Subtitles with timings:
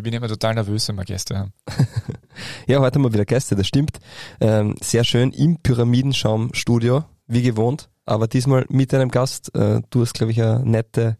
[0.00, 1.52] Ich bin immer total nervös, wenn wir Gäste haben.
[2.66, 3.98] ja, heute haben wir wieder Gäste, das stimmt.
[4.40, 9.54] Ähm, sehr schön im Pyramidenschaum-Studio, wie gewohnt, aber diesmal mit einem Gast.
[9.54, 11.18] Äh, du hast, glaube ich, eine nette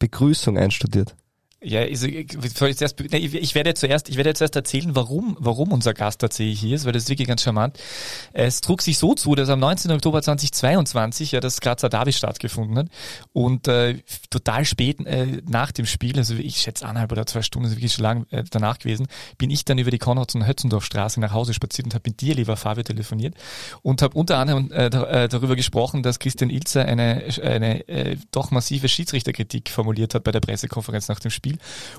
[0.00, 1.14] Begrüßung einstudiert.
[1.62, 6.20] Ja, also, ich, zuerst, ich werde zuerst, ich werde zuerst erzählen, warum, warum unser Gast
[6.20, 7.78] tatsächlich hier ist, weil das ist wirklich ganz charmant.
[8.34, 9.90] Es trug sich so zu, dass am 19.
[9.90, 12.88] Oktober 2022 ja das Grazer Derby stattgefunden hat
[13.32, 17.68] und äh, total spät äh, nach dem Spiel, also ich schätze eineinhalb oder zwei Stunden,
[17.68, 19.06] ist wirklich schon lang äh, danach gewesen,
[19.38, 22.34] bin ich dann über die Konrads- und Hötzendorfstraße nach Hause spaziert und habe mit dir,
[22.34, 23.34] lieber Fabio, telefoniert
[23.80, 28.50] und habe unter anderem äh, äh, darüber gesprochen, dass Christian Ilzer eine, eine äh, doch
[28.50, 31.45] massive Schiedsrichterkritik formuliert hat bei der Pressekonferenz nach dem Spiel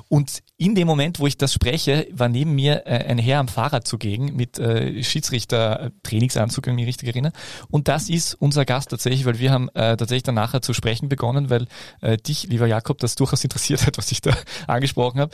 [0.10, 3.48] und in dem Moment, wo ich das spreche, war neben mir äh, ein Herr am
[3.48, 7.32] Fahrrad zugegen mit äh, Schiedsrichter-Trainingsanzug, wenn ich mich richtig erinnere.
[7.70, 11.10] Und das ist unser Gast tatsächlich, weil wir haben äh, tatsächlich dann nachher zu sprechen
[11.10, 11.68] begonnen, weil
[12.02, 15.32] äh, dich, lieber Jakob, das durchaus interessiert hat, was ich da angesprochen habe.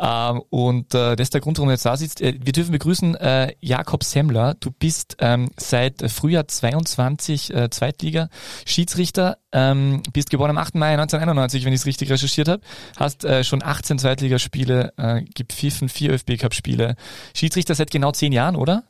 [0.00, 2.20] Ähm, und äh, das ist der Grund, warum er jetzt da sitzt.
[2.20, 4.54] Äh, wir dürfen begrüßen äh, Jakob Semmler.
[4.58, 10.74] Du bist ähm, seit Frühjahr 22 äh, Zweitliga-Schiedsrichter, ähm, bist geboren am 8.
[10.74, 12.62] Mai 1991, wenn ich es richtig recherchiert habe,
[12.96, 16.96] hast äh, schon 18 Zweitligaspiele, äh, gibt FIFA, vier ÖFB Cup Spiele.
[17.34, 18.84] Schiedsrichter seit genau zehn Jahren, oder?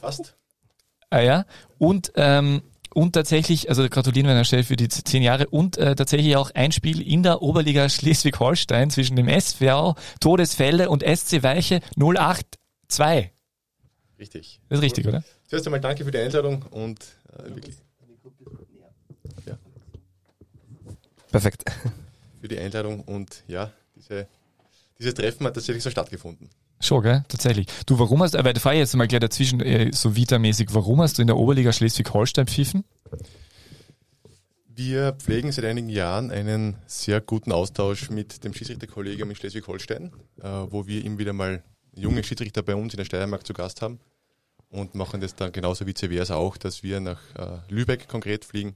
[0.00, 0.36] Fast.
[1.10, 1.44] Ah ja.
[1.78, 5.78] Und ähm, und tatsächlich, also gratulieren wir an der Stelle für die zehn Jahre und
[5.78, 11.44] äh, tatsächlich auch ein Spiel in der Oberliga Schleswig-Holstein zwischen dem SV Todesfelde und SC
[11.44, 13.30] Weiche 082.
[14.18, 14.60] Richtig.
[14.68, 15.22] Das ist richtig, oder?
[15.46, 17.00] Zuerst einmal danke für die Einladung und
[17.32, 17.76] äh, wirklich.
[19.46, 19.56] Ja.
[21.30, 21.64] Perfekt.
[22.40, 24.26] Für die Einladung und ja, diese,
[24.98, 26.48] dieses Treffen hat tatsächlich so stattgefunden.
[26.80, 27.22] Schon, gell?
[27.28, 27.66] Tatsächlich.
[27.84, 31.02] Du, warum hast, aber da fahre ich jetzt mal gleich dazwischen, äh, so vitamäßig, warum
[31.02, 32.84] hast du in der Oberliga Schleswig-Holstein pfiffen?
[34.66, 40.48] Wir pflegen seit einigen Jahren einen sehr guten Austausch mit dem Schiedsrichterkollegium in Schleswig-Holstein, äh,
[40.48, 41.62] wo wir immer wieder mal
[41.94, 44.00] junge Schiedsrichter bei uns in der Steiermark zu Gast haben
[44.70, 48.74] und machen das dann genauso vice versa auch, dass wir nach äh, Lübeck konkret fliegen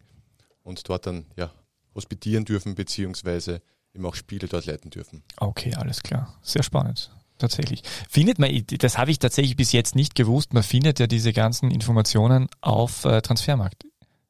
[0.62, 1.52] und dort dann ja,
[1.94, 3.62] hospitieren dürfen, beziehungsweise
[3.94, 5.22] eben auch Spiele dort leiten dürfen.
[5.36, 6.34] Okay, alles klar.
[6.42, 7.10] Sehr spannend.
[7.38, 7.82] Tatsächlich.
[8.08, 11.70] Findet man, das habe ich tatsächlich bis jetzt nicht gewusst, man findet ja diese ganzen
[11.70, 13.84] Informationen auf äh, Transfermarkt.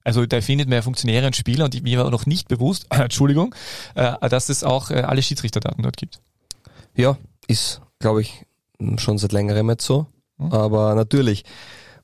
[0.04, 2.96] Also da findet man ja Funktionäre und Spieler und mir war noch nicht bewusst, äh,
[3.02, 3.54] Entschuldigung,
[3.94, 6.20] äh, dass es auch äh, alle Schiedsrichterdaten dort gibt.
[6.94, 8.44] Ja, ist, glaube ich,
[8.96, 10.06] schon seit längerem jetzt so.
[10.38, 10.52] Hm.
[10.52, 11.44] Aber natürlich,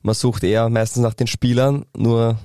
[0.01, 2.37] man sucht eher meistens nach den Spielern, nur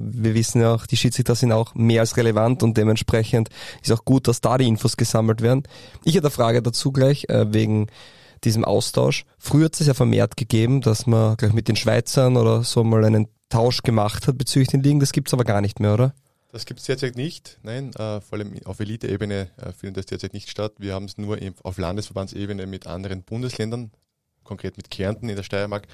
[0.00, 3.48] wir wissen ja auch, die Schiedsrichter sind auch mehr als relevant und dementsprechend
[3.82, 5.64] ist auch gut, dass da die Infos gesammelt werden.
[6.04, 7.88] Ich hätte eine Frage dazu gleich, äh, wegen
[8.44, 9.24] diesem Austausch.
[9.38, 13.04] Früher hat es ja vermehrt gegeben, dass man gleich mit den Schweizern oder so mal
[13.04, 15.00] einen Tausch gemacht hat bezüglich den Ligen.
[15.00, 16.14] Das gibt's aber gar nicht mehr, oder?
[16.52, 17.58] Das gibt es derzeit nicht.
[17.62, 20.74] Nein, äh, vor allem auf Elite-Ebene äh, findet das derzeit nicht statt.
[20.78, 23.92] Wir haben es nur auf Landesverbandsebene mit anderen Bundesländern,
[24.42, 25.86] konkret mit Kärnten in der Steiermark,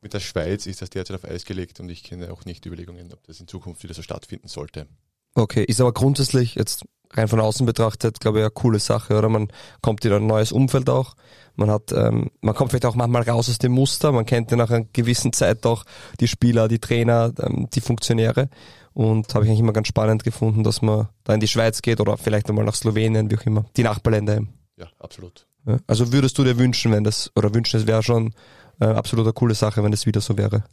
[0.00, 3.12] mit der Schweiz ist das derzeit auf Eis gelegt und ich kenne auch nicht Überlegungen,
[3.12, 4.86] ob das in Zukunft wieder so stattfinden sollte.
[5.34, 9.28] Okay, ist aber grundsätzlich jetzt rein von außen betrachtet, glaube ich, eine coole Sache, oder?
[9.28, 9.48] Man
[9.80, 11.14] kommt in ein neues Umfeld auch.
[11.56, 14.12] Man hat, ähm, man kommt vielleicht auch manchmal raus aus dem Muster.
[14.12, 15.84] Man kennt ja nach einer gewissen Zeit auch
[16.20, 18.48] die Spieler, die Trainer, ähm, die Funktionäre.
[18.92, 22.00] Und habe ich eigentlich immer ganz spannend gefunden, dass man da in die Schweiz geht
[22.00, 23.64] oder vielleicht einmal nach Slowenien, wie auch immer.
[23.76, 24.54] Die Nachbarländer eben.
[24.76, 25.46] Ja, absolut.
[25.66, 28.34] Ja, also würdest du dir wünschen, wenn das, oder wünschen, es wäre schon
[28.80, 30.64] äh, absolut eine coole Sache, wenn das wieder so wäre.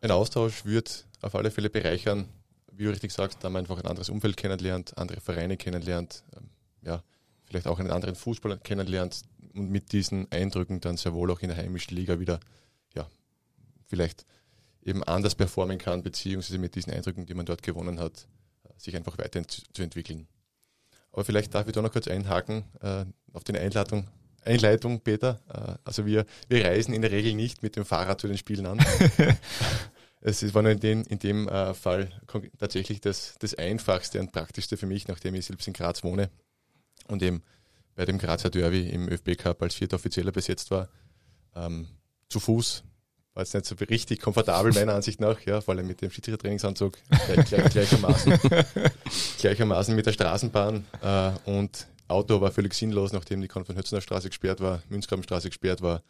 [0.00, 2.28] Ein Austausch wird auf alle Fälle bereichern,
[2.72, 6.50] wie du richtig sagst, da man einfach ein anderes Umfeld kennenlernt, andere Vereine kennenlernt, ähm,
[6.82, 7.02] ja,
[7.44, 9.22] vielleicht auch einen anderen Fußball kennenlernt
[9.54, 12.40] und mit diesen Eindrücken dann sehr wohl auch in der heimischen Liga wieder,
[12.94, 13.08] ja,
[13.86, 14.26] vielleicht
[14.82, 18.26] eben anders performen kann, beziehungsweise mit diesen Eindrücken, die man dort gewonnen hat,
[18.64, 20.26] äh, sich einfach weiterzuentwickeln.
[21.12, 24.08] Aber vielleicht darf ich da noch kurz einhaken äh, auf die Einladung
[24.44, 25.40] Einleitung, Peter.
[25.48, 28.66] Äh, also wir, wir reisen in der Regel nicht mit dem Fahrrad zu den Spielen
[28.66, 28.78] an.
[30.20, 32.10] es war nur in dem, in dem äh, Fall
[32.58, 36.30] tatsächlich das, das Einfachste und Praktischste für mich, nachdem ich selbst in Graz wohne
[37.08, 37.42] und eben
[37.94, 40.88] bei dem Grazer Derby im ÖFB Cup als vierter Offizieller besetzt war.
[41.54, 41.88] Ähm,
[42.28, 42.82] zu Fuß
[43.34, 46.96] war jetzt nicht so richtig komfortabel, meiner Ansicht nach, ja, vor allem mit dem Schiedsrichter-Trainingsanzug
[47.26, 48.38] gleich, gleich, gleichermaßen,
[49.38, 54.60] gleichermaßen mit der Straßenbahn äh, und Auto war völlig sinnlos, nachdem die Konfrontationer Straße gesperrt
[54.60, 56.02] war, Münzgrabenstraße gesperrt war,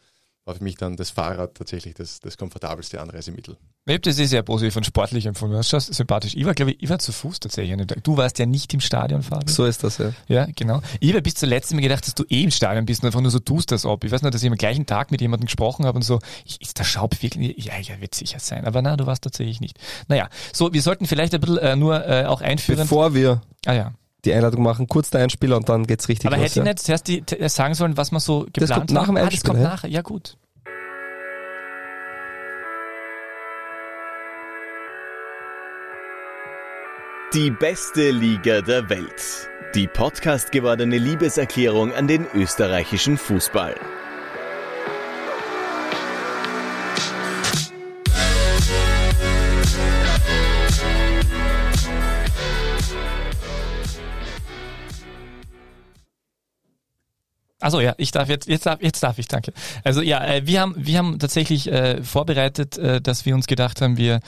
[0.45, 3.57] war für mich dann das Fahrrad tatsächlich das, das komfortabelste Anreisemittel.
[3.87, 5.55] Ich das sehr positiv und sportlich empfunden.
[5.55, 6.35] Das ist sympathisch.
[6.35, 7.75] Ich war, glaube ich, ich war zu Fuß tatsächlich.
[8.03, 9.47] Du warst ja nicht im Stadion, Fabian.
[9.47, 10.11] So ist das, ja.
[10.27, 10.81] Ja, genau.
[10.99, 13.31] Ich habe bis zuletzt mir gedacht, dass du eh im Stadion bist und einfach nur
[13.31, 14.03] so tust das ab.
[14.03, 16.19] Ich weiß nur, dass ich am gleichen Tag mit jemandem gesprochen habe und so,
[16.59, 18.65] ist der Schaub wirklich, ja, ja, wird sicher sein.
[18.65, 19.77] Aber na, du warst tatsächlich nicht.
[20.07, 22.79] Naja, so, wir sollten vielleicht ein bisschen äh, nur äh, auch einführen.
[22.79, 23.93] Bevor wir ah, ja
[24.25, 26.45] die Einladung machen, kurz der Einspieler und dann geht's richtig Aber los.
[26.45, 29.23] hätte ich nicht zuerst die, sagen sollen, was man so geplant kommt nach dem hat?
[29.23, 29.89] Ah, das Einspieler, kommt nachher.
[29.89, 30.37] Ja, gut.
[37.33, 39.49] Die beste Liga der Welt.
[39.73, 43.75] Die Podcast gewordene Liebeserklärung an den österreichischen Fußball.
[57.65, 59.51] Also ja, ich darf jetzt, jetzt darf, jetzt darf ich, danke.
[59.83, 63.81] Also ja, äh, wir haben, wir haben tatsächlich äh, vorbereitet, äh, dass wir uns gedacht
[63.81, 64.19] haben, wir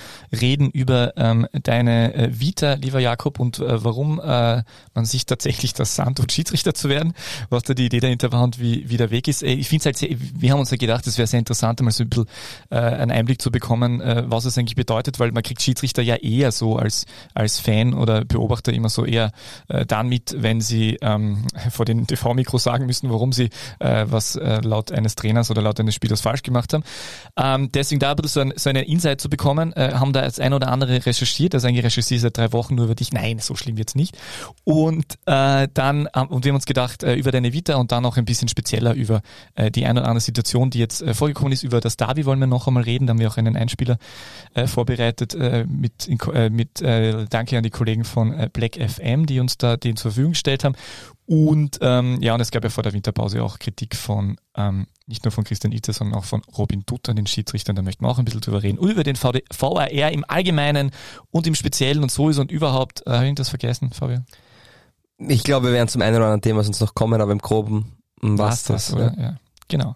[0.41, 4.63] reden über ähm, deine äh, Vita, lieber Jakob, und äh, warum äh,
[4.95, 7.13] man sich tatsächlich das antut, Schiedsrichter zu werden,
[7.51, 9.43] was da die Idee dahinter war und wie, wie der Weg ist.
[9.43, 11.79] Äh, Ich finde es halt sehr, wir haben uns ja gedacht, es wäre sehr interessant,
[11.81, 12.25] mal so ein bisschen
[12.71, 16.15] äh, einen Einblick zu bekommen, äh, was es eigentlich bedeutet, weil man kriegt Schiedsrichter ja
[16.15, 17.05] eher so als,
[17.35, 19.31] als Fan oder Beobachter immer so eher
[19.67, 24.35] äh, dann mit, wenn sie ähm, vor den TV-Mikros sagen müssen, warum sie äh, was
[24.35, 26.83] äh, laut eines Trainers oder laut eines Spielers falsch gemacht haben.
[27.37, 30.21] Ähm, deswegen da ein bisschen so, ein, so einen Insight zu bekommen, äh, haben da
[30.21, 33.11] das ein oder andere recherchiert, also eigentlich recherchiere ich seit drei Wochen nur über dich.
[33.13, 34.17] Nein, so schlimm wird's nicht.
[34.63, 38.03] Und äh, dann, ähm, und wir haben uns gedacht, äh, über deine Vita und dann
[38.03, 39.21] noch ein bisschen spezieller über
[39.55, 41.63] äh, die eine oder andere Situation, die jetzt äh, vorgekommen ist.
[41.63, 43.07] Über das Derby wollen wir noch einmal reden.
[43.07, 43.97] Da haben wir auch einen Einspieler
[44.53, 48.75] äh, vorbereitet äh, mit, in, äh, mit äh, Danke an die Kollegen von äh, Black
[48.75, 50.75] FM, die uns da den zur Verfügung gestellt haben.
[51.27, 55.25] Und ähm, ja, und es gab ja vor der Winterpause auch Kritik von ähm, nicht
[55.25, 57.75] nur von Christian Itze, sondern auch von Robin Dutter, den Schiedsrichtern.
[57.75, 58.79] Da möchten wir auch ein bisschen drüber reden.
[58.79, 60.91] Und über den VD VAR im Allgemeinen
[61.29, 63.05] und im Speziellen und sowieso und überhaupt.
[63.05, 64.25] Äh, Habe ich das vergessen, Fabian?
[65.17, 67.97] Ich glaube, wir werden zum einen oder anderen Thema sonst noch kommen, aber im Groben
[68.21, 68.93] was War's das.
[68.93, 69.13] oder?
[69.19, 69.37] Ja,
[69.67, 69.95] genau.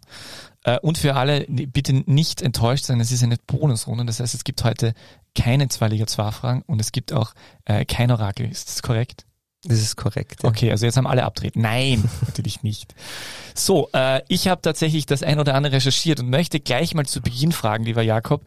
[0.64, 4.04] Äh, und für alle, bitte nicht enttäuscht sein, es ist eine Bonusrunde.
[4.04, 4.94] Das heißt, es gibt heute
[5.34, 7.34] keine zwei Liga 2 Fragen und es gibt auch
[7.64, 8.50] äh, kein Orakel.
[8.50, 9.26] Ist das korrekt?
[9.64, 10.44] Das ist korrekt.
[10.44, 10.50] Ja.
[10.50, 11.62] Okay, also jetzt haben alle abtreten.
[11.62, 12.96] Nein, natürlich nicht.
[13.54, 17.22] So, äh, ich habe tatsächlich das ein oder andere recherchiert und möchte gleich mal zu
[17.22, 18.44] Beginn fragen, lieber Jakob.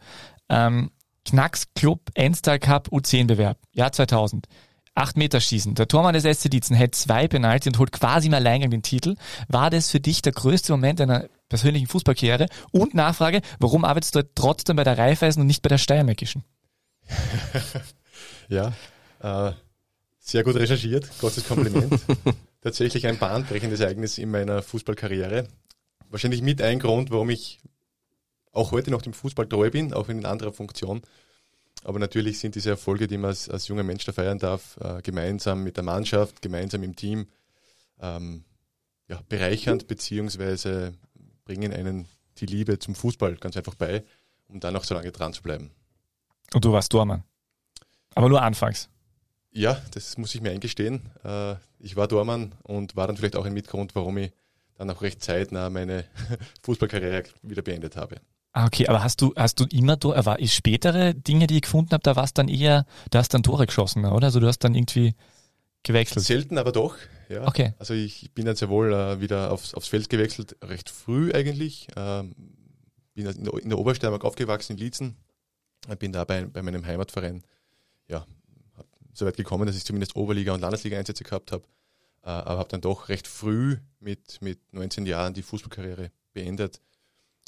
[0.49, 0.91] Ähm,
[1.23, 4.47] Knacks Club Enstal Cup U10-Bewerb, Jahr 2000.
[4.93, 5.75] Acht Meter schießen.
[5.75, 9.15] Der Tormann des SC Dietzen hält zwei Penalty und holt quasi im Alleingang den Titel.
[9.49, 12.47] War das für dich der größte Moment deiner persönlichen Fußballkarriere?
[12.71, 16.43] Und Nachfrage, warum arbeitest du trotzdem bei der Raiffeisen und nicht bei der Steiermärkischen?
[18.47, 18.73] Ja,
[19.23, 19.53] äh,
[20.25, 22.01] sehr gut recherchiert, großes Kompliment.
[22.61, 25.47] Tatsächlich ein bahnbrechendes Ereignis in meiner Fußballkarriere.
[26.09, 27.59] Wahrscheinlich mit ein Grund, warum ich
[28.51, 31.03] auch heute noch dem Fußball treu bin, auch in anderer Funktion.
[31.83, 35.01] Aber natürlich sind diese Erfolge, die man als, als junger Mensch da feiern darf, äh,
[35.03, 37.27] gemeinsam mit der Mannschaft, gemeinsam im Team,
[38.01, 38.45] ähm,
[39.07, 40.93] ja, bereichernd beziehungsweise
[41.43, 42.07] bringen einen
[42.37, 44.03] die Liebe zum Fußball ganz einfach bei,
[44.47, 45.69] um dann auch so lange dran zu bleiben.
[46.51, 47.23] Und du warst Tormann.
[48.15, 48.89] Aber nur anfangs.
[49.55, 51.01] Ja, das muss ich mir eingestehen.
[51.23, 54.31] Äh, Ich war Dormann und war dann vielleicht auch ein Mitgrund, warum ich
[54.77, 56.03] dann auch recht zeitnah meine
[56.63, 58.17] Fußballkarriere wieder beendet habe.
[58.51, 61.91] Ah, okay, aber hast du, hast du immer, aber ist spätere Dinge, die ich gefunden
[61.91, 64.27] habe, da war es dann eher, du hast dann Tore geschossen, oder?
[64.27, 65.13] Also du hast dann irgendwie
[65.83, 66.25] gewechselt.
[66.25, 66.95] Selten, aber doch.
[67.29, 67.47] Ja.
[67.47, 67.73] Okay.
[67.79, 71.87] Also ich bin dann sehr wohl äh, wieder aufs, aufs Feld gewechselt, recht früh eigentlich.
[71.95, 72.35] Ähm,
[73.13, 75.15] bin in der, in der Obersteiermark aufgewachsen in Liezen.
[75.99, 77.43] Bin da bei, bei meinem Heimatverein
[78.07, 78.25] ja,
[79.17, 81.63] so weit gekommen, dass ich zumindest Oberliga- und Landesliga-Einsätze gehabt habe.
[82.23, 86.81] Äh, aber habe dann doch recht früh mit, mit 19 Jahren die Fußballkarriere beendet.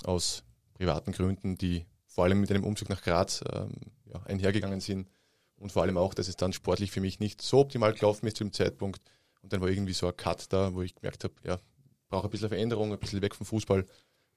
[0.03, 0.43] Aus
[0.73, 3.71] privaten Gründen, die vor allem mit einem Umzug nach Graz ähm,
[4.05, 5.09] ja, einhergegangen sind.
[5.57, 8.37] Und vor allem auch, dass es dann sportlich für mich nicht so optimal gelaufen ist
[8.37, 9.01] zu dem Zeitpunkt.
[9.41, 11.57] Und dann war irgendwie so ein Cut da, wo ich gemerkt habe, ja,
[12.09, 13.85] brauche ein bisschen Veränderung, ein bisschen weg vom Fußball.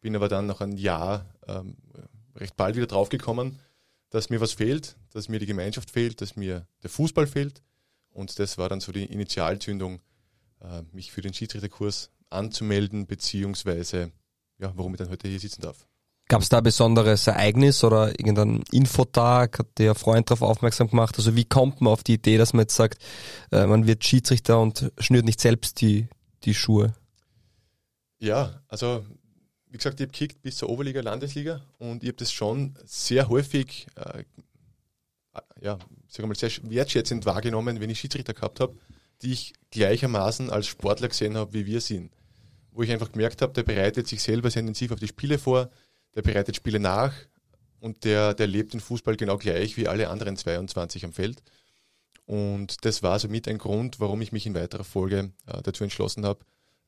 [0.00, 1.76] Bin aber dann nach einem Jahr ähm,
[2.37, 3.58] recht bald wieder draufgekommen,
[4.11, 7.62] dass mir was fehlt, dass mir die Gemeinschaft fehlt, dass mir der Fußball fehlt.
[8.11, 10.00] Und das war dann so die Initialzündung,
[10.61, 14.12] äh, mich für den Schiedsrichterkurs anzumelden, beziehungsweise,
[14.59, 15.87] ja, warum ich dann heute hier sitzen darf.
[16.29, 19.59] Gab es da ein besonderes Ereignis oder irgendein Infotag?
[19.59, 21.17] Hat der Freund darauf aufmerksam gemacht?
[21.19, 23.02] Also wie kommt man auf die Idee, dass man jetzt sagt,
[23.50, 26.09] äh, man wird Schiedsrichter und schnürt nicht selbst die,
[26.45, 26.95] die Schuhe?
[28.21, 29.05] Ja, also
[29.70, 33.28] wie gesagt, ich habe gekickt bis zur Oberliga, Landesliga und ich habe das schon sehr
[33.28, 34.24] häufig, äh,
[35.60, 38.76] ja, sagen mal, sehr wertschätzend wahrgenommen, wenn ich Schiedsrichter gehabt habe,
[39.22, 42.12] die ich gleichermaßen als Sportler gesehen habe, wie wir sind.
[42.72, 45.70] Wo ich einfach gemerkt habe, der bereitet sich selber sehr intensiv auf die Spiele vor,
[46.16, 47.14] der bereitet Spiele nach
[47.78, 51.42] und der, der lebt den Fußball genau gleich wie alle anderen 22 am Feld.
[52.26, 56.24] Und das war somit ein Grund, warum ich mich in weiterer Folge äh, dazu entschlossen
[56.24, 56.44] habe,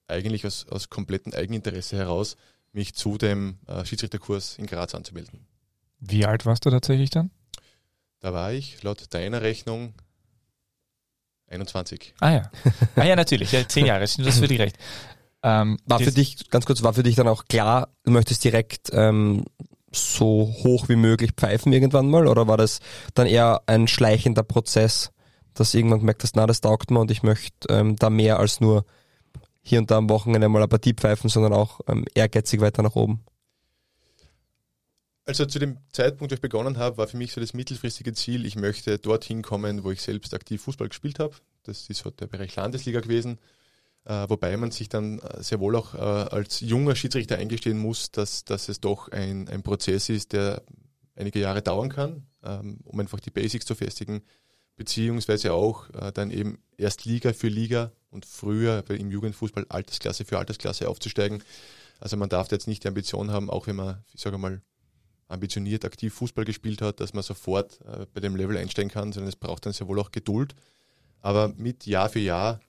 [0.06, 2.36] eigentlich aus, aus komplettem Eigeninteresse heraus,
[2.73, 5.47] mich zu dem äh, Schiedsrichterkurs in Graz anzumelden.
[6.00, 7.31] Wie alt warst du tatsächlich dann?
[8.21, 9.95] Da war ich laut deiner Rechnung
[11.49, 12.14] 21.
[12.21, 12.50] Ah ja.
[12.97, 13.52] Ah ja, natürlich.
[13.52, 14.79] Ja, zehn Jahre, das ist für dich recht.
[15.43, 18.91] Ähm, war für dich, ganz kurz, war für dich dann auch klar, du möchtest direkt
[18.93, 19.45] ähm,
[19.93, 22.26] so hoch wie möglich pfeifen irgendwann mal?
[22.26, 22.81] Oder war das
[23.14, 25.11] dann eher ein schleichender Prozess,
[25.55, 28.61] dass irgendwann gemerkt hast, na, das taugt mir und ich möchte ähm, da mehr als
[28.61, 28.85] nur
[29.62, 32.97] hier und da am Wochenende mal eine Partie pfeifen, sondern auch ähm, ehrgeizig weiter nach
[32.97, 33.25] oben?
[35.25, 38.45] Also zu dem Zeitpunkt, wo ich begonnen habe, war für mich so das mittelfristige Ziel,
[38.45, 41.37] ich möchte dorthin kommen, wo ich selbst aktiv Fußball gespielt habe.
[41.62, 43.38] Das ist halt der Bereich Landesliga gewesen.
[44.04, 48.11] Äh, wobei man sich dann äh, sehr wohl auch äh, als junger Schiedsrichter eingestehen muss,
[48.11, 50.62] dass, dass es doch ein, ein Prozess ist, der
[51.14, 54.23] einige Jahre dauern kann, ähm, um einfach die Basics zu festigen,
[54.75, 60.38] beziehungsweise auch äh, dann eben erst Liga für Liga und früher im Jugendfußball Altersklasse für
[60.38, 61.42] Altersklasse aufzusteigen.
[61.99, 64.61] Also man darf jetzt nicht die Ambition haben, auch wenn man, ich sage mal,
[65.28, 69.28] ambitioniert aktiv Fußball gespielt hat, dass man sofort äh, bei dem Level einsteigen kann, sondern
[69.28, 70.54] es braucht dann sehr wohl auch Geduld.
[71.21, 72.61] Aber mit Jahr für Jahr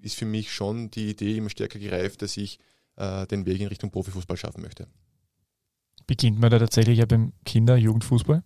[0.00, 2.58] ist für mich schon die Idee immer stärker gereift, dass ich
[2.96, 4.88] äh, den Weg in Richtung Profifußball schaffen möchte.
[6.06, 8.42] Beginnt man da tatsächlich ja beim Kinder-Jugendfußball?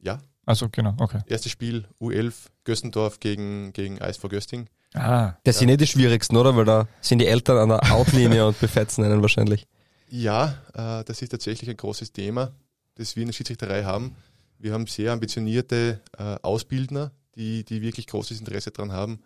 [0.00, 0.20] Ja.
[0.44, 1.20] Also genau, okay.
[1.26, 2.34] Erstes Spiel U11
[2.64, 4.68] Gössendorf gegen, gegen SV Gösting.
[4.96, 5.36] Ah.
[5.44, 5.58] Das ja.
[5.60, 6.56] sind nicht die schwierigsten, oder?
[6.56, 9.66] Weil da sind die Eltern an der Outlinie und befetzen einen wahrscheinlich.
[10.08, 12.52] Ja, äh, das ist tatsächlich ein großes Thema,
[12.94, 14.16] das wir in der Schiedsrichterei haben.
[14.58, 19.20] Wir haben sehr ambitionierte äh, Ausbildner, die, die wirklich großes Interesse daran haben,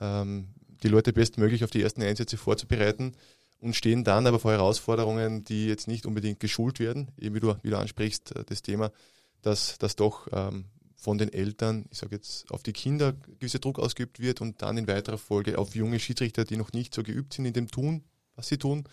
[0.00, 0.48] ähm,
[0.82, 3.12] die Leute bestmöglich auf die ersten Einsätze vorzubereiten
[3.60, 7.54] und stehen dann aber vor Herausforderungen, die jetzt nicht unbedingt geschult werden, eben wie du,
[7.62, 8.90] wie du ansprichst, äh, das Thema,
[9.42, 10.64] dass, dass doch ähm,
[11.02, 14.78] von den Eltern, ich sage jetzt, auf die Kinder gewisser Druck ausgeübt wird und dann
[14.78, 18.04] in weiterer Folge auf junge Schiedsrichter, die noch nicht so geübt sind in dem Tun,
[18.36, 18.84] was sie tun.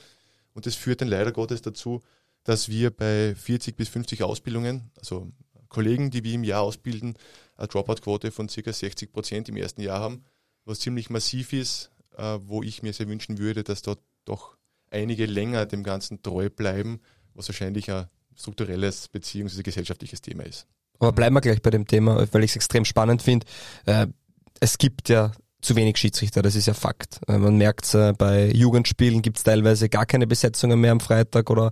[0.53, 2.01] Und das führt dann leider Gottes dazu,
[2.45, 5.31] dass wir bei 40 bis 50 Ausbildungen, also
[5.67, 7.13] Kollegen, die wir im Jahr ausbilden,
[7.57, 8.73] eine Dropout-Quote von ca.
[8.73, 10.23] 60 Prozent im ersten Jahr haben,
[10.65, 14.57] was ziemlich massiv ist, äh, wo ich mir sehr wünschen würde, dass dort doch
[14.89, 17.01] einige länger dem Ganzen treu bleiben,
[17.35, 19.61] was wahrscheinlich ein strukturelles bzw.
[19.61, 20.65] gesellschaftliches Thema ist.
[20.99, 23.45] Aber bleiben wir gleich bei dem Thema, weil ich es extrem spannend finde.
[23.85, 24.07] Äh,
[24.59, 27.19] es gibt ja zu wenig Schiedsrichter, das ist ja Fakt.
[27.27, 31.49] Äh, man merkt äh, bei Jugendspielen gibt es teilweise gar keine Besetzungen mehr am Freitag
[31.49, 31.71] oder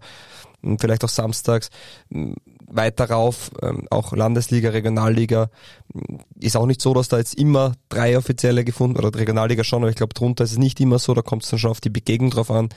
[0.62, 1.70] hm, vielleicht auch samstags.
[2.12, 2.36] Hm,
[2.70, 5.50] weiter rauf, ähm, auch Landesliga, Regionalliga,
[5.94, 9.84] hm, ist auch nicht so, dass da jetzt immer drei offizielle gefunden oder Regionalliga schon,
[9.84, 11.82] aber ich glaube drunter ist es nicht immer so, da kommt es dann schon auf
[11.82, 12.70] die Begegnung drauf an.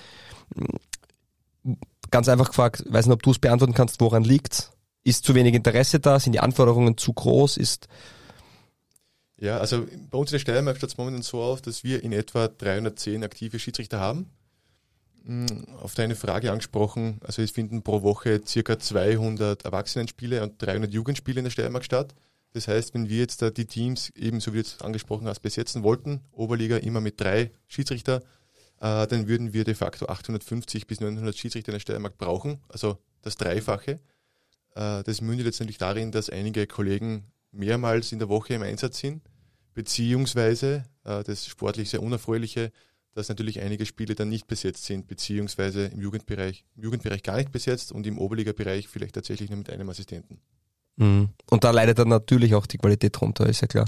[2.11, 4.73] Ganz einfach gefragt, weiß nicht, ob du es beantworten kannst, woran liegt's?
[5.03, 6.21] Ist zu wenig Interesse da?
[6.21, 7.57] Sind die Anforderungen zu groß?
[7.57, 7.89] Ist
[9.41, 12.13] ja, also bei uns in der Steiermark schaut es momentan so aus, dass wir in
[12.13, 14.31] etwa 310 aktive Schiedsrichter haben.
[15.25, 20.93] Hm, auf deine Frage angesprochen, also es finden pro Woche circa 200 Erwachsenenspiele und 300
[20.93, 22.15] Jugendspiele in der Steiermark statt.
[22.53, 25.83] Das heißt, wenn wir jetzt da die Teams, ebenso wie du jetzt angesprochen hast, besetzen
[25.83, 28.23] wollten, Oberliga immer mit drei Schiedsrichter,
[28.81, 32.99] äh, dann würden wir de facto 850 bis 900 Schiedsrichter in der Steiermark brauchen, also
[33.23, 34.01] das Dreifache.
[34.75, 39.23] Äh, das mündet letztendlich darin, dass einige Kollegen mehrmals in der Woche im Einsatz sind,
[39.75, 42.73] beziehungsweise äh, das sportlich sehr unerfreuliche,
[43.13, 47.51] dass natürlich einige Spiele dann nicht besetzt sind, beziehungsweise im Jugendbereich, im Jugendbereich gar nicht
[47.51, 50.41] besetzt und im Oberliga-Bereich vielleicht tatsächlich nur mit einem Assistenten.
[50.97, 51.31] Mhm.
[51.51, 53.87] Und da leidet dann natürlich auch die Qualität drunter, ist ja klar.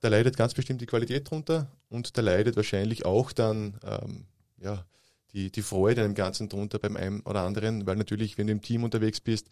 [0.00, 4.26] Da leidet ganz bestimmt die Qualität drunter und da leidet wahrscheinlich auch dann ähm,
[4.60, 4.84] ja,
[5.32, 8.52] die, die Freude an dem Ganzen drunter beim einen oder anderen, weil natürlich, wenn du
[8.52, 9.48] im Team unterwegs bist,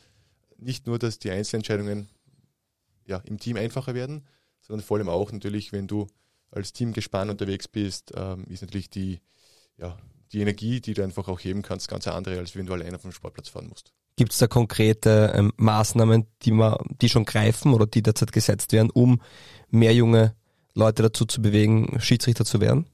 [0.61, 2.09] nicht nur, dass die Einzelentscheidungen
[3.07, 4.26] ja, im Team einfacher werden,
[4.61, 6.07] sondern vor allem auch natürlich, wenn du
[6.50, 9.21] als Teamgespann unterwegs bist, ähm, ist natürlich die,
[9.76, 9.99] ja,
[10.33, 13.12] die Energie, die du einfach auch heben kannst, ganz andere, als wenn du alleine vom
[13.12, 13.93] Sportplatz fahren musst.
[14.17, 18.73] Gibt es da konkrete ähm, Maßnahmen, die, man, die schon greifen oder die derzeit gesetzt
[18.73, 19.23] werden, um
[19.69, 20.35] mehr junge
[20.75, 22.87] Leute dazu zu bewegen, Schiedsrichter zu werden?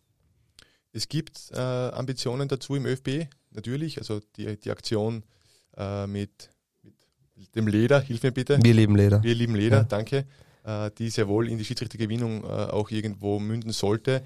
[0.92, 3.98] Es gibt äh, Ambitionen dazu im ÖFB, natürlich.
[3.98, 5.24] Also die, die Aktion
[5.76, 6.50] äh, mit
[7.54, 8.58] dem Leder, hilf mir bitte.
[8.62, 9.22] Wir lieben Leder.
[9.22, 9.84] Wir lieben Leder, ja.
[9.84, 10.26] danke.
[10.66, 14.24] Äh, die sehr wohl in die Schiedsrichtergewinnung äh, auch irgendwo münden sollte.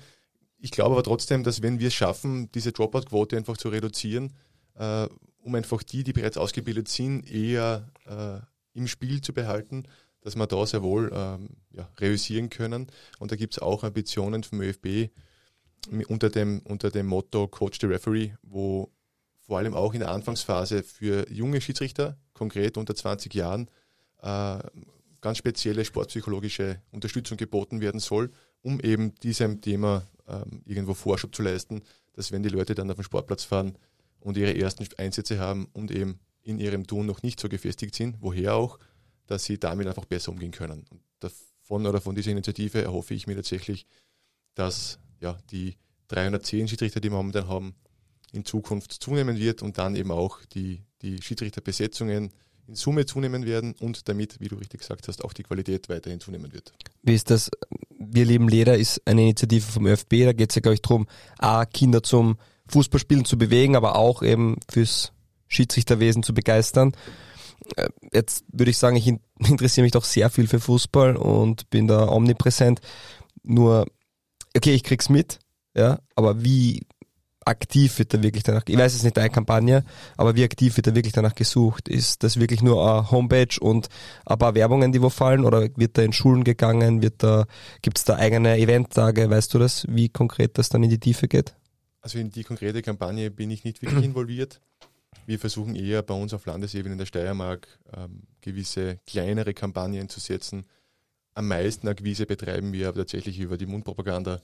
[0.59, 4.33] Ich glaube aber trotzdem, dass wenn wir es schaffen, diese Dropout-Quote einfach zu reduzieren,
[4.75, 5.07] äh,
[5.43, 7.91] um einfach die, die bereits ausgebildet sind, eher
[8.75, 9.85] im Spiel zu behalten,
[10.21, 12.89] dass wir da sehr wohl ähm, ja, reüssieren können.
[13.19, 15.11] Und da gibt es auch Ambitionen vom ÖFB
[16.09, 18.91] unter dem, unter dem Motto Coach the Referee, wo
[19.51, 23.69] vor allem auch in der Anfangsphase für junge Schiedsrichter, konkret unter 20 Jahren,
[24.23, 24.61] äh,
[25.21, 28.31] ganz spezielle sportpsychologische Unterstützung geboten werden soll,
[28.63, 32.97] um eben diesem Thema ähm, irgendwo Vorschub zu leisten, dass wenn die Leute dann auf
[32.99, 33.77] den Sportplatz fahren
[34.21, 38.19] und ihre ersten Einsätze haben und eben in ihrem Tun noch nicht so gefestigt sind,
[38.21, 38.79] woher auch,
[39.27, 40.85] dass sie damit einfach besser umgehen können.
[40.91, 43.85] Und davon oder von dieser Initiative erhoffe ich mir tatsächlich
[44.55, 45.77] dass ja, die
[46.07, 47.75] 310 Schiedsrichter, die wir momentan haben,
[48.33, 52.31] in Zukunft zunehmen wird und dann eben auch die, die Schiedsrichterbesetzungen
[52.67, 56.21] in Summe zunehmen werden und damit, wie du richtig gesagt hast, auch die Qualität weiterhin
[56.21, 56.73] zunehmen wird.
[57.03, 57.51] Wie ist das?
[57.99, 61.07] Wir leben Leder ist eine Initiative vom ÖFB, da geht es ja, glaube ich, darum,
[61.39, 65.13] A, Kinder zum Fußballspielen zu bewegen, aber auch eben fürs
[65.49, 66.93] Schiedsrichterwesen zu begeistern.
[67.77, 69.09] Äh, jetzt würde ich sagen, ich
[69.39, 72.81] interessiere mich doch sehr viel für Fußball und bin da omnipräsent.
[73.43, 73.87] Nur,
[74.57, 75.41] okay, ich krieg's mit,
[75.75, 76.87] ja, aber wie
[77.51, 79.85] aktiv wird da wirklich danach, ich weiß es nicht deine Kampagne,
[80.17, 81.89] aber wie aktiv wird da wirklich danach gesucht?
[81.89, 83.89] Ist das wirklich nur eine Homepage und
[84.25, 87.47] ein paar Werbungen, die wo fallen oder wird da in Schulen gegangen, wird da,
[87.83, 91.55] gibt's da eigene Eventtage, weißt du das, wie konkret das dann in die Tiefe geht?
[92.01, 94.61] Also in die konkrete Kampagne bin ich nicht wirklich involviert.
[95.27, 100.21] Wir versuchen eher bei uns auf Landesebene in der Steiermark ähm, gewisse kleinere Kampagnen zu
[100.21, 100.65] setzen.
[101.35, 104.41] Am meisten Akquise betreiben wir aber tatsächlich über die Mundpropaganda.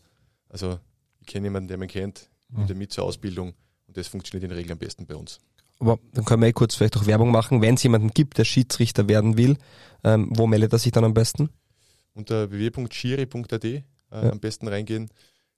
[0.49, 0.79] Also
[1.21, 3.55] ich kenne jemanden, der mich kennt, mit zur Ausbildung
[3.87, 5.41] und das funktioniert in der Regel am besten bei uns.
[5.79, 7.61] Aber dann können wir eh kurz vielleicht auch Werbung machen.
[7.61, 9.59] Wenn es jemanden gibt, der Schiedsrichter werden will,
[10.05, 11.51] ähm, wo meldet er sich dann am besten?
[12.15, 14.33] Unter www.schiri.at äh, ja.
[14.33, 15.11] am besten reingehen,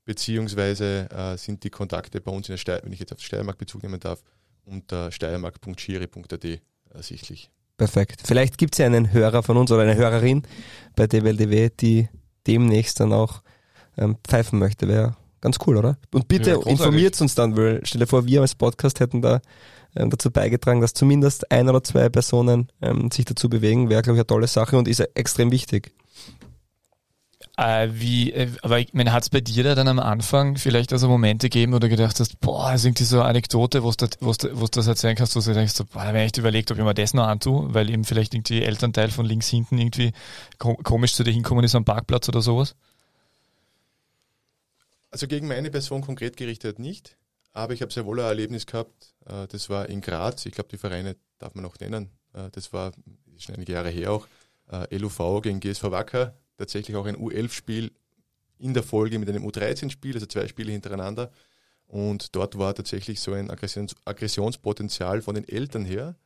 [0.04, 3.58] beziehungsweise äh, sind die Kontakte bei uns in der Steiermark, wenn ich jetzt auf Steiermark
[3.58, 4.22] Bezug nehmen darf,
[4.64, 7.50] unter steiermark.schiri.at ersichtlich.
[7.76, 8.22] Perfekt.
[8.24, 10.42] Vielleicht gibt es ja einen Hörer von uns oder eine Hörerin
[10.96, 12.08] bei DWLDW, die
[12.46, 13.42] demnächst dann auch
[13.96, 14.88] ähm, pfeifen möchte.
[14.88, 15.98] Wäre Ganz cool, oder?
[16.12, 19.40] Und bitte ja, informiert uns dann, weil stell dir vor, wir als Podcast hätten da
[19.96, 24.16] ähm, dazu beigetragen, dass zumindest ein oder zwei Personen ähm, sich dazu bewegen, wäre, glaube
[24.16, 25.92] ich, eine tolle Sache und ist extrem wichtig.
[27.56, 30.92] Äh, wie, äh, aber ich meine, hat es bei dir da dann am Anfang vielleicht
[30.92, 33.90] also Momente gegeben, wo du gedacht hast, boah, das ist irgendwie so eine Anekdote, wo
[33.90, 36.78] du das erzählen kannst, wo du denkst, so, boah, da habe ich echt überlegt, ob
[36.78, 40.12] ich mir das noch antue, weil eben vielleicht irgendwie Elternteil von links hinten irgendwie
[40.58, 42.76] komisch zu dir hinkommen ist am Parkplatz oder sowas?
[45.10, 47.16] Also gegen meine Person konkret gerichtet nicht,
[47.52, 49.14] aber ich habe sehr wohl ein Erlebnis gehabt.
[49.26, 50.44] Äh, das war in Graz.
[50.46, 52.10] Ich glaube, die Vereine darf man auch nennen.
[52.34, 52.92] Äh, das war
[53.38, 54.28] schon einige Jahre her auch.
[54.70, 56.36] Äh, LUV gegen GSV Wacker.
[56.56, 57.92] Tatsächlich auch ein U11-Spiel
[58.58, 61.30] in der Folge mit einem U13-Spiel, also zwei Spiele hintereinander.
[61.86, 66.16] Und dort war tatsächlich so ein Aggressions Aggressionspotenzial von den Eltern her,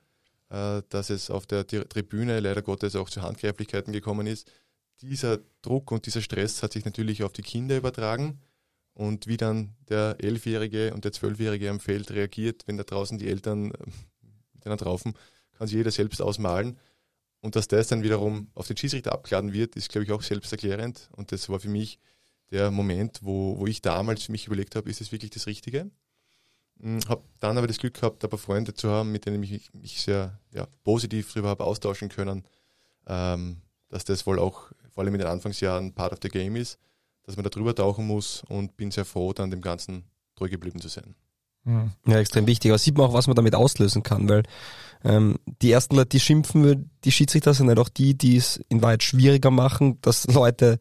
[0.48, 4.50] dass es auf der Tribüne leider Gottes auch zu Handgreiflichkeiten gekommen ist.
[5.02, 8.40] Dieser Druck und dieser Stress hat sich natürlich auf die Kinder übertragen
[8.94, 13.28] und wie dann der Elfjährige und der Zwölfjährige am Feld reagiert, wenn da draußen die
[13.28, 13.76] Eltern äh,
[14.54, 15.14] miteinander raufen,
[15.52, 16.78] kann sich jeder selbst ausmalen.
[17.40, 21.08] Und dass das dann wiederum auf den Schiedsrichter abgeladen wird, ist, glaube ich, auch selbsterklärend.
[21.16, 21.98] Und das war für mich
[22.50, 25.90] der Moment, wo, wo ich damals für mich überlegt habe, ist das wirklich das Richtige?
[26.80, 29.72] Hm, habe dann aber das Glück gehabt, ein paar Freunde zu haben, mit denen ich
[29.72, 32.44] mich sehr ja, positiv darüber habe austauschen können,
[33.06, 36.78] ähm, dass das wohl auch vor allem in den Anfangsjahren Part of the Game ist
[37.24, 40.04] dass man da drüber tauchen muss und bin sehr froh, dann dem Ganzen
[40.36, 41.14] treu geblieben zu sein.
[41.64, 41.92] Hm.
[42.06, 42.70] Ja, extrem wichtig.
[42.70, 44.42] Aber sieht man auch, was man damit auslösen kann, weil
[45.04, 48.82] ähm, die ersten Leute, die schimpfen, die Schiedsrichter sind halt auch die, die es in
[48.82, 50.78] Wahrheit schwieriger machen, dass Leute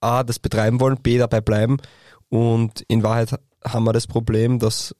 [0.00, 1.78] A, das betreiben wollen, B, dabei bleiben.
[2.28, 4.94] Und in Wahrheit haben wir das Problem, dass,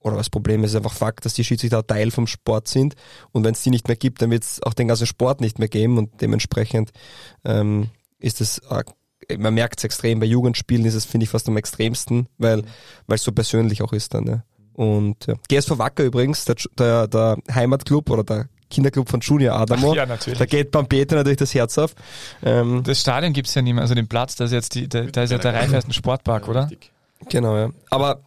[0.00, 2.94] oder das Problem ist einfach Fakt, dass die Schiedsrichter Teil vom Sport sind.
[3.30, 5.58] Und wenn es die nicht mehr gibt, dann wird es auch den ganzen Sport nicht
[5.58, 6.92] mehr geben und dementsprechend
[7.44, 8.62] ähm, ist es
[9.38, 12.64] man merkt es extrem, bei Jugendspielen ist es, finde ich, fast am extremsten, weil
[13.08, 14.26] es so persönlich auch ist dann.
[14.26, 14.44] Ja.
[14.74, 15.34] Und ja.
[15.48, 19.92] GSV Wacker übrigens, der, der, der Heimatclub oder der Kinderclub von Junior Adamo.
[19.92, 20.38] Ach ja, natürlich.
[20.38, 21.94] Da geht beim Peter natürlich das Herz auf.
[22.42, 25.02] Ähm, das Stadion gibt's ja nicht mehr, also den Platz, da ist jetzt die, da,
[25.02, 26.70] da ist ja der Rheinfelsen Sportpark, oder?
[27.28, 27.70] Genau, ja.
[27.90, 28.20] Aber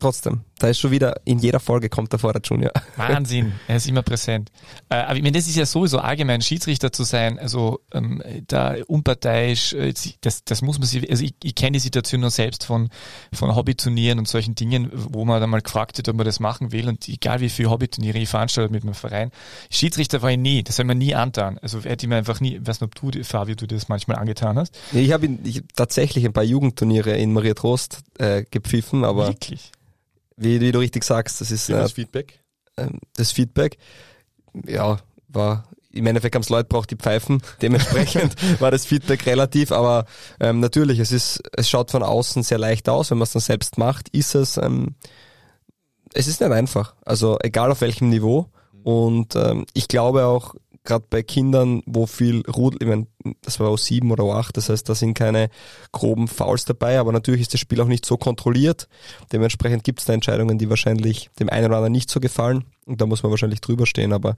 [0.00, 2.70] trotzdem, da ist schon wieder, in jeder Folge kommt er der Junior.
[2.96, 4.50] Wahnsinn, er ist immer präsent.
[4.88, 8.76] Äh, aber ich meine, das ist ja sowieso allgemein, Schiedsrichter zu sein, also ähm, da
[8.86, 12.64] unparteiisch, äh, das, das muss man sich, also ich, ich kenne die Situation nur selbst
[12.64, 12.90] von,
[13.32, 16.70] von Hobbyturnieren und solchen Dingen, wo man dann mal gefragt wird, ob man das machen
[16.70, 19.32] will und egal wie viele Hobbyturniere ich veranstalte mit meinem Verein,
[19.68, 21.58] Schiedsrichter war ich nie, das soll man nie antan.
[21.58, 24.18] Also hätte ich mir einfach nie, ich weiß nicht, ob du, Fabio, du das manchmal
[24.18, 24.78] angetan hast.
[24.92, 25.28] Ich habe
[25.74, 29.26] tatsächlich ein paar Jugendturniere in Maria Trost äh, gepfiffen, aber...
[29.26, 29.72] Wirklich?
[30.42, 32.40] Wie, wie du richtig sagst, das ist äh, das Feedback.
[32.76, 33.78] Äh, das Feedback,
[34.66, 37.42] ja, war im Endeffekt haben es Leute braucht, die pfeifen.
[37.60, 40.06] Dementsprechend war das Feedback relativ, aber
[40.40, 43.42] ähm, natürlich, es ist, es schaut von außen sehr leicht aus, wenn man es dann
[43.42, 44.94] selbst macht, ist es, ähm,
[46.14, 46.94] es ist nicht einfach.
[47.04, 48.48] Also egal auf welchem Niveau.
[48.82, 53.06] Und ähm, ich glaube auch, gerade bei Kindern, wo viel Rudel, ich meine,
[53.42, 55.48] das war O7 oder O8, das heißt, da sind keine
[55.92, 58.88] groben Fouls dabei, aber natürlich ist das Spiel auch nicht so kontrolliert.
[59.32, 62.64] Dementsprechend gibt es da Entscheidungen, die wahrscheinlich dem einen oder anderen nicht so gefallen.
[62.86, 64.36] Und da muss man wahrscheinlich drüber stehen, aber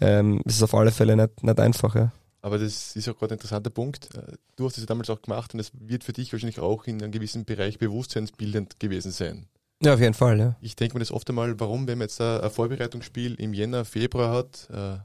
[0.00, 1.94] ähm, es ist auf alle Fälle nicht, nicht einfach.
[1.94, 2.12] Ja.
[2.40, 4.08] aber das ist auch gerade ein interessanter Punkt.
[4.14, 6.86] Äh, du hast das ja damals auch gemacht und das wird für dich wahrscheinlich auch
[6.86, 9.46] in einem gewissen Bereich bewusstseinsbildend gewesen sein.
[9.82, 10.56] Ja, auf jeden Fall, ja.
[10.60, 14.32] Ich denke mir das oft einmal, warum, wenn man jetzt ein Vorbereitungsspiel im Jänner, Februar
[14.32, 14.98] hat, äh,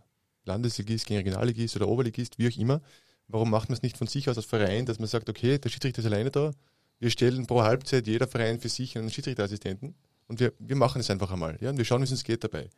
[0.50, 2.82] Landesligist gegen Regionalligist oder Oberligist, wie auch immer,
[3.28, 5.70] warum macht man es nicht von sich aus als Verein, dass man sagt, okay, der
[5.70, 6.52] Schiedsrichter ist alleine da,
[7.00, 9.96] wir stellen pro Halbzeit jeder Verein für sich einen Schiedsrichterassistenten
[10.28, 11.58] und wir, wir machen es einfach einmal.
[11.62, 12.70] Ja, und wir schauen, wie es uns geht dabei.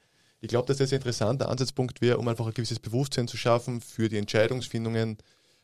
[0.41, 3.81] Ich glaube, dass das ein interessanter Ansatzpunkt wäre, um einfach ein gewisses Bewusstsein zu schaffen
[3.81, 5.17] für die Entscheidungsfindungen,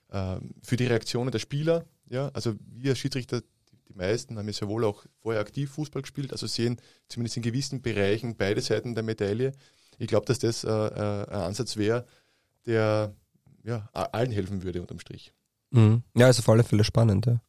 [0.10, 1.86] äh, für die Reaktionen der Spieler.
[2.10, 3.42] Ja, also wir Schiedsrichter,
[3.90, 6.78] die meisten haben ja sehr wohl auch vorher aktiv Fußball gespielt, also sehen
[7.10, 9.52] zumindest in gewissen Bereichen beide Seiten der Medaille.
[9.98, 12.06] Ich glaube, dass das äh, äh, ein Ansatz wäre,
[12.66, 13.14] der
[13.64, 15.34] ja, allen helfen würde unterm Strich.
[15.72, 16.04] Mhm.
[16.16, 17.42] Ja, ist auf alle Fälle spannend, ja.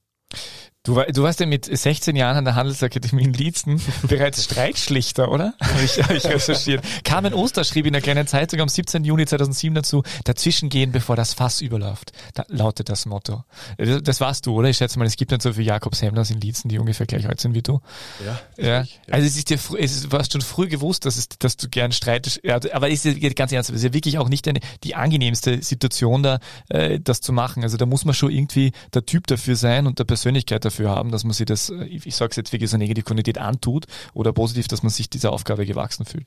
[0.84, 5.52] Du, du warst ja mit 16 Jahren an der Handelsakademie in Lietzen bereits Streitschlichter, oder?
[5.60, 6.82] Habe ich, hab ich recherchiert.
[7.04, 9.04] Carmen Oster schrieb in der kleinen Zeitung am 17.
[9.04, 12.12] Juni 2007 dazu, dazwischen gehen, bevor das Fass überläuft.
[12.34, 13.42] Da lautet das Motto.
[13.76, 14.68] Das, das warst du, oder?
[14.70, 17.28] Ich schätze mal, es gibt nicht so viele Jakobs Hemmlers in Lietzen, die ungefähr gleich
[17.28, 17.80] alt sind wie du.
[18.24, 18.40] Ja.
[18.56, 18.84] Ja.
[19.10, 21.68] Also es ist dir, frü- es ist, hast schon früh gewusst, dass, es, dass du
[21.68, 22.40] gern streitest.
[22.72, 25.62] Aber es ist ja ganz ernsthaft, es ist ja wirklich auch nicht eine, die angenehmste
[25.62, 26.38] Situation da,
[26.70, 27.62] äh, das zu machen.
[27.62, 31.10] Also da muss man schon irgendwie der Typ dafür sein und der Persönlichkeit dafür haben,
[31.10, 34.32] dass man sich das, äh, ich sage es jetzt wirklich so negative Konnotation antut oder
[34.32, 36.26] positiv, dass man sich dieser Aufgabe gewachsen fühlt.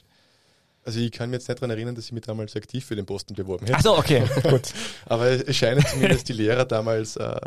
[0.83, 3.05] Also ich kann mich jetzt nicht daran erinnern, dass ich mich damals aktiv für den
[3.05, 3.77] Posten beworben hätte.
[3.77, 4.73] Ach so, okay, gut.
[5.05, 7.39] Aber es scheinen zumindest die Lehrer damals äh,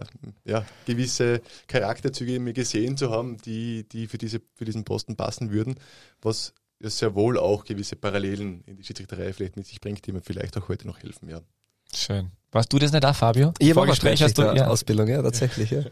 [0.44, 5.16] ja, gewisse Charakterzüge in mir gesehen zu haben, die, die für, diese, für diesen Posten
[5.16, 5.74] passen würden,
[6.22, 10.20] was sehr wohl auch gewisse Parallelen in die Schiedsrichterei vielleicht mit sich bringt, die mir
[10.20, 11.28] vielleicht auch heute noch helfen.
[11.28, 11.40] Ja.
[11.94, 12.30] Schön.
[12.52, 13.52] Warst du das nicht da, Fabio?
[13.58, 14.68] Ich habe auch Vorgespräch hast du, ja.
[14.68, 15.82] Ausbildung, ja, tatsächlich, ja.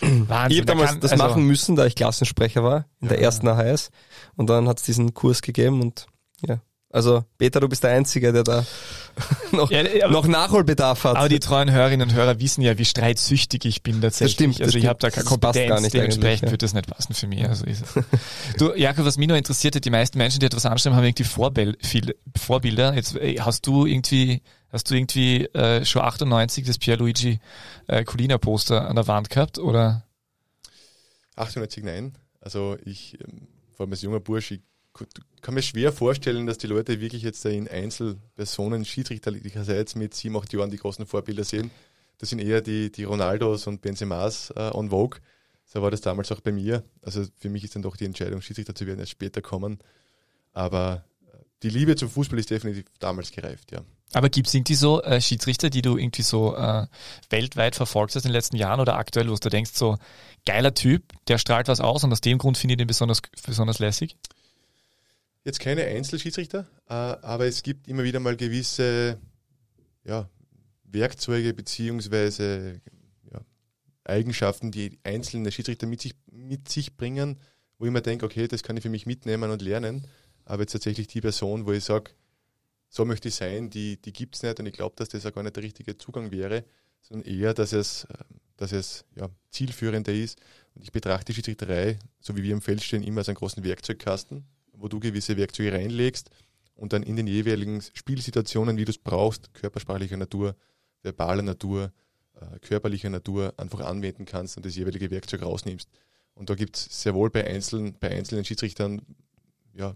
[0.00, 0.52] Wahnsinn.
[0.52, 3.18] Ich habe da damals kann- das also- machen müssen, da ich Klassensprecher war, in der
[3.18, 3.24] Ja.
[3.24, 3.90] ersten AHS.
[4.36, 6.06] Und dann hat es diesen Kurs gegeben und
[6.46, 6.60] ja.
[6.92, 8.66] Also, Peter, du bist der Einzige, der da
[9.52, 11.16] noch, Ja, aber- noch Nachholbedarf hat.
[11.16, 14.32] Aber die treuen Hörerinnen und Hörer wissen ja, wie streitsüchtig ich bin tatsächlich.
[14.34, 16.50] stimmt, das also ich habe da keine Das Kompetenz, gar nicht dementsprechend ja.
[16.50, 17.44] wird das nicht passen für mich.
[17.46, 18.04] Also ist es.
[18.58, 21.22] du, Jakob, was mich noch interessiert hat, die meisten Menschen, die etwas anschreiben, haben irgendwie
[21.24, 21.78] Vorbild,
[22.36, 22.94] Vorbilder.
[22.94, 27.40] Jetzt äh, hast du irgendwie, hast du irgendwie äh, schon 98 das Pierluigi
[27.86, 30.04] äh, Colina Poster an der Wand gehabt oder?
[31.36, 32.12] 98 nein.
[32.40, 34.60] Also ich, ähm, vor allem als junger Bursch, ich
[35.40, 40.52] kann mir schwer vorstellen, dass die Leute wirklich jetzt in Einzelpersonen schiedsrichterlicherseits mit sieben, acht
[40.52, 41.70] Jahren die großen Vorbilder sehen.
[42.18, 45.20] Das sind eher die, die Ronaldos und Benzemas äh, on Vogue.
[45.64, 46.82] So war das damals auch bei mir.
[47.02, 49.78] Also für mich ist dann doch die Entscheidung, Schiedsrichter zu werden, erst später kommen.
[50.52, 51.04] Aber
[51.62, 53.82] die Liebe zum Fußball ist definitiv damals gereift, ja.
[54.12, 56.86] Aber gibt's irgendwie so äh, Schiedsrichter, die du irgendwie so äh,
[57.28, 59.98] weltweit verfolgt hast in den letzten Jahren oder aktuell, wo du denkst, so
[60.44, 63.78] geiler Typ, der strahlt was aus und aus dem Grund finde ich den besonders, besonders
[63.78, 64.16] lässig?
[65.44, 69.18] Jetzt keine Einzelschiedsrichter, äh, aber es gibt immer wieder mal gewisse
[70.04, 70.28] ja,
[70.84, 72.80] Werkzeuge beziehungsweise
[73.32, 73.40] ja,
[74.04, 77.38] Eigenschaften, die einzelne Schiedsrichter mit sich, mit sich bringen,
[77.78, 80.06] wo ich mir denke, okay, das kann ich für mich mitnehmen und lernen.
[80.44, 82.10] Aber jetzt tatsächlich die Person, wo ich sage,
[82.90, 85.32] so möchte ich sein, die, die gibt es nicht und ich glaube, dass das auch
[85.32, 86.64] gar nicht der richtige Zugang wäre,
[87.00, 88.14] sondern eher, dass es, äh,
[88.56, 90.40] dass es ja, zielführender ist.
[90.74, 94.44] Und ich betrachte Schiedsrichterei, so wie wir im Feld stehen, immer als einen großen Werkzeugkasten,
[94.72, 96.30] wo du gewisse Werkzeuge reinlegst
[96.74, 100.56] und dann in den jeweiligen Spielsituationen, wie du es brauchst, körpersprachlicher Natur,
[101.02, 101.92] verbaler Natur,
[102.34, 105.88] äh, körperlicher Natur einfach anwenden kannst und das jeweilige Werkzeug rausnimmst.
[106.34, 109.02] Und da gibt es sehr wohl bei einzelnen, bei einzelnen Schiedsrichtern
[109.74, 109.94] ja,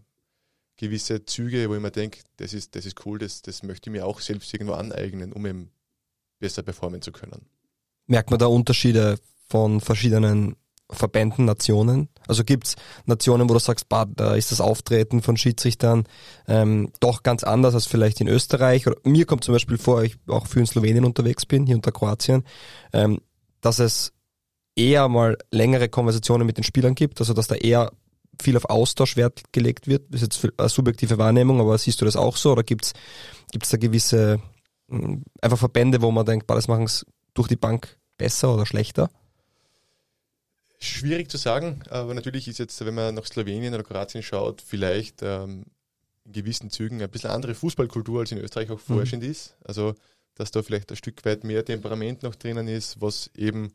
[0.77, 3.93] gewisse Züge, wo ich mir denke, das ist, das ist cool, das, das möchte ich
[3.93, 5.71] mir auch selbst irgendwo aneignen, um eben
[6.41, 7.47] besser performen zu können.
[8.07, 10.57] Merkt man da Unterschiede von verschiedenen
[10.91, 12.09] Verbänden, Nationen?
[12.29, 16.05] Also gibt's Nationen, wo du sagst, bah, da ist das Auftreten von Schiedsrichtern
[16.47, 18.87] ähm, doch ganz anders als vielleicht in Österreich?
[18.87, 21.93] Oder mir kommt zum Beispiel vor, ich auch für in Slowenien unterwegs bin, hier unter
[21.93, 22.45] Kroatien,
[22.93, 23.21] ähm,
[23.61, 24.13] dass es
[24.77, 27.93] eher mal längere Konversationen mit den Spielern gibt, also dass da eher
[28.43, 30.03] viel auf Austausch Wert gelegt wird.
[30.11, 32.53] Das ist jetzt eine subjektive Wahrnehmung, aber siehst du das auch so?
[32.53, 32.93] Oder gibt's
[33.53, 34.41] gibt's da gewisse
[34.89, 39.11] mh, einfach Verbände, wo man denkt, das machen es durch die Bank besser oder schlechter?
[40.79, 45.23] Schwierig zu sagen, aber natürlich ist jetzt, wenn man nach Slowenien oder Kroatien schaut, vielleicht
[45.23, 45.65] ähm,
[46.25, 49.57] in gewissen Zügen ein bisschen andere Fußballkultur als in Österreich auch vorherrschend ist.
[49.65, 49.95] Also,
[50.35, 53.73] dass da vielleicht ein Stück weit mehr Temperament noch drinnen ist, was eben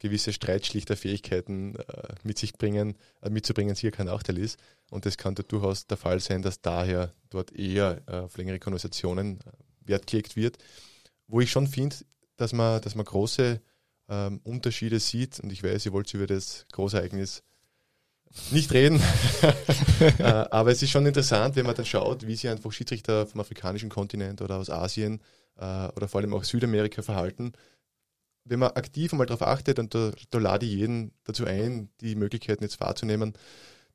[0.00, 4.58] gewisse Streitschlichterfähigkeiten äh, mit sich bringen, äh, mitzubringen, hier kein Nachteil ist.
[4.90, 8.58] Und das kann da durchaus der Fall sein, dass daher dort eher äh, auf längere
[8.58, 10.58] Konversationen äh, Wert gelegt wird.
[11.28, 11.96] Wo ich schon finde,
[12.36, 13.60] dass man, dass man große
[14.08, 15.38] ähm, Unterschiede sieht.
[15.40, 17.42] Und ich weiß, ihr wollt über das Großereignis
[18.50, 19.00] nicht reden.
[20.18, 23.40] äh, aber es ist schon interessant, wenn man dann schaut, wie sich einfach Schiedsrichter vom
[23.40, 25.20] afrikanischen Kontinent oder aus Asien
[25.56, 27.52] äh, oder vor allem auch Südamerika verhalten.
[28.44, 32.14] Wenn man aktiv einmal darauf achtet, und da, da lade ich jeden dazu ein, die
[32.14, 33.34] Möglichkeiten jetzt wahrzunehmen,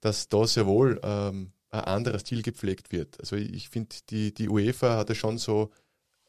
[0.02, 3.20] dass da sehr wohl ähm, ein anderer Stil gepflegt wird.
[3.20, 5.72] Also ich finde, die, die UEFA hat ja schon so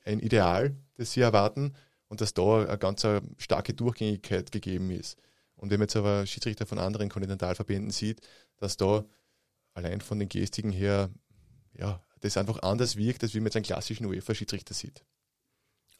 [0.04, 1.74] ein Ideal, das sie erwarten
[2.08, 3.06] und dass da eine ganz
[3.38, 5.18] starke Durchgängigkeit gegeben ist.
[5.56, 8.20] Und wenn man jetzt aber Schiedsrichter von anderen Kontinentalverbänden sieht,
[8.56, 9.04] dass da
[9.74, 11.10] allein von den Gestiken her,
[11.76, 15.04] ja, das einfach anders wirkt, als wie man jetzt einen klassischen UEFA-Schiedsrichter sieht.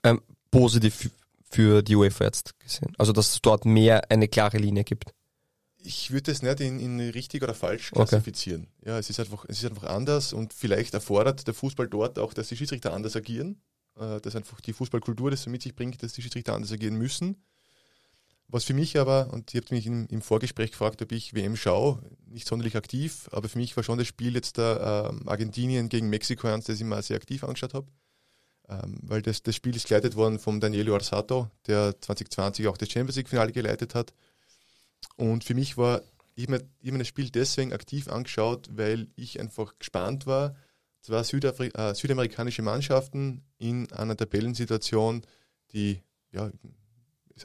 [0.02, 1.11] Ähm, positiv
[1.50, 2.92] für die UEFA jetzt gesehen.
[2.98, 5.14] Also, dass es dort mehr eine klare Linie gibt.
[5.78, 8.66] Ich würde es nicht in, in, richtig oder falsch klassifizieren.
[8.80, 8.90] Okay.
[8.90, 12.35] Ja, es ist, einfach, es ist einfach anders und vielleicht erfordert der Fußball dort auch,
[12.35, 13.61] dass die Schiedsrichter anders agieren.
[13.98, 17.37] Äh, dass einfach die Fußballkultur das mit sich bringt, dass die Schiedsrichter anders agieren müssen.
[18.48, 21.56] Was für mich aber, und ihr habt mich im, im Vorgespräch gefragt, ob ich WM
[21.56, 25.88] schaue, nicht sonderlich aktiv, aber für mich war schon das Spiel jetzt der äh, Argentinien
[25.88, 27.88] gegen Mexiko eins, das ich mal sehr aktiv angeschaut habe.
[28.68, 32.90] Ähm, weil das, das Spiel ist geleitet worden von Daniele Orsato, der 2020 auch das
[32.90, 34.12] Champions League-Finale geleitet hat.
[35.16, 36.02] Und für mich war,
[36.35, 40.57] ich habe mir, hab das Spiel deswegen aktiv angeschaut, weil ich einfach gespannt war.
[41.00, 45.22] Zwei Südafri äh, südamerikanische Mannschaften in einer Tabellensituation,
[45.72, 46.02] die
[46.33, 46.50] ja,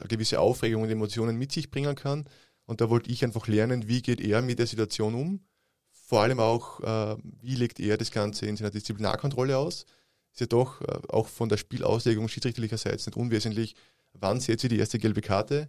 [0.00, 2.24] eine gewisse Aufregung und Emotionen mit sich bringen kann.
[2.66, 5.40] Und da wollte ich einfach lernen, wie geht er mit der Situation um.
[5.90, 9.86] Vor allem auch, äh, wie legt er das Ganze in seiner Disziplinarkontrolle aus.
[10.32, 13.74] Ist ja doch äh, auch von der Spielauslegung schiedsrichterlicherseits nicht unwesentlich,
[14.12, 15.68] wann setze ich die erste gelbe Karte,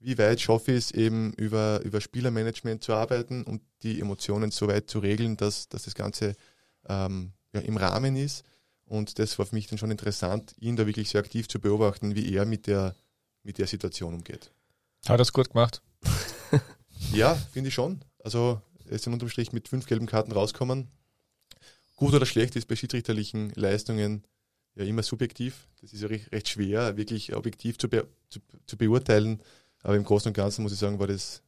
[0.00, 4.68] wie weit schaffe ich es eben über, über Spielermanagement zu arbeiten und die Emotionen so
[4.68, 6.34] weit zu regeln, dass, dass das Ganze
[6.88, 8.44] ähm, ja, im Rahmen ist.
[8.84, 12.14] Und das war für mich dann schon interessant, ihn da wirklich sehr aktiv zu beobachten,
[12.14, 12.94] wie er mit der
[13.48, 14.50] mit der Situation umgeht.
[15.06, 15.80] Hat er es gut gemacht?
[17.12, 18.00] ja, finde ich schon.
[18.22, 20.88] Also er ist dann unterm Strich mit fünf gelben Karten rauskommen.
[21.98, 24.22] Gut oder schlecht ist bei schiedsrichterlichen Leistungen
[24.76, 25.66] ja immer subjektiv.
[25.80, 29.42] Das ist ja recht, recht schwer, wirklich objektiv zu, be zu, zu, beurteilen.
[29.82, 31.42] Aber im Großen und Ganzen muss ich sagen, war das,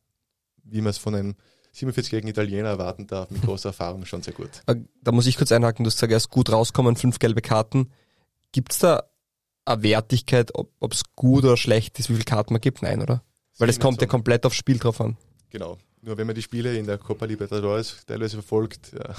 [0.65, 1.37] wie man es von einem
[1.73, 4.51] 47-jährigen Italiener erwarten darf, mit großer Erfahrung schon sehr gut.
[4.67, 7.93] Äh, da muss ich kurz einhaken, du hast gesagt, erst gut rauskommen, fünf gelbe Karten.
[8.51, 9.05] Gibt es da
[9.65, 12.83] eine Wertigkeit, ob es gut oder schlecht ist, wie viele Karten man gibt?
[12.83, 13.23] Nein, oder?
[13.59, 15.17] Weil es kommt ja komplett aufs Spiel drauf an.
[15.51, 15.79] Genau.
[16.03, 19.15] Nur wenn man die Spiele in der Copa Libertadores teilweise verfolgt, ja,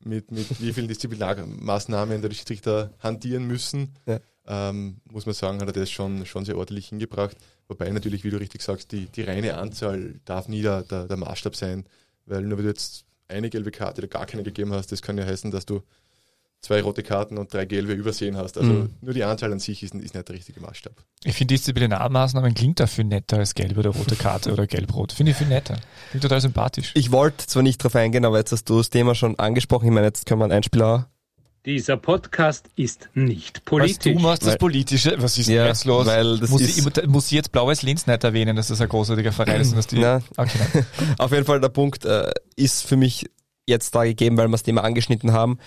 [0.00, 4.20] mit, mit wie vielen Disziplinarmaßnahmen die Schiedsrichter hantieren müssen, ja.
[4.46, 7.36] ähm, muss man sagen, hat er das schon, schon sehr ordentlich hingebracht.
[7.68, 11.16] Wobei natürlich, wie du richtig sagst, die, die reine Anzahl darf nie der, der, der
[11.16, 11.84] Maßstab sein,
[12.26, 15.18] weil nur wenn du jetzt eine gelbe Karte oder gar keine gegeben hast, das kann
[15.18, 15.82] ja heißen, dass du
[16.60, 18.58] zwei rote Karten und drei gelbe übersehen hast.
[18.58, 18.90] Also mhm.
[19.00, 20.92] nur die Anzahl an sich ist, ist nicht der richtige Maßstab.
[21.24, 25.12] Ich finde Disziplinarmaßnahmen klingt dafür netter als gelbe oder rote Karte oder gelb-rot.
[25.12, 25.78] Finde ich viel netter.
[26.10, 26.92] Klingt total sympathisch.
[26.94, 29.86] Ich wollte zwar nicht drauf eingehen, aber jetzt hast du das Thema schon angesprochen.
[29.86, 31.08] Ich meine, jetzt können wir einen Einspieler
[31.66, 33.96] dieser Podcast ist nicht politisch.
[33.96, 35.16] Was, du machst das Politische?
[35.18, 36.06] Was ist ja, jetzt los?
[36.06, 38.88] Weil das muss, ist ich, muss ich jetzt Blaues Linz nicht erwähnen, dass das ein
[38.88, 39.70] großartiger Verein ist?
[39.70, 40.84] Und dass die, Na, okay.
[41.18, 43.28] Auf jeden Fall der Punkt äh, ist für mich
[43.66, 45.58] jetzt da gegeben, weil wir das Thema angeschnitten haben.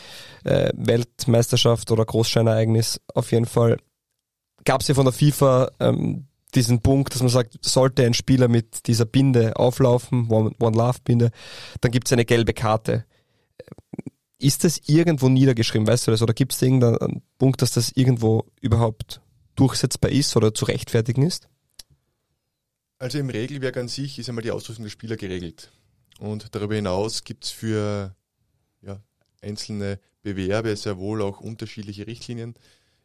[0.44, 3.78] Äh, Weltmeisterschaft oder Großscheinereignis auf jeden Fall.
[4.66, 8.48] Gab es ja von der FIFA ähm, diesen Punkt, dass man sagt, sollte ein Spieler
[8.48, 11.32] mit dieser Binde auflaufen, One, One Love Binde,
[11.82, 13.06] dann gibt es eine gelbe Karte.
[14.40, 16.22] Ist das irgendwo niedergeschrieben, weißt du das?
[16.22, 19.22] Oder gibt es irgendeinen Punkt, dass das irgendwo überhaupt
[19.56, 21.50] durchsetzbar ist oder zu rechtfertigen ist?
[23.00, 25.72] Also im Regelwerk an sich ist einmal die Ausrüstung der Spieler geregelt.
[26.20, 28.14] Und darüber hinaus gibt es für
[28.82, 29.02] ja,
[29.42, 32.56] einzelne Bewerbe sehr wohl auch unterschiedliche Richtlinien.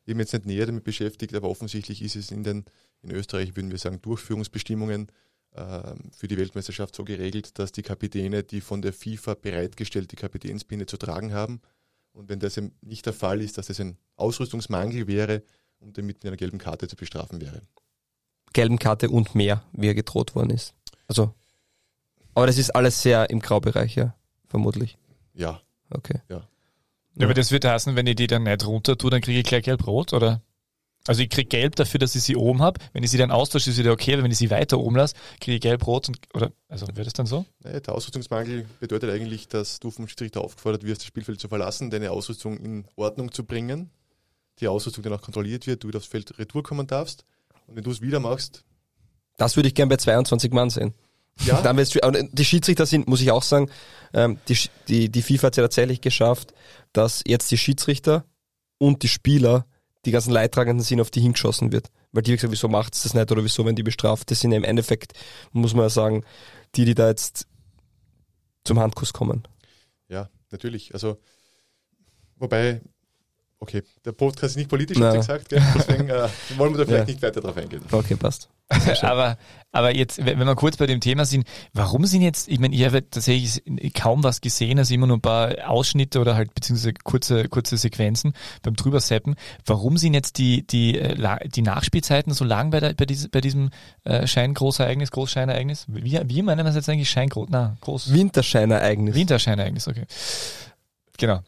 [0.01, 2.65] Ich bin jetzt nicht näher damit beschäftigt, aber offensichtlich ist es in den,
[3.03, 5.09] in Österreich würden wir sagen, Durchführungsbestimmungen
[5.53, 10.87] äh, für die Weltmeisterschaft so geregelt, dass die Kapitäne die von der FIFA bereitgestellte Kapitänsbinde
[10.87, 11.61] zu tragen haben.
[12.13, 15.45] Und wenn das nicht der Fall ist, dass das ein Ausrüstungsmangel wäre
[15.79, 17.63] und damit mit einer gelben Karte zu bestrafen wäre.
[18.53, 20.75] Gelben Karte und mehr, wie er gedroht worden ist.
[21.07, 21.35] Also
[22.35, 24.15] aber das ist alles sehr im Graubereich, ja,
[24.47, 24.99] vermutlich.
[25.35, 25.61] Ja.
[25.91, 26.21] Okay.
[26.29, 26.49] Ja.
[27.17, 27.25] ja.
[27.25, 29.65] Aber das wird heißen, wenn ich die dann nicht runter tue, dann kriege ich gleich
[29.65, 30.43] gelb-rot, oder?
[31.07, 32.81] Also ich kriege gelb dafür, dass ich sie oben habe.
[32.95, 35.15] Wenn ich sie dann austausche, ist wieder okay, aber wenn ich sie weiter oben lasse,
[35.39, 37.45] kriege ich gelb-rot und oder also wird es dann so?
[37.63, 41.91] Naja, der Ausrüstungsmangel bedeutet eigentlich, dass du vom Schiedsrichter aufgefordert wirst, das Spielfeld zu verlassen,
[41.91, 43.91] deine Ausrüstung in Ordnung zu bringen,
[44.61, 47.27] die Ausrüstung dann auch kontrolliert wird, du wieder aufs Feld retour kommen darfst.
[47.67, 48.65] Und wenn du es wieder machst.
[49.37, 50.95] Das würde ich gern bei 22 Mann sehen.
[51.45, 51.61] Ja.
[51.63, 51.77] Dann
[52.33, 53.71] die Schiedsrichter sind, muss ich auch sagen,
[54.13, 54.57] ähm, die,
[54.89, 56.55] die, die FIFA hat es ja tatsächlich geschafft,
[56.93, 58.25] dass jetzt die Schiedsrichter
[58.79, 59.67] und die Spieler,
[60.05, 61.89] die ganzen Leidtragenden sind, auf die hingeschossen wird.
[62.13, 64.31] Weil die gesagt, wieso macht es das nicht oder wieso werden die bestraft?
[64.31, 65.13] Das sind ja im Endeffekt,
[65.51, 66.25] muss man ja sagen,
[66.77, 67.47] die, die da jetzt
[68.65, 69.43] zum Handkuss kommen.
[70.09, 70.95] Ja, natürlich.
[70.95, 71.19] Also,
[72.37, 72.81] wobei
[73.61, 75.63] Okay, der Podcast ist nicht politisch, hat gesagt, gell?
[75.75, 77.13] deswegen äh, wollen wir da vielleicht Ja.
[77.15, 77.83] nicht weiter drauf eingehen.
[77.91, 78.51] Okay, passt.
[79.03, 79.37] Aber,
[79.73, 82.85] aber jetzt, wenn wir kurz bei dem Thema sind, warum sind jetzt, ich meine, ich
[82.85, 87.49] habe tatsächlich kaum was gesehen, also immer nur ein paar Ausschnitte oder halt beziehungsweise kurze,
[87.49, 89.37] kurze Sequenzen beim Drüberseppen.
[89.67, 93.41] Warum sind jetzt die, die, äh, die Nachspielzeiten so lang bei, der, bei, diesem, bei
[93.41, 93.71] diesem
[94.05, 95.85] äh, Scheingroßereignis, Großscheinereignis?
[95.89, 97.11] Wie, wie meinen wir es jetzt eigentlich?
[97.11, 98.13] Scheingroß, na, Groß.
[98.13, 99.15] Winterscheinereignis.
[99.15, 100.07] Winterscheinereignis, okay.
[101.19, 101.41] Genau.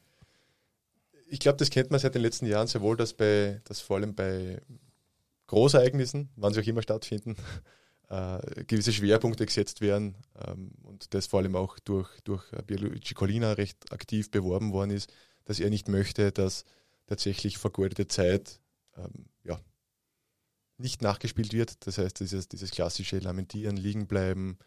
[1.28, 3.96] Ich glaube, das kennt man seit den letzten Jahren sehr wohl, dass, bei, dass vor
[3.96, 4.60] allem bei
[5.46, 7.36] Großereignissen, wann sie auch immer stattfinden,
[8.08, 13.14] äh, gewisse Schwerpunkte gesetzt werden ähm, und das vor allem auch durch, durch äh, Pierluigi
[13.14, 15.12] Collina recht aktiv beworben worden ist,
[15.44, 16.64] dass er nicht möchte, dass
[17.06, 18.60] tatsächlich vergeudete Zeit
[18.96, 19.60] ähm, ja,
[20.78, 21.86] nicht nachgespielt wird.
[21.86, 24.58] Das heißt, dieses, dieses klassische Lamentieren, Liegenbleiben,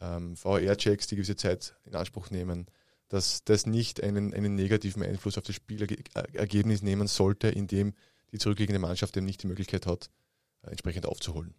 [0.00, 2.66] ähm, VR-Checks, die gewisse Zeit in Anspruch nehmen,
[3.08, 7.94] dass das nicht einen, einen negativen Einfluss auf das Spielergebnis nehmen sollte, indem
[8.32, 10.23] die zurückliegende Mannschaft eben nicht die Möglichkeit hat, äh,
[10.68, 11.54] entsprechend aufzuholen.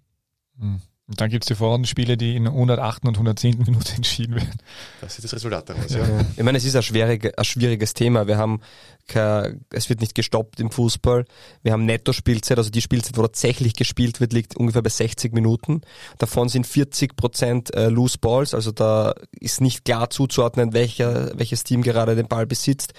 [0.59, 0.81] Hm.
[1.07, 3.05] Und dann gibt's die Vorrundenspiele, die in 108.
[3.05, 3.59] und 110.
[3.65, 4.59] Minute entschieden werden.
[5.01, 5.93] Das ist das Resultat daraus.
[5.93, 5.99] Ja.
[5.99, 6.25] Ja.
[6.35, 8.25] Ich meine, es ist ein, schwierige, ein schwieriges Thema.
[8.25, 8.59] Wir haben
[9.07, 11.25] kein, es wird nicht gestoppt im Fußball.
[11.61, 15.81] Wir haben Netto-Spielzeit, also die Spielzeit, wo tatsächlich gespielt wird, liegt ungefähr bei 60 Minuten.
[16.17, 21.63] Davon sind 40 Prozent äh, Loose Balls, also da ist nicht klar zuzuordnen, welcher, welches
[21.63, 22.93] Team gerade den Ball besitzt.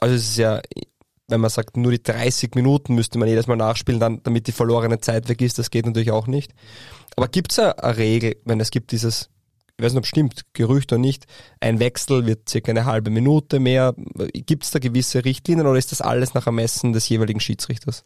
[0.00, 0.60] Also es ist ja,
[1.28, 4.52] wenn man sagt, nur die 30 Minuten müsste man jedes Mal nachspielen, dann, damit die
[4.52, 6.52] verlorene Zeit weg ist, das geht natürlich auch nicht.
[7.16, 9.30] Aber gibt's es eine Regel, wenn es gibt dieses
[9.76, 11.26] ich weiß nicht, ob es stimmt, Gerücht oder nicht,
[11.58, 13.94] ein Wechsel wird circa eine halbe Minute mehr.
[14.32, 18.04] Gibt es da gewisse Richtlinien oder ist das alles nach Ermessen des jeweiligen Schiedsrichters?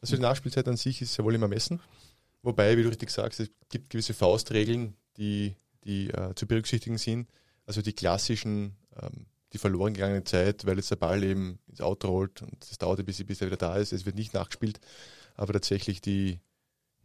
[0.00, 1.80] Also die Nachspielzeit an sich ist ja wohl immer messen.
[2.42, 7.28] Wobei, wie du richtig sagst, es gibt gewisse Faustregeln, die, die äh, zu berücksichtigen sind.
[7.66, 12.08] Also die klassischen, ähm, die verloren gegangene Zeit, weil jetzt der Ball eben ins Auto
[12.08, 13.92] rollt und es dauert ein bisschen, bis er wieder da ist.
[13.92, 14.80] Es wird nicht nachgespielt.
[15.34, 16.40] Aber tatsächlich die,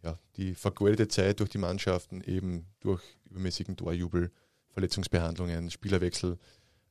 [0.04, 4.32] ja, die vergeudete Zeit durch die Mannschaften eben durch übermäßigen Torjubel,
[4.72, 6.38] Verletzungsbehandlungen, Spielerwechsel,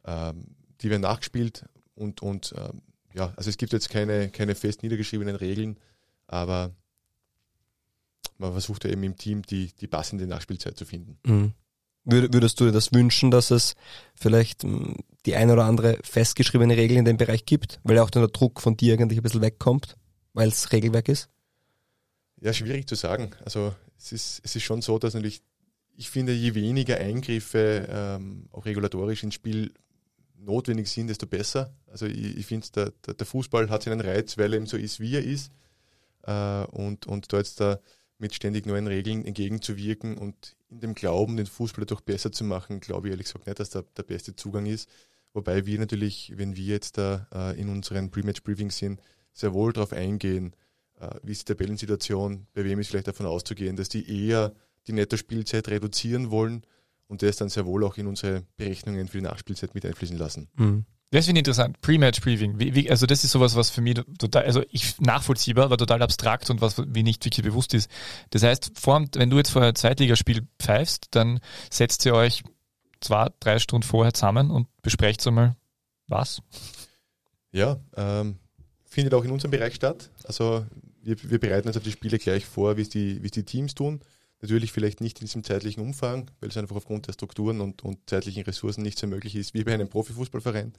[0.04, 2.82] ähm, die werden nachgespielt und, und ähm,
[3.14, 5.78] ja, also es gibt jetzt keine, keine fest niedergeschriebenen Regeln,
[6.26, 6.74] aber
[8.38, 11.18] man versucht ja eben im Team die, die passende Nachspielzeit zu finden.
[11.24, 11.52] Mhm.
[12.04, 13.74] Wür- Würdest du dir das wünschen, dass es
[14.14, 14.94] vielleicht mh,
[15.26, 18.60] die ein oder andere festgeschriebene Regel in dem Bereich gibt, weil auch dann der Druck
[18.60, 19.96] von dir eigentlich ein bisschen wegkommt,
[20.32, 21.28] weil es Regelwerk ist?
[22.40, 23.30] Ja, schwierig zu sagen.
[23.44, 25.42] Also es ist, es ist schon so, dass natürlich,
[25.96, 29.72] ich finde, je weniger Eingriffe ähm, auch regulatorisch ins Spiel
[30.36, 31.72] notwendig sind, desto besser.
[31.86, 34.76] Also ich, ich finde, der, der, der Fußball hat seinen Reiz, weil er eben so
[34.76, 35.52] ist, wie er ist.
[36.24, 37.78] Äh, und, und da jetzt da
[38.22, 42.78] mit ständig neuen Regeln entgegenzuwirken und in dem Glauben, den Fußball dadurch besser zu machen,
[42.78, 44.88] glaube ich ehrlich gesagt nicht, dass da der beste Zugang ist.
[45.34, 49.00] Wobei wir natürlich, wenn wir jetzt da äh, in unseren Pre-Match-Briefings sind,
[49.32, 50.54] sehr wohl darauf eingehen,
[51.00, 54.54] äh, wie ist die Tabellensituation, bei wem ist vielleicht davon auszugehen, dass die eher
[54.86, 56.62] die Netto-Spielzeit reduzieren wollen
[57.08, 60.48] und das dann sehr wohl auch in unsere Berechnungen für die Nachspielzeit mit einfließen lassen.
[60.54, 60.84] Mhm.
[61.12, 61.78] Das finde ich interessant.
[61.82, 62.88] Pre-Match-Briefing.
[62.88, 66.62] Also das ist sowas, was für mich total, also ich nachvollziehbar, aber total abstrakt und
[66.62, 67.90] was mir nicht wirklich bewusst ist.
[68.30, 72.42] Das heißt, vor, wenn du jetzt vor ein Zweitligaspiel pfeifst, dann setzt ihr euch
[73.02, 75.54] zwei, drei Stunden vorher zusammen und besprecht so mal
[76.06, 76.40] was.
[77.50, 78.36] Ja, ähm,
[78.86, 80.08] findet auch in unserem Bereich statt.
[80.24, 80.64] Also
[81.02, 83.74] wir, wir bereiten uns auf die Spiele gleich vor, wie es die, es die Teams
[83.74, 84.00] tun.
[84.40, 87.98] Natürlich vielleicht nicht in diesem zeitlichen Umfang, weil es einfach aufgrund der Strukturen und, und
[88.08, 90.72] zeitlichen Ressourcen nicht so möglich ist wie bei einem Profifußballverein.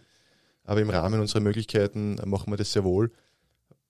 [0.63, 3.11] Aber im Rahmen unserer Möglichkeiten äh, machen wir das sehr wohl.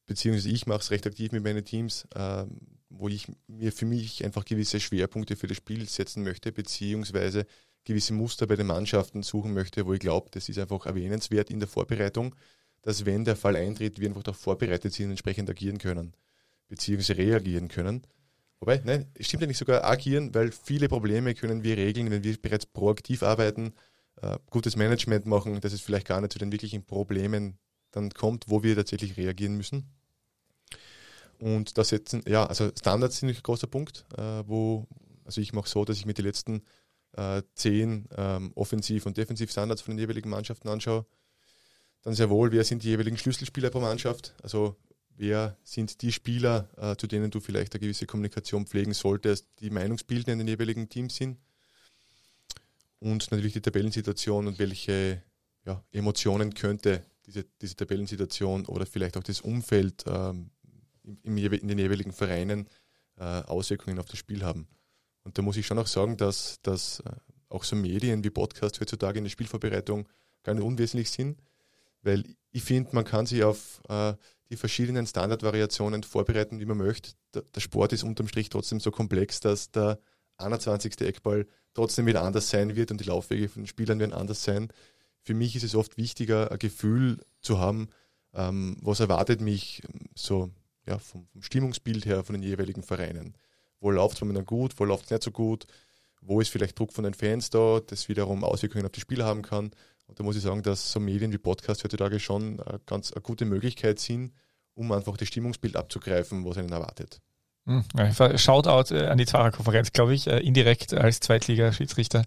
[0.05, 2.59] Beziehungsweise ich mache es recht aktiv mit meinen Teams, ähm,
[2.89, 7.45] wo ich mir für mich einfach gewisse Schwerpunkte für das Spiel setzen möchte, beziehungsweise
[7.85, 11.59] gewisse Muster bei den Mannschaften suchen möchte, wo ich glaube, das ist einfach erwähnenswert in
[11.59, 12.35] der Vorbereitung,
[12.81, 16.13] dass wenn der Fall eintritt, wir einfach darauf vorbereitet sind und entsprechend agieren können,
[16.67, 18.03] beziehungsweise reagieren können.
[18.59, 22.37] Wobei, nein, stimmt ja nicht sogar agieren, weil viele Probleme können wir regeln, wenn wir
[22.41, 23.73] bereits proaktiv arbeiten,
[24.21, 27.57] äh, gutes Management machen, dass es vielleicht gar nicht zu den wirklichen Problemen
[27.91, 29.89] dann kommt, wo wir tatsächlich reagieren müssen.
[31.39, 34.87] Und da setzen, ja, also Standards sind ein großer Punkt, äh, wo,
[35.25, 36.63] also ich mache so, dass ich mir die letzten
[37.13, 41.05] äh, zehn ähm, Offensiv- und Defensivstandards von den jeweiligen Mannschaften anschaue.
[42.01, 44.35] Dann sehr wohl, wer sind die jeweiligen Schlüsselspieler pro Mannschaft?
[44.41, 44.75] Also
[45.15, 49.69] wer sind die Spieler, äh, zu denen du vielleicht eine gewisse Kommunikation pflegen solltest, die
[49.69, 51.37] Meinungsbildner in den jeweiligen Teams sind?
[53.03, 55.21] Und natürlich die Tabellensituation und welche
[55.65, 60.51] ja, Emotionen könnte diese, diese Tabellensituation oder vielleicht auch das Umfeld ähm,
[61.23, 62.69] im, in den jeweiligen Vereinen
[63.17, 64.69] äh, Auswirkungen auf das Spiel haben.
[65.25, 67.11] Und da muss ich schon auch sagen, dass, dass äh,
[67.49, 70.07] auch so Medien wie Podcast heutzutage in der Spielvorbereitung
[70.41, 71.41] gar nicht unwesentlich sind,
[72.03, 74.13] weil ich finde, man kann sich auf äh,
[74.49, 77.11] die verschiedenen Standardvariationen vorbereiten, wie man möchte.
[77.33, 79.99] Der, der, Sport ist unterm Strich trotzdem so komplex, dass der
[80.37, 81.01] 21.
[81.01, 84.69] Eckball trotzdem wieder anders sein wird und die Laufwege von Spielern werden anders sein.
[85.21, 87.89] Für mich ist es oft wichtiger, ein Gefühl zu haben,
[88.33, 89.81] ähm, was erwartet mich
[90.15, 90.51] so
[90.85, 93.35] ja, vom, vom, Stimmungsbild her von den jeweiligen Vereinen.
[93.79, 95.65] Wo läuft es momentan gut, wo läuft es nicht so gut,
[96.21, 99.41] wo ist vielleicht Druck von den Fans da, das wiederum Auswirkungen auf die Spieler haben
[99.41, 99.71] kann.
[100.07, 103.21] Und da muss ich sagen, dass so Medien wie Podcast heutzutage schon eine ganz eine
[103.21, 104.33] gute Möglichkeit sind,
[104.73, 107.21] um einfach das Stimmungsbild abzugreifen, was einen erwartet.
[107.65, 107.83] Hm,
[108.37, 112.23] Shoutout äh, an die Zwarer-Konferenz, glaube ich, äh, indirekt als Zweitliga-Schiedsrichter.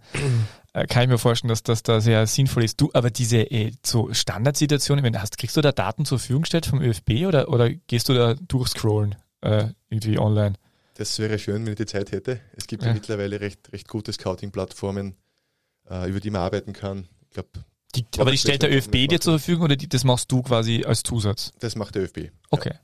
[0.73, 2.81] Äh, kann ich mir vorstellen, dass das da sehr sinnvoll ist.
[2.81, 6.43] Du, aber diese äh, so Standardsituationen, wenn du hast, kriegst du da Daten zur Verfügung
[6.43, 10.55] gestellt vom ÖFB oder, oder gehst du da durchscrollen äh, irgendwie online?
[10.95, 12.41] Das wäre schön, wenn ich die Zeit hätte.
[12.57, 15.17] Es gibt ja, ja mittlerweile recht, recht gute Scouting-Plattformen,
[15.91, 17.09] äh, über die man arbeiten kann.
[17.25, 17.49] Ich glaube,
[18.19, 21.03] aber die stellt der ÖFB dir zur Verfügung oder die, das machst du quasi als
[21.03, 21.53] Zusatz?
[21.59, 22.31] Das macht der ÖFB.
[22.51, 22.73] Okay.
[22.73, 22.81] Ja.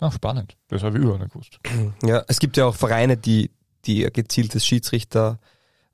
[0.00, 0.08] Ja.
[0.08, 0.56] Ah, spannend.
[0.68, 1.58] Das habe ich überhaupt nicht gewusst.
[2.02, 3.50] Ja, es gibt ja auch Vereine, die,
[3.86, 5.38] die gezieltes Schiedsrichter,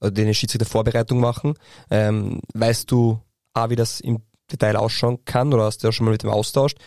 [0.01, 1.55] oder die eine Schiedsrichtervorbereitung machen.
[1.91, 3.21] Ähm, weißt du
[3.55, 6.31] A, wie das im Detail ausschauen kann oder hast du ja schon mal mit dem
[6.31, 6.79] austauscht?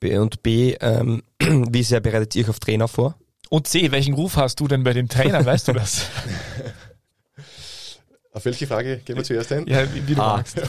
[0.00, 3.16] B, und B, ähm, wie sehr bereitet ihr euch auf Trainer vor?
[3.48, 5.44] Und C, welchen Ruf hast du denn bei dem Trainer?
[5.44, 6.06] Weißt du das?
[8.32, 9.66] Auf welche Frage gehen wir zuerst ein?
[9.66, 10.36] Ja, wie, wie du ah.
[10.36, 10.60] magst.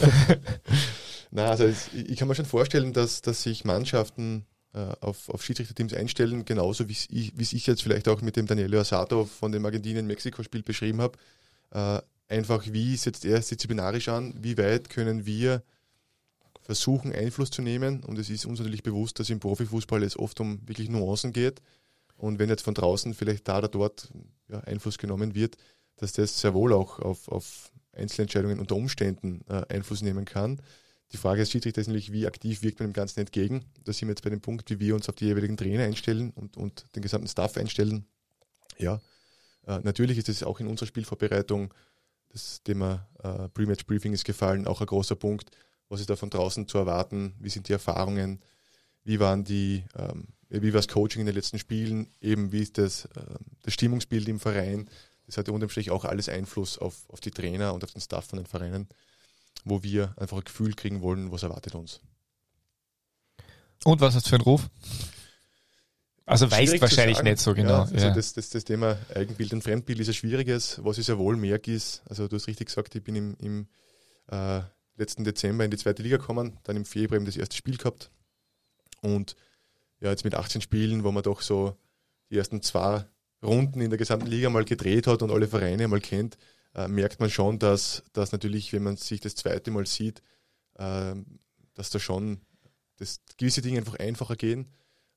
[1.30, 4.57] Na, also ich kann mir schon vorstellen, dass, dass sich Mannschaften äh,
[5.00, 9.24] auf, auf Schiedsrichterteams einstellen, genauso wie ich, ich jetzt vielleicht auch mit dem Daniele Asato
[9.24, 11.18] von dem Argentinien-Mexiko-Spiel beschrieben habe.
[11.70, 14.34] Äh, einfach, wie setzt er disziplinarisch an?
[14.40, 15.62] Wie weit können wir
[16.62, 18.04] versuchen, Einfluss zu nehmen?
[18.04, 21.60] Und es ist uns natürlich bewusst, dass im Profifußball es oft um wirklich Nuancen geht.
[22.16, 24.08] Und wenn jetzt von draußen vielleicht da oder dort
[24.48, 25.56] ja, Einfluss genommen wird,
[25.96, 30.60] dass das sehr wohl auch auf, auf Einzelentscheidungen unter Umständen äh, Einfluss nehmen kann.
[31.12, 33.64] Die Frage des Schiedsrichters ist natürlich, wie aktiv wirkt man dem Ganzen entgegen.
[33.84, 36.32] Da sind wir jetzt bei dem Punkt, wie wir uns auf die jeweiligen Trainer einstellen
[36.34, 38.04] und, und den gesamten Staff einstellen.
[38.76, 39.00] Ja,
[39.66, 41.72] äh, natürlich ist es auch in unserer Spielvorbereitung,
[42.30, 45.50] das Thema äh, Pre-Match-Briefing ist gefallen, auch ein großer Punkt.
[45.88, 47.34] Was ist da von draußen zu erwarten?
[47.38, 48.40] Wie sind die Erfahrungen?
[49.04, 52.10] Wie waren die, ähm, wie war das Coaching in den letzten Spielen?
[52.20, 53.22] Eben, wie ist das, äh,
[53.62, 54.90] das Stimmungsbild im Verein?
[55.26, 58.26] Das hat unterm Strich auch alles Einfluss auf, auf die Trainer und auf den Staff
[58.26, 58.88] von den Vereinen,
[59.64, 62.00] wo wir einfach ein Gefühl kriegen wollen, was erwartet uns.
[63.84, 64.68] Und was hast du für einen Ruf?
[66.26, 67.70] Also weißt wahrscheinlich nicht so genau.
[67.70, 68.14] Ja, also ja.
[68.14, 70.78] Das, das, das Thema Eigenbild und Fremdbild ist ein schwieriges.
[70.84, 73.68] Was ich sehr wohl merke ist, also du hast richtig gesagt, ich bin im, im
[74.30, 74.60] äh,
[74.96, 78.10] letzten Dezember in die zweite Liga gekommen, dann im Februar eben das erste Spiel gehabt.
[79.00, 79.36] Und
[80.00, 81.76] ja, jetzt mit 18 Spielen, wo man doch so
[82.30, 83.06] die ersten zwei
[83.42, 86.36] Runden in der gesamten Liga mal gedreht hat und alle Vereine mal kennt,
[86.74, 90.22] äh, merkt man schon, dass, dass natürlich, wenn man sich das zweite Mal sieht,
[90.74, 91.14] äh,
[91.74, 92.40] dass da schon
[92.98, 94.66] dass gewisse Dinge einfach einfacher gehen.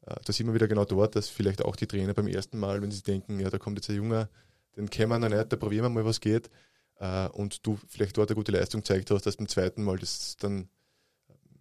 [0.02, 2.82] Äh, da sieht man wieder genau dort, dass vielleicht auch die Trainer beim ersten Mal,
[2.82, 4.30] wenn sie denken, ja, da kommt jetzt ein Junger,
[4.78, 6.50] den kennen wir noch nicht, da probieren wir mal, was geht.
[6.98, 10.38] Äh, und du vielleicht dort eine gute Leistung gezeigt hast, dass beim zweiten Mal das
[10.38, 10.70] dann,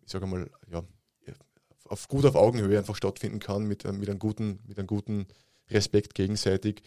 [0.04, 0.82] ich sage mal, ja,
[1.84, 5.26] auf gut auf Augenhöhe einfach stattfinden kann mit, mit einem guten, mit einem guten
[5.68, 6.82] Respekt gegenseitig,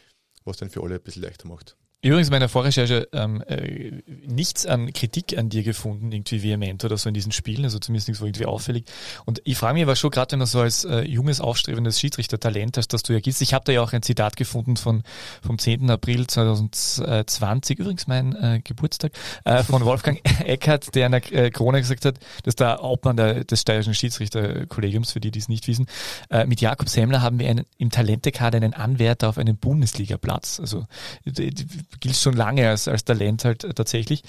[0.45, 1.75] was dann für alle ein bisschen leichter macht.
[2.03, 6.97] Übrigens in meiner Vorrecherche ähm, äh, nichts an Kritik an dir gefunden, irgendwie vehement oder
[6.97, 8.83] so in diesen Spielen, also zumindest nichts so irgendwie auffällig.
[9.23, 12.77] Und ich frage mich aber schon, gerade wenn du so als äh, junges, aufstrebendes Schiedsrichter-Talent
[12.77, 13.41] hast, dass du ja gibst.
[13.41, 15.03] Ich habe da ja auch ein Zitat gefunden von
[15.41, 15.89] vom 10.
[15.89, 19.13] April 2020, übrigens mein äh, Geburtstag,
[19.45, 23.45] äh, von Wolfgang Eckert, der in der äh, Krone gesagt hat, dass der Obmann der,
[23.45, 25.85] des steirischen Schiedsrichterkollegiums, für die, die es nicht wissen,
[26.29, 30.59] äh, mit Jakob Semmler haben wir einen, im Talentekader einen Anwärter auf einen Bundesliga-Platz.
[30.59, 30.85] Also
[31.23, 31.65] die, die,
[31.99, 34.23] gilt schon lange als, als Talent halt äh, tatsächlich.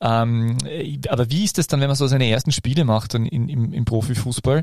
[0.00, 0.58] Ähm,
[1.08, 3.72] aber wie ist das dann, wenn man so seine ersten Spiele macht dann in, im,
[3.72, 4.62] im Profifußball?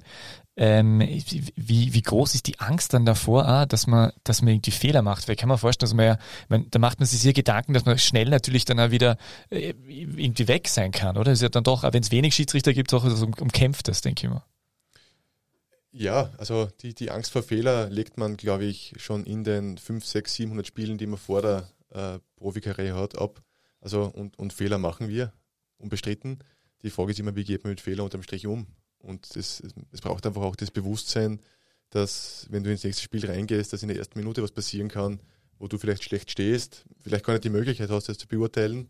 [0.59, 4.71] Ähm, wie, wie groß ist die Angst dann davor, ah, dass man, dass man irgendwie
[4.71, 5.27] Fehler macht?
[5.27, 6.17] Weil ich kann mir vorstellen, dass man ja,
[6.49, 9.17] man, da macht man sich sehr Gedanken, dass man schnell natürlich dann auch wieder
[9.49, 11.25] äh, irgendwie weg sein kann, oder?
[11.25, 14.01] Das ist ja dann doch, wenn es wenig Schiedsrichter gibt, auch also um, umkämpft das,
[14.01, 14.43] denke ich mal.
[15.91, 20.05] Ja, also die, die Angst vor Fehler legt man, glaube ich, schon in den 5,
[20.05, 21.67] 6, 700 Spielen, die man vor der
[21.97, 23.41] äh, Profikarriere hat, ab.
[23.81, 25.33] Also und, und Fehler machen wir,
[25.77, 26.39] unbestritten.
[26.83, 28.67] Die Frage ist immer, wie geht man mit Fehlern unterm Strich um?
[28.99, 29.61] Und es
[30.01, 31.39] braucht einfach auch das Bewusstsein,
[31.89, 35.19] dass wenn du ins nächste Spiel reingehst, dass in der ersten Minute was passieren kann,
[35.59, 38.87] wo du vielleicht schlecht stehst, vielleicht gar nicht die Möglichkeit hast, das zu beurteilen.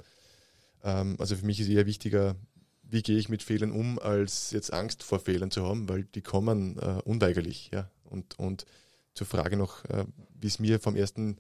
[0.84, 2.36] Ähm, also für mich ist eher wichtiger,
[2.84, 6.22] wie gehe ich mit Fehlern um, als jetzt Angst vor Fehlern zu haben, weil die
[6.22, 7.70] kommen äh, unweigerlich.
[7.74, 7.90] Ja?
[8.04, 8.66] Und, und
[9.14, 10.06] zur Frage noch, äh,
[10.40, 11.38] wie es mir vom ersten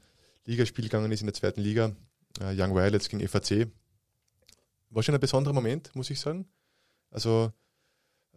[0.48, 1.96] Ligaspiel gegangen ist in der zweiten Liga,
[2.40, 3.68] äh, Young Violets gegen FAC.
[4.90, 6.48] War schon ein besonderer Moment, muss ich sagen.
[7.12, 7.52] Also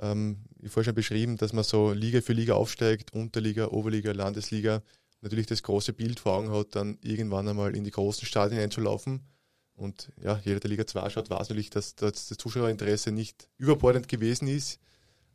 [0.01, 4.83] ähm, wie vorher schon beschrieben, dass man so Liga für Liga aufsteigt, Unterliga, Oberliga, Landesliga,
[5.21, 9.21] natürlich das große Bild vor Augen hat, dann irgendwann einmal in die großen Stadien einzulaufen.
[9.75, 14.09] Und ja, jeder, der Liga 2 schaut, weiß natürlich, dass, dass das Zuschauerinteresse nicht überbordend
[14.09, 14.81] gewesen ist.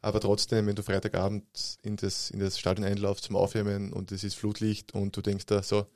[0.01, 4.23] Aber trotzdem, wenn du Freitagabend in das, in das Stadion einlaufst zum Aufwärmen und es
[4.23, 5.87] ist Flutlicht und du denkst da so,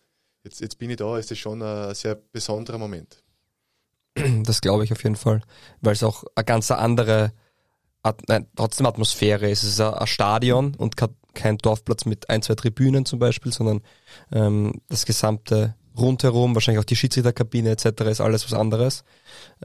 [0.43, 3.23] jetzt, jetzt bin ich da, ist das schon ein sehr besonderer Moment.
[4.43, 5.41] Das glaube ich auf jeden Fall,
[5.81, 7.31] weil es auch eine ganz andere,
[8.27, 9.63] nein, trotzdem Atmosphäre ist.
[9.63, 10.95] Es ist ein Stadion und
[11.33, 13.81] kein Dorfplatz mit ein, zwei Tribünen zum Beispiel, sondern
[14.31, 18.01] ähm, das gesamte rundherum, wahrscheinlich auch die Schiedsrichterkabine etc.
[18.03, 19.03] ist alles was anderes.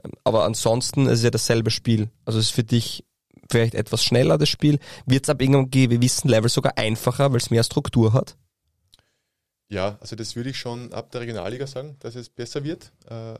[0.03, 2.09] Ähm, aber ansonsten ist es ja dasselbe Spiel.
[2.25, 3.03] Also es ist für dich
[3.49, 4.79] vielleicht etwas schneller, das Spiel.
[5.05, 8.37] Wird es ab irgendeinem gewissen Level sogar einfacher, weil es mehr Struktur hat?
[9.67, 13.33] Ja, also das würde ich schon ab der Regionalliga sagen, dass es besser wird, äh,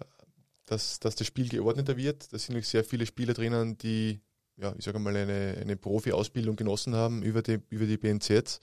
[0.65, 2.33] dass, dass das Spiel geordneter wird.
[2.33, 4.21] Da sind sehr viele Spieler drinnen, die,
[4.57, 8.59] ja, ich sage mal, eine, eine Profi-Ausbildung genossen haben über die, über die BNZ,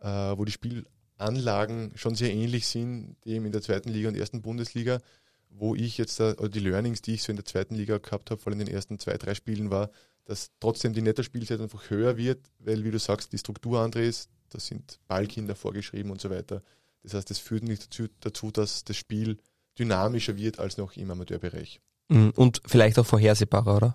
[0.00, 4.42] äh, wo die Spielanlagen schon sehr ähnlich sind dem in der zweiten Liga und ersten
[4.42, 5.00] Bundesliga,
[5.48, 8.32] wo ich jetzt, da, oder die Learnings, die ich so in der zweiten Liga gehabt
[8.32, 9.90] habe, vor allem in den ersten zwei, drei Spielen war,
[10.24, 14.28] dass trotzdem die Netterspielzeit einfach höher wird, weil, wie du sagst, die Struktur andere ist,
[14.48, 16.62] da sind Ballkinder vorgeschrieben und so weiter.
[17.02, 19.38] Das heißt, das führt nicht dazu, dazu, dass das Spiel
[19.78, 21.80] dynamischer wird als noch im Amateurbereich.
[22.08, 22.32] Mhm.
[22.36, 23.94] Und vielleicht auch vorhersehbarer, oder?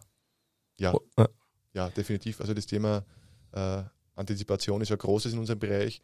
[0.78, 1.30] Ja, oh, ja.
[1.74, 2.42] ja definitiv.
[2.42, 3.06] Also das Thema
[3.52, 3.84] äh,
[4.16, 6.02] Antizipation ist ja großes in unserem Bereich.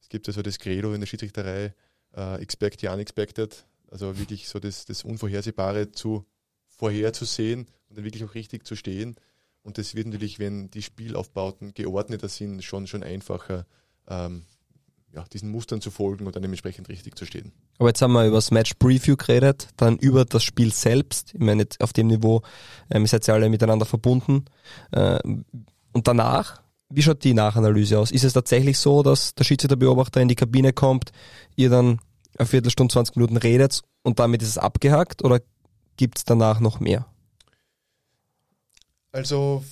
[0.00, 1.74] Es gibt also das Credo in der Schiedsrichterei,
[2.16, 6.24] äh, expect the unexpected, also wirklich so das, das Unvorhersehbare zu
[6.68, 9.16] vorherzusehen und dann wirklich auch richtig zu stehen.
[9.62, 13.66] Und das wird natürlich, wenn die Spielaufbauten geordneter sind, schon, schon einfacher,
[14.08, 14.46] ähm,
[15.12, 17.52] ja, diesen Mustern zu folgen und dann dementsprechend richtig zu stehen.
[17.78, 21.34] Aber jetzt haben wir über das Match Preview geredet, dann über das Spiel selbst.
[21.34, 22.42] Ich meine, auf dem Niveau
[22.90, 24.44] ähm, seid ihr alle miteinander verbunden.
[24.92, 25.18] Äh,
[25.92, 28.12] und danach, wie schaut die Nachanalyse aus?
[28.12, 31.10] Ist es tatsächlich so, dass der Schiedsrichterbeobachter in die Kabine kommt,
[31.56, 32.00] ihr dann
[32.38, 35.40] eine Viertelstunde, 20 Minuten redet und damit ist es abgehakt oder
[35.96, 37.06] gibt es danach noch mehr?
[39.12, 39.64] Also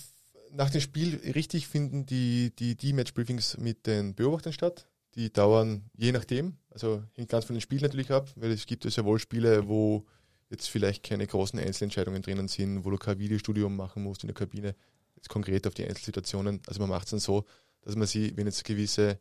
[0.53, 4.88] nach dem Spiel richtig finden die, die, die Matchbriefings mit den Beobachtern statt.
[5.19, 8.85] Die dauern je nachdem, also hängt ganz von den Spielen natürlich ab, weil es gibt
[8.85, 10.07] ja wohl Spiele, wo
[10.49, 14.37] jetzt vielleicht keine großen Einzelentscheidungen drinnen sind, wo du kein Videostudium machen musst in der
[14.37, 14.77] Kabine,
[15.17, 16.63] jetzt konkret auf die Einzelsituationen.
[16.69, 17.45] Also man macht es dann so,
[17.83, 19.19] dass man sie, wenn jetzt gewisse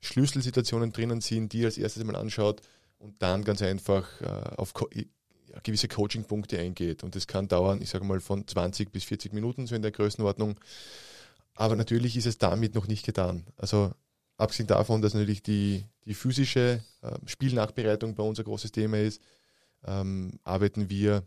[0.00, 2.60] Schlüsselsituationen drinnen sind, die als erstes mal anschaut
[2.98, 7.04] und dann ganz einfach äh, auf ja, gewisse Coaching-Punkte eingeht.
[7.04, 9.92] Und das kann dauern, ich sage mal, von 20 bis 40 Minuten, so in der
[9.92, 10.58] Größenordnung.
[11.54, 13.46] Aber natürlich ist es damit noch nicht getan.
[13.56, 13.92] Also
[14.38, 19.20] Abgesehen davon, dass natürlich die, die physische äh, Spielnachbereitung bei uns ein großes Thema ist,
[19.84, 21.24] ähm, arbeiten wir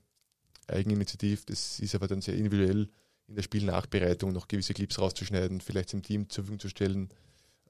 [0.67, 2.89] eigeninitiativ, das ist aber dann sehr individuell,
[3.27, 7.09] in der Spielnachbereitung noch gewisse Clips rauszuschneiden, vielleicht dem Team zur Verfügung zu stellen.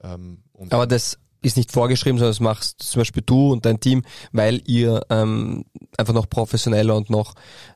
[0.00, 4.04] Ähm, aber das ist nicht vorgeschrieben, sondern das machst zum Beispiel du und dein Team,
[4.32, 5.64] weil ihr ähm,
[5.96, 7.34] einfach noch professioneller und noch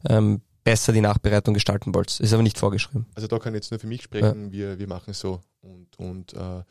[0.08, 2.18] ähm, besser die Nachbereitung gestalten wollt.
[2.18, 3.06] Ist aber nicht vorgeschrieben.
[3.14, 4.52] Also da kann ich jetzt nur für mich sprechen, ja.
[4.52, 6.62] wir, wir machen es so und, und äh,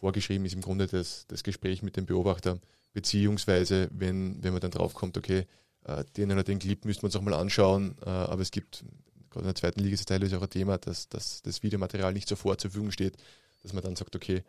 [0.00, 2.58] vorgeschrieben ist im Grunde das, das Gespräch mit dem Beobachter,
[2.92, 5.46] beziehungsweise wenn, wenn man dann draufkommt, okay,
[5.84, 8.84] äh, den oder den Clip müssten wir uns auch mal anschauen, äh, aber es gibt,
[9.30, 12.12] gerade in der zweiten Liga ist es teilweise auch ein Thema, dass, dass das Videomaterial
[12.12, 13.16] nicht sofort zur Verfügung steht,
[13.62, 14.42] dass man dann sagt, okay,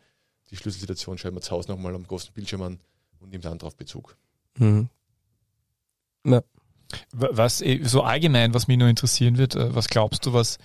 [0.50, 2.80] die Schlüsselsituation schreiben wir zu Hause nochmal am großen Bildschirm an
[3.20, 4.16] und nimmt dann darauf Bezug.
[4.58, 4.88] Mhm.
[6.24, 6.42] Ja.
[7.10, 10.58] Was eh, so allgemein, was mich nur interessieren wird, äh, was glaubst du, was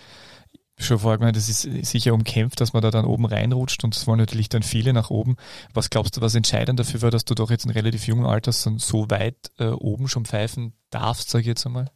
[0.78, 4.05] schon vorher gemeint, das ist sicher umkämpft, dass man da dann oben reinrutscht und es
[4.05, 5.36] wollen natürlich dann viele nach oben.
[5.73, 8.51] Was glaubst du, was entscheidend dafür war, dass du doch jetzt in relativ jungen Alter
[8.51, 11.91] so weit äh, oben schon pfeifen darfst, sage ich jetzt einmal?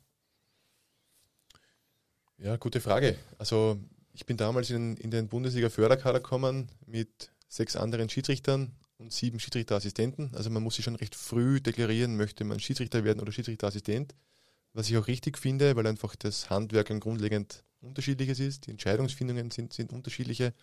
[2.37, 3.17] Ja, gute Frage.
[3.37, 3.77] Also
[4.13, 10.31] ich bin damals in, in den Bundesliga-Förderkader gekommen mit sechs anderen Schiedsrichtern und sieben Schiedsrichterassistenten.
[10.35, 14.15] Also man muss sich schon recht früh deklarieren, möchte man Schiedsrichter werden oder Schiedsrichterassistent.
[14.73, 18.67] Was ich auch richtig finde, weil einfach das Handwerk ein grundlegend unterschiedliches ist.
[18.67, 20.53] Die Entscheidungsfindungen sind, sind unterschiedliche.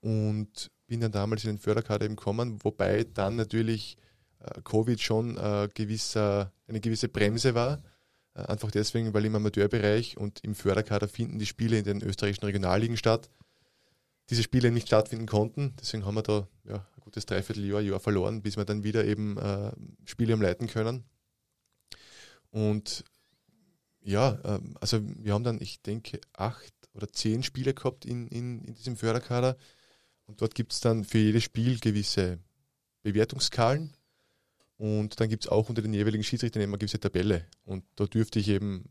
[0.00, 3.96] Und bin dann damals in den Förderkader eben gekommen, wobei dann natürlich
[4.40, 7.82] äh, Covid schon äh, gewisser, eine gewisse Bremse war.
[8.34, 12.44] Äh, einfach deswegen, weil im Amateurbereich und im Förderkader finden die Spiele in den österreichischen
[12.44, 13.30] Regionalligen statt.
[14.30, 15.74] Diese Spiele nicht stattfinden konnten.
[15.80, 19.36] Deswegen haben wir da ja, ein gutes Dreivierteljahr, Jahr verloren, bis wir dann wieder eben
[19.36, 19.72] äh,
[20.04, 21.04] Spiele am leiten können.
[22.50, 23.04] Und
[24.04, 28.62] ja, ähm, also wir haben dann, ich denke, acht oder zehn Spiele gehabt in, in,
[28.64, 29.56] in diesem Förderkader.
[30.26, 32.38] Und dort gibt es dann für jedes Spiel gewisse
[33.02, 33.92] Bewertungsskalen.
[34.76, 37.46] Und dann gibt es auch unter den jeweiligen Schiedsrichtern immer eine gewisse Tabelle.
[37.64, 38.84] Und da dürfte ich eben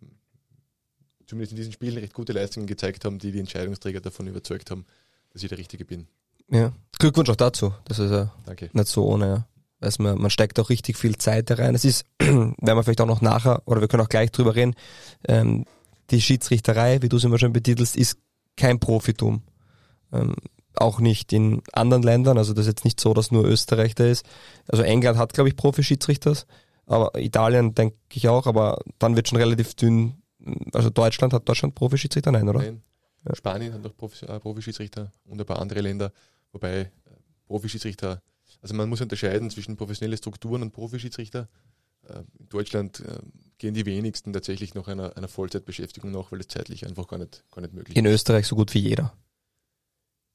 [1.26, 4.86] zumindest in diesen Spielen recht gute Leistungen gezeigt haben, die die Entscheidungsträger davon überzeugt haben,
[5.32, 6.08] dass ich der Richtige bin.
[6.50, 6.74] Ja.
[6.98, 7.74] Glückwunsch auch dazu.
[7.86, 8.70] Das ist ja Danke.
[8.74, 9.26] nicht so ohne.
[9.26, 9.48] Ja.
[9.82, 11.76] Also man, man steckt auch richtig viel Zeit da rein.
[11.76, 14.76] Es ist, werden wir vielleicht auch noch nachher, oder wir können auch gleich drüber reden,
[15.28, 15.66] ähm,
[16.12, 18.18] die Schiedsrichterei, wie du es immer schon betitelst, ist
[18.58, 19.44] kein Profitum.
[20.14, 20.36] Ähm,
[20.76, 24.06] auch nicht in anderen Ländern, also das ist jetzt nicht so, dass nur Österreich da
[24.06, 24.26] ist.
[24.68, 26.38] Also England hat, glaube ich, Profi-Schiedsrichter,
[26.86, 30.22] aber Italien denke ich auch, aber dann wird schon relativ dünn,
[30.74, 32.60] also Deutschland hat Deutschland Profi-Schiedsrichter, nein, oder?
[32.60, 32.82] Nein.
[33.34, 36.12] Spanien hat noch Profi, äh, Profischiedsrichter und ein paar andere Länder,
[36.52, 36.90] wobei äh,
[37.46, 38.22] Profischiedsrichter,
[38.62, 41.50] also man muss unterscheiden zwischen professionelle Strukturen und Profischiedsrichter.
[42.08, 43.20] Äh, in Deutschland äh,
[43.58, 47.44] gehen die wenigsten tatsächlich noch einer, einer Vollzeitbeschäftigung nach, weil es zeitlich einfach gar nicht,
[47.52, 48.14] gar nicht möglich In ist.
[48.14, 49.14] Österreich so gut wie jeder.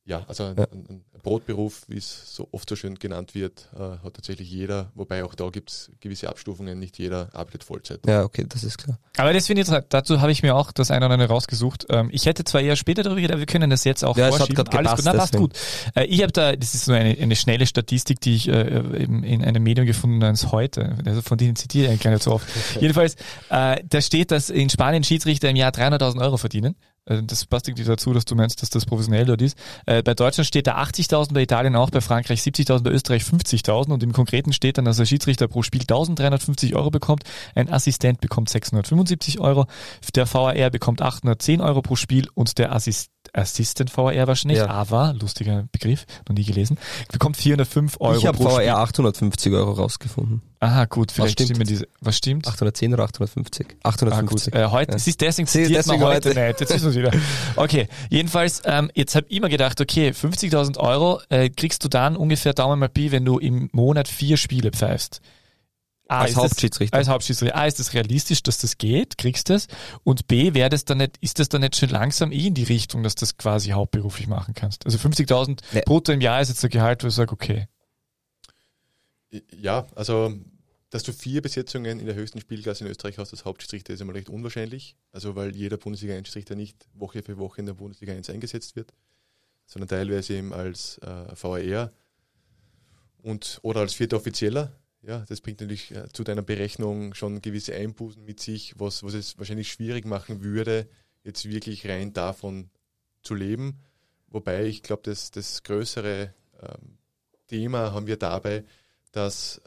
[0.06, 0.66] Ja, also ein, Ja.
[0.72, 5.24] ein, Brotberuf, wie es so oft so schön genannt wird, äh, hat tatsächlich jeder, wobei
[5.24, 7.98] auch da gibt es gewisse Abstufungen, nicht jeder arbeitet Vollzeit.
[8.06, 9.00] Ja, okay, das ist klar.
[9.16, 9.68] Aber das finde ich.
[9.88, 11.86] Dazu habe ich mir auch das eine oder andere rausgesucht.
[11.90, 14.28] Ähm, ich hätte zwar eher später darüber geredet, aber wir können das jetzt auch Ja,
[14.28, 14.64] es hat vorschieben.
[14.66, 15.48] grad Alles gut, gepasst, na, passt deswegen.
[15.48, 15.58] gut.
[15.96, 18.60] Äh, ich habe da, das ist so eine, eine schnelle Statistik, die ich äh,
[19.02, 20.96] in, in einem Medium gefunden habe, heute.
[21.04, 22.46] Also von denen zitiere ich eigentlich gar nicht so oft.
[22.80, 23.16] Jedenfalls,
[23.50, 26.76] äh, da steht, dass in Spanien Schiedsrichter im Jahr 300.000 Euro verdienen.
[27.08, 29.56] Also Das passt irgendwie dazu, dass du meinst, dass das professionell dort ist.
[29.86, 33.92] Äh, bei Deutschland steht da 80.000, bei Italien auch, bei Frankreich 70.000, bei Österreich 50.000
[33.92, 37.22] und im Konkreten steht dann, dass der Schiedsrichter pro Spiel 1.350 Euro bekommt,
[37.54, 39.66] ein Assistent bekommt 675 Euro,
[40.14, 44.68] der VAR bekommt 810 Euro pro Spiel und der Assist Assistant VAR wahrscheinlich, Ja.
[44.68, 46.78] AVA, lustiger Begriff, noch nie gelesen,
[47.12, 48.48] bekommt 405 Euro ich habe Spiel.
[48.50, 50.42] VR 850 Euro rausgefunden.
[50.58, 51.50] Aha, gut, vielleicht stimmt?
[51.50, 52.48] stimmen diese, was stimmt?
[52.48, 53.66] 810 oder 850?
[53.82, 54.52] Ah, 850.
[54.52, 54.60] gut.
[54.60, 54.96] Äh, heute, Ja.
[54.96, 56.40] es ist deswegen zitiert man deswegen heute heute.
[56.48, 56.60] nicht.
[56.60, 57.20] Jetzt wissen wir es wieder.
[57.56, 62.16] Okay, jedenfalls, ähm, jetzt habe ich mir gedacht, okay, 50.000 Euro äh, kriegst du dann
[62.16, 65.20] ungefähr Daumen mal Pi, wenn du im Monat vier Spiele pfeifst.
[66.08, 66.96] A, Als ist das- Hauptschiedsrichter.
[66.96, 67.56] Als Hauptschiedsrichter.
[67.56, 69.18] A, ist das realistisch, dass das geht?
[69.18, 69.66] Kriegst du das?
[70.04, 72.62] Und B, wäre das dann nicht, ist das dann nicht schon langsam eh in die
[72.64, 74.86] Richtung, dass du das quasi hauptberuflich machen kannst?
[74.86, 75.82] Also 50.000 Nee.
[75.84, 77.66] brutto im Jahr ist jetzt der Gehalt, wo ich sage, okay.
[79.60, 80.32] Ja, also
[80.90, 84.14] dass du vier Besetzungen in der höchsten Spielklasse in Österreich hast als Hauptschiedsrichter ist einmal
[84.16, 84.94] recht unwahrscheinlich.
[85.12, 88.92] Also weil jeder Bundesliga-Schiedsrichter nicht Woche für Woche in der Bundesliga 1 eingesetzt wird,
[89.66, 91.90] sondern teilweise eben als äh, VAR
[93.22, 94.72] und oder als vierter Offizieller.
[95.06, 99.14] Ja, das bringt natürlich äh, zu deiner Berechnung schon gewisse Einbußen mit sich, was, was
[99.14, 100.88] es wahrscheinlich schwierig machen würde,
[101.22, 102.70] jetzt wirklich rein davon
[103.22, 103.78] zu leben.
[104.26, 106.98] Wobei ich glaube, das, das größere ähm,
[107.46, 108.64] Thema haben wir dabei,
[109.12, 109.60] dass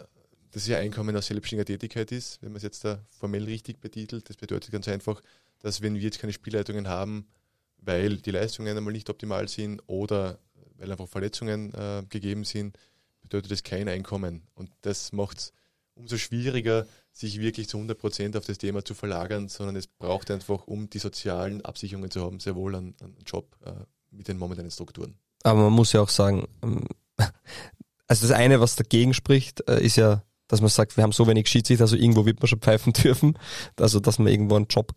[0.52, 4.30] das ja Einkommen aus selbstständiger Tätigkeit ist, wenn man es jetzt da formell richtig betitelt.
[4.30, 5.22] Das bedeutet ganz einfach,
[5.60, 7.28] dass wenn wir jetzt keine Spielleitungen haben,
[7.78, 10.38] weil die Leistungen einmal nicht optimal sind oder
[10.76, 12.78] weil einfach Verletzungen äh, gegeben sind,
[13.22, 14.47] bedeutet das kein Einkommen.
[14.53, 15.53] Und das macht es
[15.95, 20.32] umso schwieriger, sich wirklich zu 100 Prozent auf das Thema zu verlagern, sondern es braucht
[20.32, 23.72] einfach, um die sozialen Absicherungen zu haben, sehr wohl einen, einen Job äh,
[24.11, 25.17] mit den momentanen Strukturen.
[25.43, 26.86] Aber man muss ja auch sagen, ähm,
[28.07, 31.28] also das eine, was dagegen spricht, äh, ist ja, dass man sagt, wir haben so
[31.28, 33.38] wenig Schiedsrichter, also irgendwo wird man schon pfeifen dürfen.
[33.78, 34.93] Also, dass man irgendwo einen Job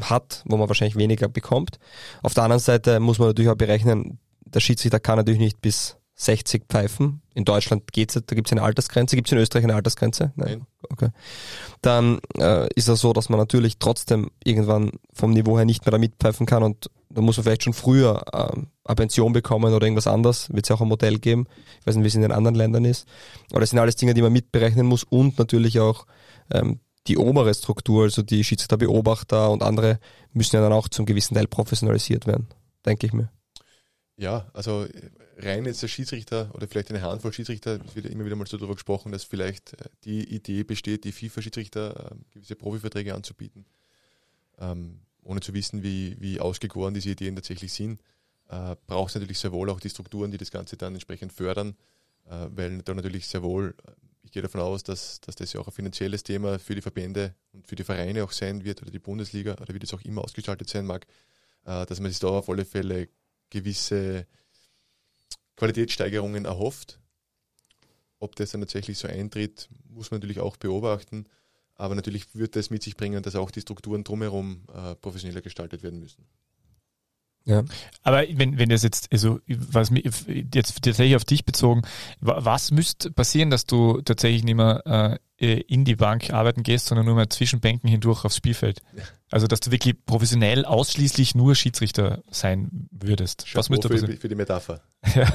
[0.00, 1.78] hat, wo man wahrscheinlich weniger bekommt.
[2.22, 5.97] Auf der anderen Seite muss man natürlich auch berechnen, der Schiedsrichter kann natürlich nicht bis
[6.20, 7.22] 60 pfeifen.
[7.32, 9.14] In Deutschland geht's, da gibt's eine Altersgrenze.
[9.14, 10.32] Gibt's in Österreich eine Altersgrenze?
[10.34, 10.66] Nein.
[10.90, 11.10] Okay.
[11.80, 15.92] Dann äh, ist es so, dass man natürlich trotzdem irgendwann vom Niveau her nicht mehr
[15.92, 19.86] da mitpfeifen kann und da muss man vielleicht schon früher ähm, eine Pension bekommen oder
[19.86, 20.52] irgendwas anderes.
[20.52, 21.46] Wird es ja auch ein Modell geben.
[21.80, 23.06] Ich weiß nicht, wie es in den anderen Ländern ist.
[23.50, 26.04] Aber das sind alles Dinge, die man mitberechnen muss und natürlich auch
[26.52, 30.00] ähm, die obere Struktur, also die Schiedsrichterbeobachter und andere
[30.32, 32.48] müssen ja dann auch zum gewissen Teil professionalisiert werden,
[32.84, 33.30] denke ich mir.
[34.18, 38.24] Ja, also äh, rein jetzt der Schiedsrichter oder vielleicht eine Handvoll Schiedsrichter, es wird immer
[38.24, 42.56] wieder mal so darüber gesprochen, dass vielleicht äh, die Idee besteht, die FIFA-Schiedsrichter äh, gewisse
[42.56, 43.64] Profiverträge anzubieten,
[44.58, 48.00] ähm, ohne zu wissen, wie, wie ausgegoren diese Ideen tatsächlich sind.
[48.48, 51.76] Äh, braucht es natürlich sehr wohl auch die Strukturen, die das Ganze dann entsprechend fördern,
[52.26, 53.92] äh, weil da natürlich sehr wohl, äh,
[54.24, 57.36] ich gehe davon aus, dass, dass das ja auch ein finanzielles Thema für die Verbände
[57.52, 60.24] und für die Vereine auch sein wird oder die Bundesliga oder wie das auch immer
[60.24, 61.06] ausgestaltet sein mag,
[61.66, 63.08] äh, dass man sich da auf alle Fälle
[63.50, 64.26] gewisse
[65.56, 66.98] Qualitätssteigerungen erhofft.
[68.20, 71.26] Ob das dann tatsächlich so eintritt, muss man natürlich auch beobachten.
[71.74, 75.82] Aber natürlich wird das mit sich bringen, dass auch die Strukturen drumherum äh, professioneller gestaltet
[75.82, 76.26] werden müssen.
[77.48, 77.64] Ja.
[78.02, 81.80] Aber wenn, wenn das jetzt, also was mir jetzt tatsächlich auf dich bezogen,
[82.20, 86.86] wa- was müsste passieren, dass du tatsächlich nicht mehr äh, in die Bank arbeiten gehst,
[86.86, 88.82] sondern nur mehr zwischen Bänken hindurch aufs Spielfeld?
[89.30, 93.44] Also dass du wirklich professionell ausschließlich nur Schiedsrichter sein würdest.
[93.54, 94.18] Was Chapeau müsste passieren?
[94.20, 94.82] für die Metapher.
[95.14, 95.32] Ja.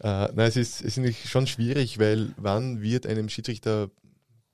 [0.00, 3.90] Äh, nein, es ist, es ist nämlich schon schwierig, weil wann wird einem Schiedsrichter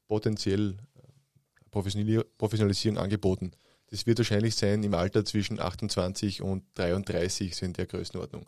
[0.09, 3.53] potenziell äh, Professionali- Professionalisierung angeboten?
[3.93, 8.47] Das wird wahrscheinlich sein im Alter zwischen 28 und 33, so in der Größenordnung.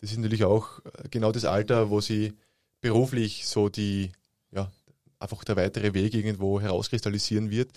[0.00, 2.32] Das ist natürlich auch äh, genau das Alter, wo sie
[2.80, 4.10] beruflich so die,
[4.50, 4.72] ja,
[5.20, 7.70] einfach der weitere Weg irgendwo herauskristallisieren wird.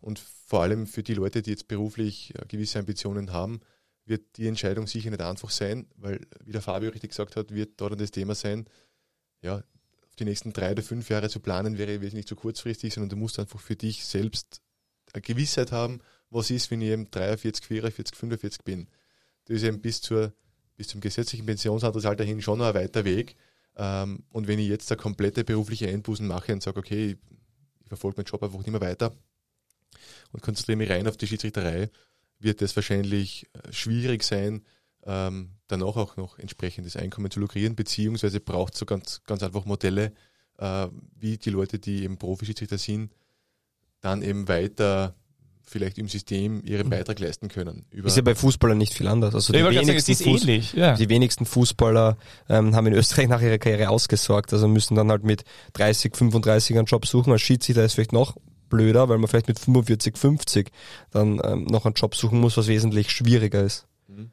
[0.00, 3.60] Und vor allem für die Leute, die jetzt beruflich äh, gewisse Ambitionen haben,
[4.06, 7.78] wird die Entscheidung sicher nicht einfach sein, weil, wie der Fabio richtig gesagt hat, wird
[7.78, 8.64] dort das Thema sein,
[9.42, 13.10] ja, auf die nächsten drei oder fünf Jahre zu planen wäre wesentlich zu kurzfristig, sondern
[13.10, 14.62] du musst einfach für dich selbst
[15.12, 16.00] eine Gewissheit haben,
[16.30, 18.88] was ist, wenn ich eben 43, 44, 45 bin.
[19.44, 20.32] Das ist eben bis, zur,
[20.76, 23.36] bis zum gesetzlichen Pensionsalter hin schon noch ein weiter Weg.
[23.76, 27.16] Ähm, und wenn ich jetzt eine komplette berufliche Einbußen mache und sage, okay, ich,
[27.82, 29.14] ich verfolge meinen Job einfach nicht mehr weiter
[30.32, 31.90] und konzentriere mich rein auf die Schiedsrichterei,
[32.38, 34.64] wird es wahrscheinlich äh, schwierig sein,
[35.04, 39.64] ähm, danach auch noch entsprechendes Einkommen zu lukrieren, beziehungsweise braucht es so ganz, ganz einfach
[39.64, 40.12] Modelle,
[40.58, 43.14] äh, wie die Leute, die eben Profischiedsrichter sind,
[44.00, 45.14] dann eben weiter
[45.68, 46.90] vielleicht im System ihren mhm.
[46.90, 47.84] Beitrag leisten können.
[47.90, 49.34] ist ja bei Fußballern nicht viel anders.
[49.34, 50.94] Also die, wenigsten, sagen, Fuß ja.
[50.94, 52.16] die wenigsten Fußballer
[52.48, 55.44] ähm, haben in Österreich nach ihrer Karriere ausgesorgt, also müssen dann halt mit
[55.74, 57.32] 30, 35 einen Job suchen.
[57.32, 58.36] Als Schiedsrichter ist vielleicht noch
[58.68, 60.70] blöder, weil man vielleicht mit 45, 50
[61.10, 63.86] dann ähm, noch einen Job suchen muss, was wesentlich schwieriger ist.
[64.08, 64.30] Mhm.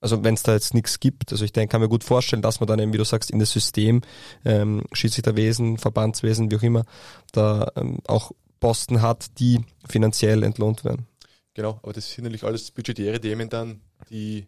[0.00, 2.60] Also wenn es da jetzt nichts gibt, also ich denke, kann mir gut vorstellen, dass
[2.60, 4.02] man dann eben, wie du sagst, in das System,
[4.44, 6.84] ähm, Schiedsrichterwesen, Verbandswesen, wie auch immer,
[7.32, 8.30] da ähm, auch
[8.60, 11.06] Posten hat, die finanziell entlohnt werden.
[11.54, 13.80] Genau, aber das sind natürlich alles budgetäre Themen dann,
[14.10, 14.46] die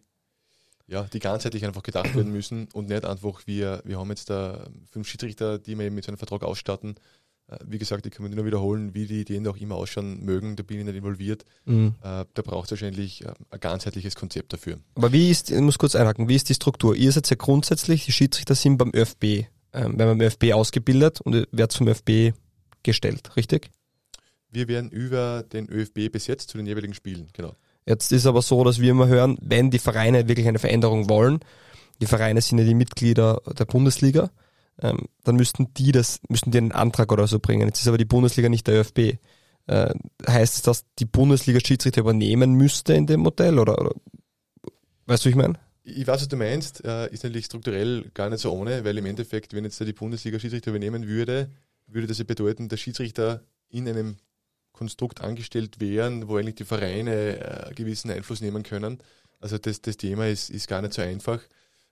[0.87, 4.67] ja, die ganzheitlich einfach gedacht werden müssen und nicht einfach, wir, wir haben jetzt da
[4.91, 6.95] fünf Schiedsrichter, die wir eben mit so einem Vertrag ausstatten
[7.51, 10.55] äh, wie gesagt, ich kann mir nur wiederholen, wie die Ideen auch immer ausschauen mögen,
[10.55, 11.45] da bin ich nicht involviert.
[11.65, 11.95] Mhm.
[12.01, 14.77] Äh, da braucht es wahrscheinlich äh, ein ganzheitliches Konzept dafür.
[14.95, 16.95] Aber wie ist, ich muss kurz einhaken, wie ist die Struktur?
[16.95, 19.23] Ihr seid ja grundsätzlich, die Schiedsrichter sind beim ÖFB,
[19.73, 22.33] ähm, werden beim ÖFB ausgebildet und werdet vom ÖFB
[22.83, 23.69] gestellt, richtig?
[24.51, 27.55] Wir werden über den ÖFB besetzt zu den jeweiligen Spielen, genau.
[27.85, 31.39] Jetzt ist aber so, dass wir immer hören, wenn die Vereine wirklich eine Veränderung wollen,
[31.99, 34.29] die Vereine sind ja die Mitglieder der Bundesliga,
[34.79, 37.67] ähm, dann müssten die das, müssten die einen Antrag oder so bringen.
[37.67, 39.17] Jetzt ist aber die Bundesliga nicht der ÖFB.
[39.67, 39.93] Äh,
[40.27, 43.93] heißt es, dass die Bundesliga Schiedsrichter übernehmen müsste in dem Modell oder, oder
[45.05, 45.59] weißt du, wie ich meine?
[45.83, 49.05] Ich weiß, was du meinst, äh, ist natürlich strukturell gar nicht so ohne, weil im
[49.05, 51.49] Endeffekt, wenn jetzt die Bundesliga Schiedsrichter übernehmen würde,
[51.87, 54.17] würde das ja bedeuten, dass Schiedsrichter in einem
[54.81, 58.97] Konstrukt angestellt wären, wo eigentlich die Vereine äh, gewissen Einfluss nehmen können.
[59.39, 61.39] Also das, das Thema ist, ist gar nicht so einfach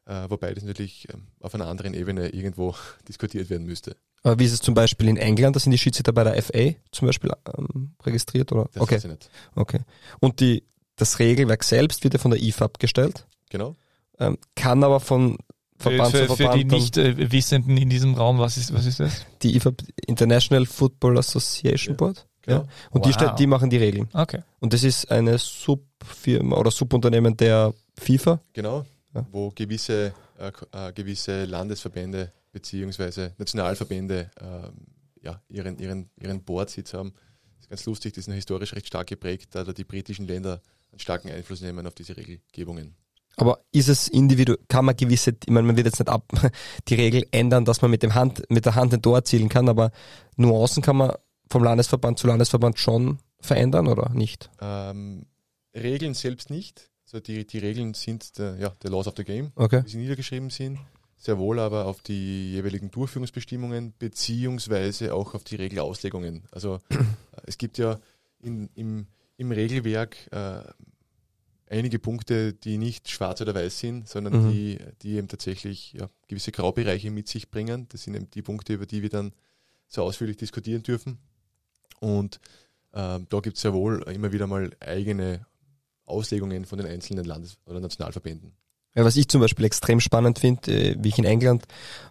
[0.09, 2.75] äh, wobei das natürlich ähm, auf einer anderen Ebene irgendwo
[3.07, 3.95] diskutiert werden müsste.
[4.23, 5.55] Aber wie ist es zum Beispiel in England?
[5.55, 8.67] Da sind die Schiedsrichter bei der FA zum Beispiel ähm, registriert, oder?
[8.73, 8.95] Das okay.
[8.95, 9.29] weiß ich nicht.
[9.55, 9.79] Okay.
[10.19, 10.63] Und die,
[10.97, 13.25] das Regelwerk selbst wird ja von der IFAB gestellt.
[13.49, 13.75] Genau.
[14.17, 15.37] Ähm, kann aber von
[15.77, 19.25] Verband für, für, für die Nicht-Wissenden äh, in diesem Raum, was ist, was ist das?
[19.41, 22.27] Die IFAB, International Football Association Board.
[22.49, 22.65] Ja.
[22.91, 23.17] Und wow.
[23.17, 24.09] die, die machen die Regeln.
[24.13, 24.41] Okay.
[24.59, 28.39] Und das ist eine Subfirma oder Subunternehmen der FIFA.
[28.53, 29.25] Genau ja.
[29.31, 37.13] wo gewisse, äh, äh, gewisse Landesverbände beziehungsweise Nationalverbände äh, ja, ihren, ihren, ihren Boardsitz haben.
[37.57, 40.99] Das ist ganz lustig, die sind historisch recht stark geprägt, da die britischen Länder einen
[40.99, 42.95] starken Einfluss nehmen auf diese Regelgebungen.
[43.35, 46.25] Aber ist es individuell, kann man gewisse, ich meine, man wird jetzt nicht ab,
[46.87, 49.69] die Regel ändern, dass man mit dem Hand, mit der Hand ein Tor erzielen kann,
[49.69, 49.91] aber
[50.35, 51.13] Nuancen kann man
[51.49, 54.49] vom Landesverband zu Landesverband schon verändern oder nicht?
[54.61, 55.25] Ähm,
[55.75, 56.89] Regeln selbst nicht.
[57.05, 59.81] Also die, die Regeln sind der, ja, der Laws of the Game, okay.
[59.83, 60.79] wie sie niedergeschrieben sind.
[61.17, 66.43] Sehr wohl aber auf die jeweiligen Durchführungsbestimmungen beziehungsweise auch auf die Regelauslegungen.
[66.51, 66.79] Also
[67.45, 67.99] es gibt ja
[68.39, 70.61] in, im, im Regelwerk äh,
[71.69, 74.51] einige Punkte, die nicht schwarz oder weiß sind, sondern mhm.
[74.51, 77.87] die, die eben tatsächlich ja, gewisse Graubereiche mit sich bringen.
[77.89, 79.33] Das sind eben die Punkte, über die wir dann
[79.87, 81.19] so ausführlich diskutieren dürfen.
[81.99, 82.39] Und
[82.93, 85.45] äh, da gibt es ja wohl immer wieder mal eigene
[86.05, 88.53] Auslegungen von den einzelnen Landes- oder Nationalverbänden.
[88.95, 91.65] Ja, was ich zum Beispiel extrem spannend finde, äh, wie ich in England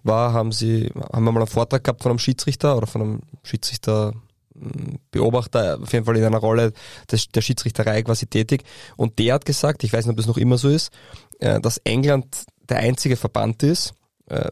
[0.04, 3.20] war, haben sie, haben wir mal einen Vortrag gehabt von einem Schiedsrichter oder von einem
[3.42, 4.14] Schiedsrichter,
[4.54, 6.72] hm, Beobachter, auf jeden Fall in einer Rolle
[7.10, 8.62] der Schiedsrichterei quasi tätig.
[8.96, 10.92] Und der hat gesagt, ich weiß nicht, ob das noch immer so ist,
[11.40, 13.94] äh, dass England der einzige Verband ist,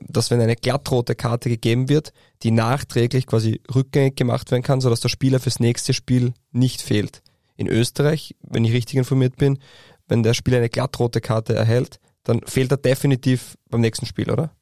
[0.09, 2.12] dass wenn eine glattrote Karte gegeben wird,
[2.43, 7.22] die nachträglich quasi rückgängig gemacht werden kann, sodass der Spieler fürs nächste Spiel nicht fehlt
[7.57, 9.59] in Österreich, wenn ich richtig informiert bin,
[10.09, 14.55] wenn der Spieler eine glattrote Karte erhält, dann fehlt er definitiv beim nächsten Spiel, oder?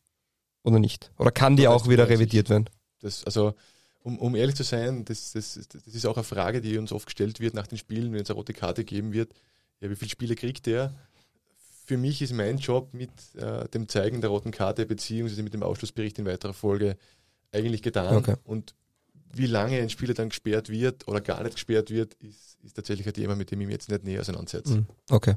[0.64, 1.10] Oder nicht?
[1.18, 2.68] Oder kann die auch wieder revidiert werden?
[3.00, 3.54] Das, also,
[4.02, 7.06] um, um ehrlich zu sein, das, das, das ist auch eine Frage, die uns oft
[7.06, 9.32] gestellt wird nach den Spielen, wenn es eine rote Karte geben wird.
[9.80, 10.92] Ja, wie viele Spiele kriegt der?
[11.84, 15.62] Für mich ist mein Job mit äh, dem Zeigen der roten Karte beziehungsweise mit dem
[15.62, 16.96] Ausschlussbericht in weiterer Folge
[17.52, 18.16] eigentlich getan.
[18.16, 18.36] Okay.
[18.44, 18.74] Und
[19.32, 23.06] wie lange ein Spieler dann gesperrt wird oder gar nicht gesperrt wird, ist, ist tatsächlich
[23.06, 24.76] ein Thema, mit dem ich mich jetzt nicht näher auseinandersetze.
[24.76, 24.86] Mhm.
[25.10, 25.34] Okay.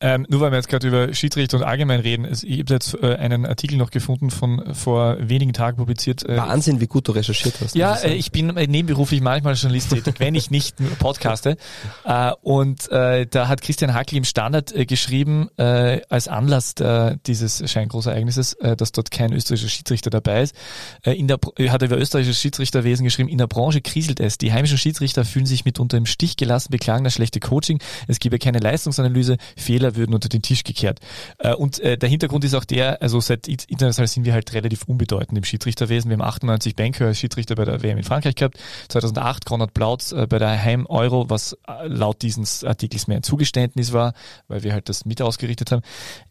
[0.00, 3.16] Ähm, nur weil wir jetzt gerade über Schiedsrichter und allgemein reden, ich habe jetzt äh,
[3.16, 6.28] einen Artikel noch gefunden von vor wenigen Tagen publiziert.
[6.28, 7.74] Äh, Wahnsinn, wie gut du recherchiert hast.
[7.74, 11.56] Ja, äh, ich bin nebenberuflich manchmal Journalist tätig, wenn ich nicht podcaste.
[12.04, 17.16] Äh, und äh, da hat Christian Hackel im Standard äh, geschrieben, äh, als Anlass äh,
[17.26, 20.54] dieses Scheingroßereignisses, äh, dass dort kein österreichischer Schiedsrichter dabei ist.
[21.02, 21.38] Äh, in der,
[21.68, 24.38] hat er über österreichisches Schiedsrichterwesen geschrieben, in der Branche kriselt es.
[24.38, 28.38] Die heimischen Schiedsrichter fühlen sich mitunter im Stich gelassen, beklagen das schlechte Coaching, es gebe
[28.38, 31.00] keine Leistungsanalyse, Fehler würden unter den Tisch gekehrt.
[31.38, 34.84] Äh, und äh, der Hintergrund ist auch der, also seit international sind wir halt relativ
[34.84, 36.10] unbedeutend im Schiedsrichterwesen.
[36.10, 40.12] Wir haben 98 Banker als Schiedsrichter bei der WM in Frankreich gehabt, 2008 Konrad Plautz
[40.12, 44.14] äh, bei der Heim-Euro, was laut dieses Artikels mehr ein Zugeständnis war,
[44.48, 45.82] weil wir halt das mit ausgerichtet haben.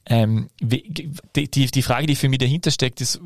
[0.05, 3.21] Ähm, die, Frage, die für mich dahinter steckt, ist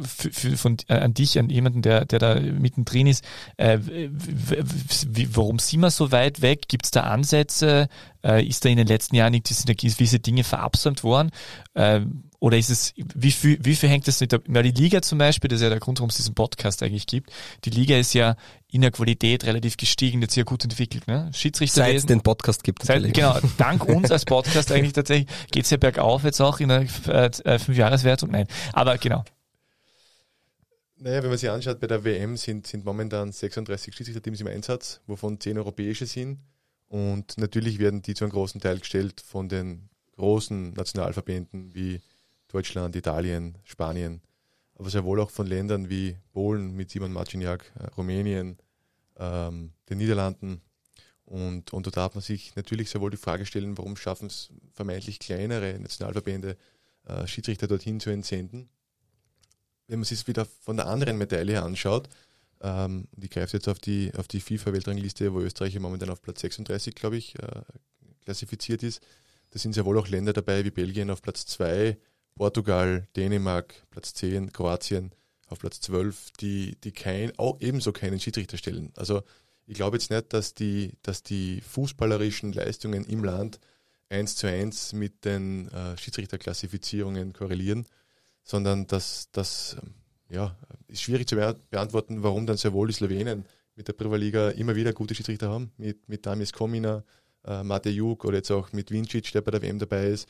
[0.87, 3.23] an dich, an jemanden, der, der da mittendrin ist,
[3.57, 6.67] warum sind wir so weit weg?
[6.67, 7.87] Gibt es da Ansätze?
[8.27, 11.31] Äh, ist da in den letzten Jahren gewisse Dinge verabsäumt worden?
[11.73, 12.01] Äh,
[12.39, 15.17] oder ist es, wie viel, wie viel hängt das mit der, weil die Liga zum
[15.17, 17.31] Beispiel, das ist ja der Grund, warum es diesen Podcast eigentlich gibt.
[17.63, 18.35] Die Liga ist ja
[18.69, 21.31] in der Qualität relativ gestiegen, jetzt sehr gut entwickelt, ne?
[21.33, 21.81] Schiedsrichter.
[21.81, 22.83] Seit es den Podcast gibt.
[22.83, 26.85] Seit, genau, dank uns als Podcast eigentlich tatsächlich geht's ja bergauf jetzt auch in der
[27.07, 28.29] äh, äh, Fünfjahreswertung.
[28.31, 29.23] Nein, aber genau.
[30.99, 34.99] Naja, wenn man sich anschaut, bei der WM sind, sind momentan 36 Schiedsrichterteams im Einsatz,
[35.07, 36.39] wovon 10 europäische sind.
[36.87, 42.01] Und natürlich werden die zu einem großen Teil gestellt von den großen Nationalverbänden wie
[42.47, 44.21] Deutschland, Italien, Spanien,
[44.75, 48.57] aber sehr wohl auch von Ländern wie Polen mit Simon Marciniak, äh, Rumänien,
[49.17, 50.61] ähm, den Niederlanden.
[51.25, 54.49] Und, und da darf man sich natürlich sehr wohl die Frage stellen, warum schaffen es
[54.73, 56.55] vermeintlich kleinere Nationalverbände,
[57.05, 58.69] äh, Schiedsrichter dorthin zu entsenden.
[59.87, 62.07] Wenn man sich wieder von der anderen Medaille anschaut,
[62.61, 66.95] ähm, die greift jetzt auf die, auf die FIFA-Weltrangliste, wo Österreich momentan auf Platz 36,
[66.95, 67.61] glaube ich, äh,
[68.23, 69.01] klassifiziert ist.
[69.51, 71.97] Da sind sehr wohl auch Länder dabei wie Belgien auf Platz 2,
[72.35, 75.11] Portugal, Dänemark, Platz 10, Kroatien
[75.47, 78.91] auf Platz 12, die, die kein, auch ebenso keinen Schiedsrichter stellen.
[78.95, 79.23] Also
[79.65, 83.59] ich glaube jetzt nicht, dass die, dass die fußballerischen Leistungen im Land
[84.09, 87.85] eins zu eins mit den äh, Schiedsrichterklassifizierungen korrelieren,
[88.43, 89.77] sondern dass das
[90.29, 90.55] ja,
[90.87, 91.35] ist schwierig zu
[91.69, 94.17] beantworten, warum dann sehr wohl die Slowenen mit der Prva
[94.49, 97.03] immer wieder gute Schiedsrichter haben, mit, mit Damis Komina,
[97.45, 100.27] äh, Mate Juk oder jetzt auch mit Vincic, der bei der WM dabei ist.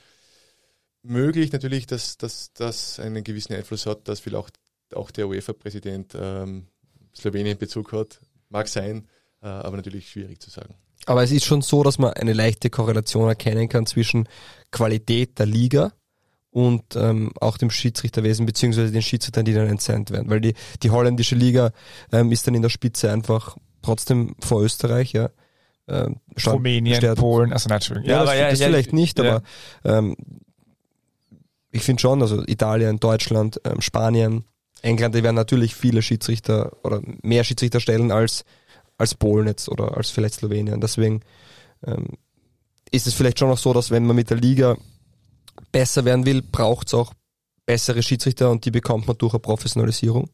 [1.02, 4.50] Möglich natürlich, dass das einen gewissen Einfluss hat, dass vielleicht auch,
[4.94, 6.68] auch der UEFA-Präsident ähm,
[7.16, 8.20] Slowenien Bezug hat.
[8.50, 9.08] Mag sein,
[9.42, 10.76] äh, aber natürlich schwierig zu sagen.
[11.06, 14.28] Aber es ist schon so, dass man eine leichte Korrelation erkennen kann zwischen
[14.72, 15.94] Qualität der Liga
[16.58, 20.28] und ähm, auch dem Schiedsrichterwesen beziehungsweise den Schiedsrichtern, die dann entsandt werden.
[20.28, 21.70] Weil die, die holländische Liga
[22.12, 25.30] ähm, ist dann in der Spitze einfach trotzdem vor Österreich, ja.
[25.88, 26.16] Ähm,
[26.48, 27.20] Rumänien, stört.
[27.20, 28.08] Polen, also natürlich.
[28.08, 29.44] Ja, ja, das, ja, das ja, vielleicht nicht, aber
[29.86, 30.18] ähm,
[31.70, 34.44] ich finde schon, also Italien, Deutschland, ähm, Spanien,
[34.82, 38.46] England, die werden natürlich viele Schiedsrichter oder mehr Schiedsrichter stellen als,
[38.98, 40.82] als Polen jetzt oder als vielleicht Slowenien.
[40.82, 41.22] Deswegen
[41.86, 42.08] ähm,
[42.90, 44.76] ist es vielleicht schon noch so, dass wenn man mit der Liga
[45.72, 47.14] besser werden will, braucht es auch
[47.66, 50.30] bessere Schiedsrichter und die bekommt man durch eine Professionalisierung.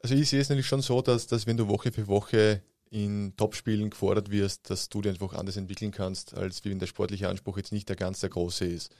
[0.00, 3.34] Also ich sehe es natürlich schon so, dass, dass wenn du Woche für Woche in
[3.36, 7.56] Topspielen gefordert wirst, dass du dich einfach anders entwickeln kannst, als wenn der sportliche Anspruch
[7.56, 8.94] jetzt nicht der ganz der große ist.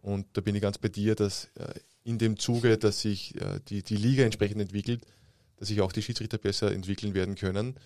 [0.00, 1.74] Und da bin ich ganz bei dir, dass äh,
[2.04, 5.06] in dem Zuge, dass sich äh, die, die Liga entsprechend entwickelt,
[5.56, 7.76] dass sich auch die Schiedsrichter besser entwickeln werden können.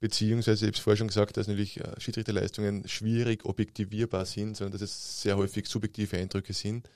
[0.00, 4.72] Beziehungsweise, ich habe es vorher schon gesagt, dass natürlich äh, Schiedsrichterleistungen schwierig objektivierbar sind, sondern
[4.72, 6.88] dass es sehr häufig subjektive Eindrücke sind.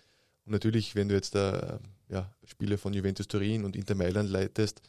[0.44, 4.82] Und natürlich, wenn du jetzt da ja, Spiele von Juventus Turin und Inter Mailand leitest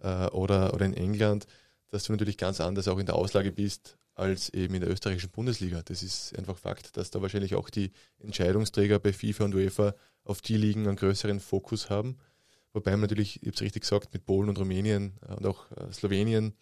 [0.00, 1.46] oder, oder in England,
[1.90, 5.30] dass du natürlich ganz anders auch in der Auslage bist als eben in der österreichischen
[5.30, 5.82] Bundesliga.
[5.82, 9.94] Das ist einfach Fakt, dass da wahrscheinlich auch die Entscheidungsträger bei FIFA und UEFA
[10.24, 12.18] auf die Ligen einen größeren Fokus haben.
[12.72, 15.92] Wobei man natürlich, ich habe es richtig gesagt, mit Polen und Rumänien und auch äh,
[15.92, 16.54] Slowenien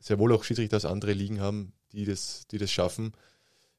[0.00, 3.12] sehr wohl auch Schiedsrichter aus anderen Ligen haben, die das, die das schaffen.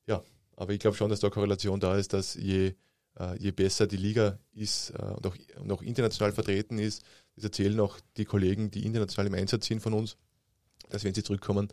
[0.07, 0.23] Ja,
[0.55, 2.73] aber ich glaube schon, dass da Korrelation da ist, dass je,
[3.19, 7.03] äh, je besser die Liga ist äh, und, auch, und auch international vertreten ist,
[7.35, 10.17] das erzählen auch die Kollegen, die international im Einsatz sind von uns,
[10.89, 11.69] dass wenn sie zurückkommen,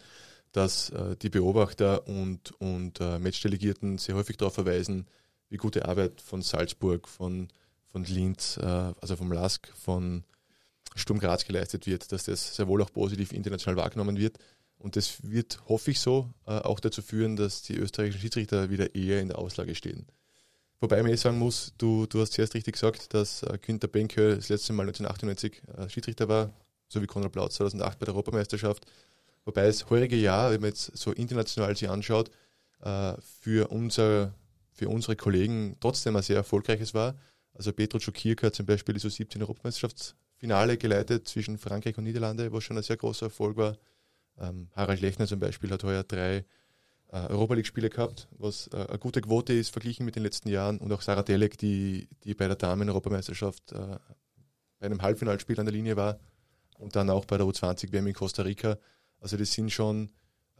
[0.52, 5.06] dass äh, die Beobachter und, und äh, Matchdelegierten sehr häufig darauf verweisen,
[5.50, 7.48] wie gute Arbeit von Salzburg, von,
[7.90, 10.24] von Linz, äh, also vom LASK, von
[10.94, 14.38] Sturm Graz geleistet wird, dass das sehr wohl auch positiv international wahrgenommen wird.
[14.78, 18.94] Und das wird, hoffe ich so, äh, auch dazu führen, dass die österreichischen Schiedsrichter wieder
[18.94, 20.06] eher in der Auslage stehen.
[20.80, 24.36] Wobei man eh sagen muss, du, du hast zuerst richtig gesagt, dass äh, Günther Benke
[24.36, 26.52] das letzte Mal 1998 äh, Schiedsrichter war,
[26.86, 28.86] so wie Konrad Plautz 2008 bei der Europameisterschaft.
[29.44, 32.30] Wobei das heurige Jahr, wenn man jetzt so international sich anschaut,
[33.40, 34.34] für, unser,
[34.70, 37.16] für unsere Kollegen trotzdem ein sehr erfolgreiches war.
[37.54, 39.42] Also Petro Czukirka hat zum Beispiel die so 17
[40.38, 43.76] Europameisterschaftsfinale geleitet zwischen Frankreich und Niederlande, was schon ein sehr großer Erfolg war.
[44.38, 46.44] Ähm, Harald Lechner zum Beispiel hat heuer drei
[47.08, 50.78] äh, Europa League-Spiele gehabt, was äh, eine gute Quote ist, verglichen mit den letzten Jahren.
[50.78, 53.98] Und auch Sarah Delek, die, die bei der Damen-Europameisterschaft äh,
[54.78, 56.20] bei einem Halbfinalspiel an der Linie war
[56.78, 58.78] und dann auch bei der U20-WM in Costa Rica.
[59.20, 60.10] Also das sind schon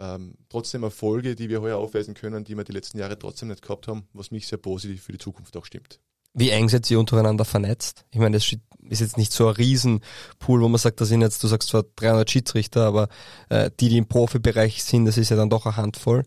[0.01, 3.62] ähm, trotzdem Erfolge, die wir heuer aufweisen können, die wir die letzten Jahre trotzdem nicht
[3.62, 6.01] gehabt haben, was mich sehr positiv für die Zukunft auch stimmt.
[6.35, 8.05] Wie eng seid ihr untereinander vernetzt?
[8.11, 8.53] Ich meine, das
[8.91, 11.85] ist jetzt nicht so ein Riesenpool, wo man sagt, da sind jetzt, du sagst zwar
[11.97, 13.09] 300 Schiedsrichter, aber
[13.49, 16.24] äh, die, die im Profibereich sind, das ist ja dann doch eine Handvoll.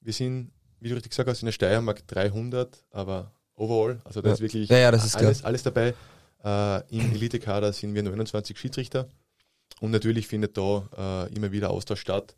[0.00, 4.32] Wir sind, wie du richtig gesagt hast, in der Steiermark 300, aber overall, also da
[4.32, 5.94] ist wirklich ja, ja, ist alles, alles, dabei.
[6.42, 9.08] Äh, Im Elite-Kader sind wir 29 Schiedsrichter
[9.80, 12.36] und natürlich findet da äh, immer wieder Austausch statt.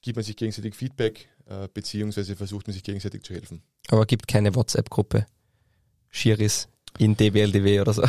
[0.00, 3.62] Gibt man sich gegenseitig Feedback, äh, beziehungsweise versucht man sich gegenseitig zu helfen.
[3.88, 5.26] Aber gibt keine WhatsApp-Gruppe.
[6.10, 8.02] Schiris in DBLDW oder so.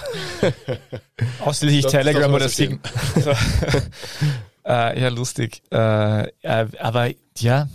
[1.39, 2.79] Ausschließlich Telegram oder Signal.
[3.15, 3.31] so.
[4.65, 5.61] äh, ja, lustig.
[5.71, 7.67] Äh, äh, aber ja,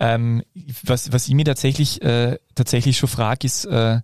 [0.00, 0.42] ähm,
[0.82, 4.00] was, was ich mir tatsächlich, äh, tatsächlich schon frage, ist, äh,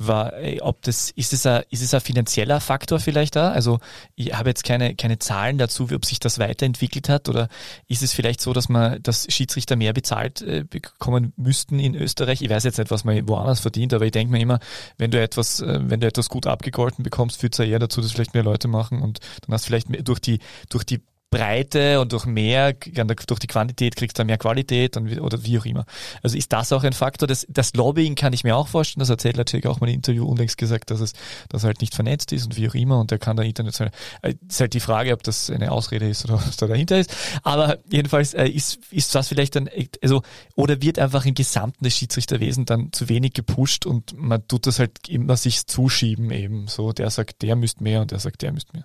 [0.00, 3.50] war, ob das, ist es ein, ist es ein finanzieller Faktor vielleicht da?
[3.50, 3.80] Also
[4.14, 7.48] ich habe jetzt keine, keine Zahlen dazu, ob sich das weiterentwickelt hat oder
[7.88, 12.42] ist es vielleicht so, dass man, dass Schiedsrichter mehr bezahlt äh, bekommen müssten in Österreich?
[12.42, 14.60] Ich weiß jetzt nicht, was man woanders verdient, aber ich denke mir immer,
[14.98, 18.00] wenn du etwas, äh, wenn du etwas gut abgegolten bekommst, führt es ja eher dazu,
[18.00, 20.38] dass vielleicht mehr Leute machen und dann hast du vielleicht mehr, durch die,
[20.68, 21.00] durch die
[21.30, 25.66] Breite und durch mehr, durch die Quantität kriegst du mehr Qualität und, oder wie auch
[25.66, 25.84] immer.
[26.22, 27.28] Also ist das auch ein Faktor?
[27.28, 29.00] Das, das Lobbying kann ich mir auch vorstellen.
[29.00, 31.12] Das erzählt natürlich auch mal im Interview unlängst gesagt, dass es
[31.48, 33.92] dass halt nicht vernetzt ist und wie auch immer und der kann da international.
[34.22, 37.14] Äh, ist halt die Frage, ob das eine Ausrede ist oder was da dahinter ist.
[37.42, 39.68] Aber jedenfalls äh, ist, ist das vielleicht dann,
[40.02, 40.22] also,
[40.54, 44.78] oder wird einfach im Gesamten des Schiedsrichterwesen dann zu wenig gepusht und man tut das
[44.78, 46.68] halt immer sich zuschieben eben.
[46.68, 48.84] So, der sagt, der müsst mehr und der sagt, der müsst mehr.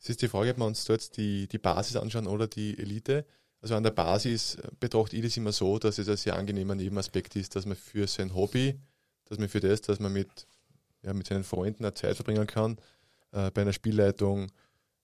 [0.00, 3.24] Es ist die Frage, ob wir uns jetzt die, die Basis anschauen oder die Elite.
[3.60, 7.34] Also an der Basis betrachte ich das immer so, dass es ein sehr angenehmer Nebenaspekt
[7.36, 8.78] ist, dass man für sein Hobby,
[9.24, 10.46] dass man für das, dass man mit,
[11.02, 12.78] ja, mit seinen Freunden eine Zeit verbringen kann,
[13.32, 14.52] äh, bei einer Spielleitung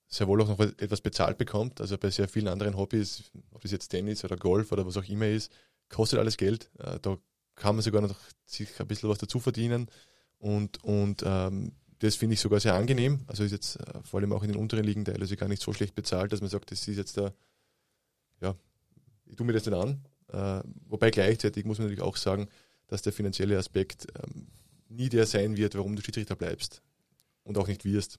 [0.06, 1.80] sehr wohl auch noch etwas bezahlt bekommt.
[1.80, 5.08] Also bei sehr vielen anderen Hobbys, ob das jetzt Tennis oder Golf oder was auch
[5.08, 5.50] immer ist,
[5.88, 6.70] kostet alles Geld.
[6.78, 7.18] Äh, da
[7.56, 8.16] kann man sogar noch
[8.46, 9.88] sich ein bisschen was dazu verdienen.
[10.38, 13.20] Und, und ähm, das finde ich sogar sehr angenehm.
[13.26, 15.72] Also ist jetzt äh, vor allem auch in den unteren Ligen teilweise gar nicht so
[15.72, 17.34] schlecht bezahlt, dass man sagt, das ist jetzt der,
[18.40, 18.54] ja,
[19.26, 20.04] ich tue mir das nicht an.
[20.28, 22.48] Äh, wobei gleichzeitig muss man natürlich auch sagen,
[22.88, 24.48] dass der finanzielle Aspekt ähm,
[24.88, 26.82] nie der sein wird, warum du Schiedsrichter bleibst
[27.42, 28.18] und auch nicht wirst.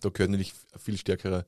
[0.00, 1.46] Da gehört natürlich viel stärkerer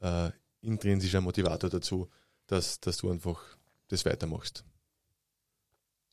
[0.00, 2.08] äh, intrinsischer Motivator dazu,
[2.46, 3.40] dass, dass du einfach
[3.88, 4.64] das weitermachst.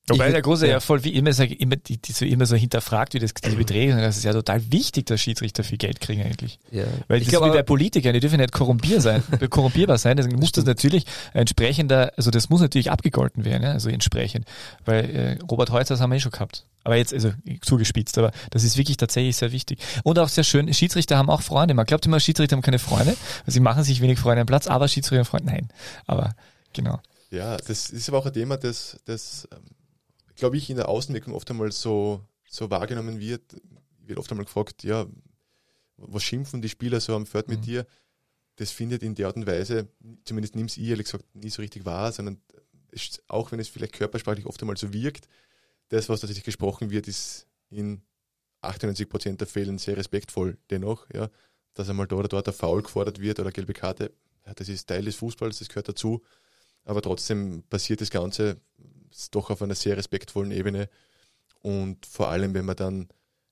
[0.09, 0.73] Wobei der Große ja.
[0.73, 3.57] ja voll wie immer, sag, immer, die, die so immer so hinterfragt, wie das diese
[3.57, 4.01] Beträge sind.
[4.01, 6.59] Das ist ja total wichtig, dass Schiedsrichter viel Geld kriegen eigentlich.
[6.71, 6.85] Ja.
[7.07, 10.15] Weil ich das ist wie bei Politikern, die dürfen nicht korrumpier sein, korrumpierbar sein.
[10.15, 14.45] Deswegen muss das natürlich entsprechender, also das muss natürlich abgegolten werden, ja, also entsprechend.
[14.85, 16.63] Weil äh, Robert Heutz, das haben wir eh schon gehabt.
[16.85, 19.79] Aber jetzt, also zugespitzt, aber das ist wirklich tatsächlich sehr wichtig.
[20.03, 21.73] Und auch sehr schön, Schiedsrichter haben auch Freunde.
[21.73, 23.17] Man glaubt immer, Schiedsrichter haben keine Freunde.
[23.45, 25.67] Sie machen sich wenig Freunde am Platz, aber Schiedsrichter haben Freunde, nein.
[26.05, 26.33] Aber
[26.71, 27.01] genau.
[27.29, 29.59] Ja, das ist aber auch ein Thema, das, das ähm,
[30.37, 33.41] glaube ich, in der Außenwirkung oft einmal so, so wahrgenommen wird,
[33.99, 35.05] wird oft einmal gefragt, ja,
[35.97, 37.63] was schimpfen die Spieler so am Feld mit mhm.
[37.63, 37.87] dir?
[38.55, 39.87] Das findet in der Art und Weise,
[40.23, 42.41] zumindest nimm es ich ehrlich gesagt nie so richtig wahr, sondern
[42.91, 45.27] es, auch wenn es vielleicht körpersprachlich oft einmal so wirkt,
[45.89, 48.01] das, was tatsächlich gesprochen wird, ist in
[48.61, 51.29] 98 Prozent der Fällen sehr respektvoll dennoch, ja,
[51.73, 54.11] dass einmal da oder dort ein Foul gefordert wird oder gelbe Karte,
[54.45, 56.23] ja, das ist Teil des Fußballs, das gehört dazu,
[56.87, 58.57] aber trotzdem passiert das Ganze
[59.31, 60.89] doch auf einer sehr respektvollen Ebene.
[61.61, 63.09] Und vor allem, wenn man dann,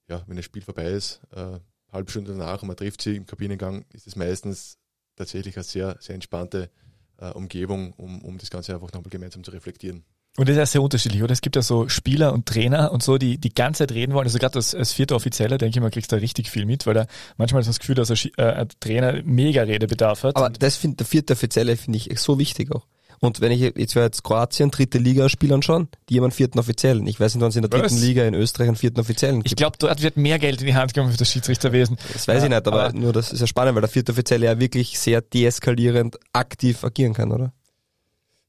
[0.08, 1.60] ja, wenn das Spiel vorbei ist, äh,
[1.92, 4.78] halbe Stunde danach und man trifft sie im Kabinengang, ist es meistens
[5.16, 6.70] tatsächlich eine sehr, sehr entspannte
[7.18, 10.04] äh, Umgebung, um, um das Ganze einfach nochmal gemeinsam zu reflektieren.
[10.38, 11.32] Und das ist ja sehr unterschiedlich, oder?
[11.32, 14.28] Es gibt ja so Spieler und Trainer und so, die die ganze Zeit reden wollen.
[14.28, 16.86] Also gerade als, als vierter Offizieller, denke ich mal, kriegst du da richtig viel mit,
[16.86, 17.08] weil da
[17.38, 20.36] manchmal ist das Gefühl, dass ein, äh, ein Trainer mega Redebedarf hat.
[20.36, 22.86] Aber das finde der vierte Offizielle finde ich so wichtig auch.
[23.20, 26.60] Und wenn ich jetzt wäre jetzt Kroatien, dritte Liga spielen schon, die haben einen vierten
[26.60, 27.08] Offiziellen.
[27.08, 28.02] Ich weiß nicht, wann sie in der dritten Was?
[28.02, 29.52] Liga in Österreich einen vierten Offiziellen gibt.
[29.52, 31.98] Ich glaube, dort wird mehr Geld in die Hand genommen für das Schiedsrichterwesen.
[32.14, 34.12] Das weiß ja, ich nicht, aber, aber, nur das ist ja spannend, weil der vierte
[34.12, 37.54] Offizielle ja wirklich sehr deeskalierend aktiv agieren kann, oder?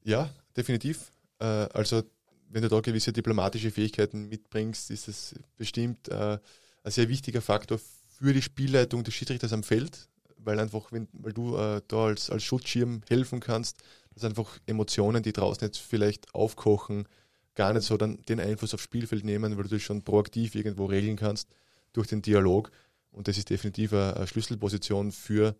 [0.03, 1.11] Ja, definitiv.
[1.39, 2.03] Äh, also
[2.49, 6.37] wenn du da gewisse diplomatische Fähigkeiten mitbringst, ist es bestimmt äh,
[6.83, 10.07] ein sehr wichtiger Faktor für die Spielleitung des Schiedsrichters am Feld,
[10.37, 13.83] weil einfach, wenn, weil du äh, da als, als Schutzschirm helfen kannst,
[14.17, 17.07] dass einfach Emotionen, die draußen jetzt vielleicht aufkochen,
[17.55, 20.85] gar nicht so dann den Einfluss aufs Spielfeld nehmen, weil du das schon proaktiv irgendwo
[20.85, 21.49] regeln kannst
[21.93, 22.71] durch den Dialog.
[23.11, 25.55] Und das ist definitiv eine, Schlüsselposition für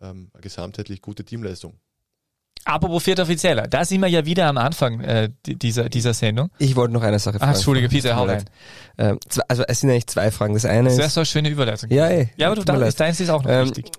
[0.00, 1.74] ähm, eine gesamtheitlich gute Teamleistung.
[2.64, 6.50] Apropos Vierter Offizieller, da sind wir ja wieder am Anfang äh, dieser, dieser Sendung.
[6.58, 7.52] Ich wollte noch eine Sache fragen.
[7.52, 8.44] Ach, Entschuldige, Peter, hau rein.
[8.98, 10.54] Ähm, also es sind eigentlich zwei Fragen.
[10.54, 10.98] Das eine das ist...
[10.98, 11.90] Das ist so eine schöne Überleitung.
[11.90, 12.30] Ja, ey.
[12.36, 13.90] Ja, aber du darfst, deins ist auch noch ähm, wichtig.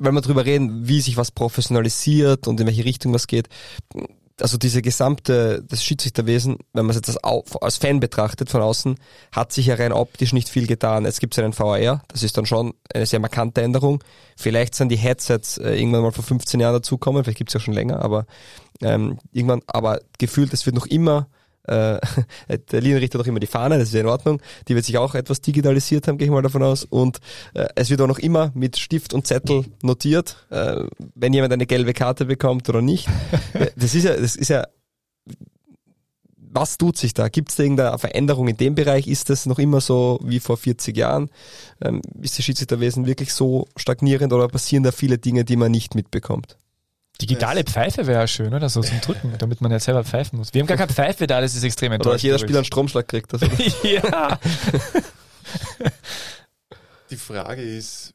[0.00, 3.48] Weil wir drüber reden, wie sich was professionalisiert und in welche Richtung was geht
[4.40, 8.96] also diese gesamte, das Schiedsrichterwesen, wenn man es jetzt als, als Fan betrachtet von außen,
[9.32, 11.04] hat sich ja rein optisch nicht viel getan.
[11.04, 14.02] Es gibt einen VR, das ist dann schon eine sehr markante Änderung.
[14.36, 17.60] Vielleicht sind die Headsets äh, irgendwann mal vor 15 Jahren dazukommen, vielleicht gibt es ja
[17.60, 18.26] schon länger, aber
[18.82, 21.28] ähm, irgendwann, aber gefühlt, es wird noch immer
[21.64, 22.00] äh,
[22.70, 24.40] der Linienrichter hat auch immer die Fahne, das ist ja in Ordnung.
[24.68, 26.84] Die wird sich auch etwas digitalisiert haben, gehe ich mal davon aus.
[26.84, 27.18] Und
[27.54, 30.84] äh, es wird auch noch immer mit Stift und Zettel notiert, äh,
[31.14, 33.08] wenn jemand eine gelbe Karte bekommt oder nicht.
[33.54, 34.64] Äh, das ist ja, das ist ja
[36.52, 37.28] was tut sich da?
[37.28, 39.06] Gibt es da irgendeine Veränderung in dem Bereich?
[39.06, 41.30] Ist das noch immer so wie vor 40 Jahren?
[41.80, 45.94] Ähm, ist das Schiedsrichterwesen wirklich so stagnierend oder passieren da viele Dinge, die man nicht
[45.94, 46.56] mitbekommt?
[47.20, 48.68] Digitale Pfeife wäre ja schön, oder?
[48.68, 50.54] So zum Drücken, damit man ja selber pfeifen muss.
[50.54, 52.08] Wir haben gar keine Pfeife da, das ist extrem enttäuschend.
[52.08, 53.32] Oder dass jeder Spieler einen Stromschlag kriegt.
[53.32, 53.46] Also.
[53.82, 54.38] ja.
[57.10, 58.14] Die Frage ist,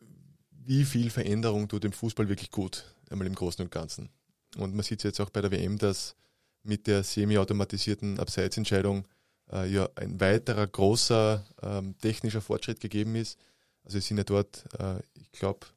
[0.66, 4.10] wie viel Veränderung tut dem Fußball wirklich gut, einmal im Großen und Ganzen.
[4.58, 6.16] Und man sieht jetzt auch bei der WM, dass
[6.64, 9.06] mit der semi-automatisierten Abseitsentscheidung
[9.52, 13.38] äh, ja ein weiterer großer ähm, technischer Fortschritt gegeben ist.
[13.84, 15.68] Also es sind ja dort, äh, ich glaube,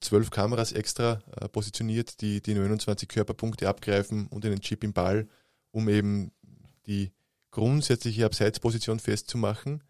[0.00, 5.28] zwölf Kameras extra äh, positioniert, die die 29 Körperpunkte abgreifen und einen Chip im Ball,
[5.70, 6.30] um eben
[6.86, 7.12] die
[7.50, 9.82] grundsätzliche Abseitsposition festzumachen.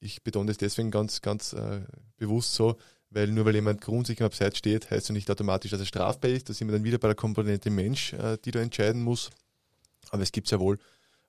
[0.00, 1.82] Ich betone das deswegen ganz, ganz äh,
[2.16, 2.76] bewusst so,
[3.10, 6.30] weil nur weil jemand grundsätzlich am Abseits steht, heißt das nicht automatisch, dass er strafbar
[6.30, 6.48] ist.
[6.48, 9.30] Da sind wir dann wieder bei der Komponente Mensch, äh, die da entscheiden muss.
[10.10, 10.78] Aber es gibt ja wohl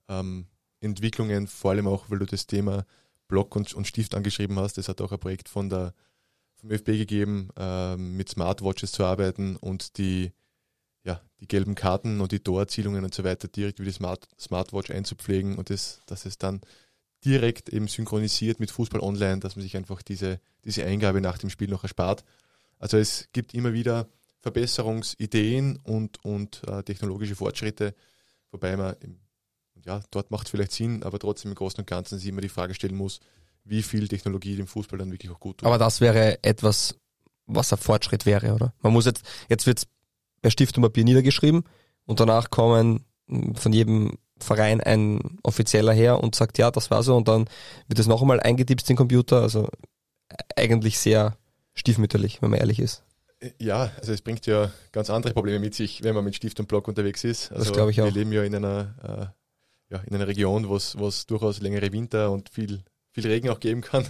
[0.08, 0.48] ähm,
[0.80, 2.86] Entwicklungen, vor allem auch, weil du das Thema
[3.28, 4.78] Block und, und Stift angeschrieben hast.
[4.78, 5.94] Das hat auch ein Projekt von der
[6.66, 10.32] vom ÖFB gegeben, ähm, mit Smartwatches zu arbeiten und die,
[11.04, 14.92] ja, die gelben Karten und die Torerzielungen und so weiter direkt über die Smart, Smartwatch
[14.92, 16.62] einzupflegen und das, dass es dann
[17.24, 21.50] direkt eben synchronisiert mit Fußball Online, dass man sich einfach diese, diese Eingabe nach dem
[21.50, 22.24] Spiel noch erspart.
[22.80, 24.08] Also es gibt immer wieder
[24.42, 27.96] Verbesserungsideen und, und äh, technologische Fortschritte,
[28.52, 28.96] wobei man,
[29.84, 32.50] ja, dort macht es vielleicht Sinn, aber trotzdem im Großen und Ganzen sich immer die
[32.50, 33.22] Frage stellen muss,
[33.66, 35.68] wie viel Technologie dem Fußball dann wirklich auch gut tut.
[35.68, 36.96] Aber das wäre etwas,
[37.48, 38.74] was ein Fortschritt wäre, oder?
[38.82, 39.88] Man muss jetzt, jetzt wird es
[40.42, 41.64] bei Stift und Papier niedergeschrieben
[42.06, 43.06] und danach kommen
[43.56, 47.46] von jedem Verein ein Offizieller her und sagt, ja, das war so und dann
[47.88, 49.42] wird es noch einmal eingetippt in den Computer.
[49.42, 49.70] Also
[50.56, 51.38] eigentlich sehr
[51.74, 53.04] stiefmütterlich, wenn man ehrlich ist.
[53.60, 56.68] Ja, also es bringt ja ganz andere Probleme mit sich, wenn man mit Stift und
[56.68, 57.52] Block unterwegs ist.
[57.52, 58.06] Also das glaube ich auch.
[58.06, 59.34] Wir leben ja in einer,
[59.90, 62.84] äh, ja, in einer Region, wo es durchaus längere Winter und viel
[63.16, 64.06] viel Regen auch geben kann,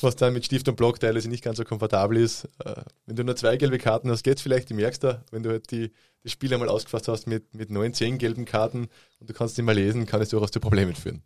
[0.00, 2.46] was dann mit Stift und Block teilweise nicht ganz so komfortabel ist.
[2.64, 5.50] Äh, wenn du nur zwei gelbe Karten hast, geht's vielleicht, die merkst du, wenn du
[5.50, 5.92] halt die,
[6.24, 8.88] das Spiel einmal ausgefasst hast mit, mit neun, zehn gelben Karten
[9.20, 11.22] und du kannst nicht mehr lesen, kann es durchaus zu Problemen führen.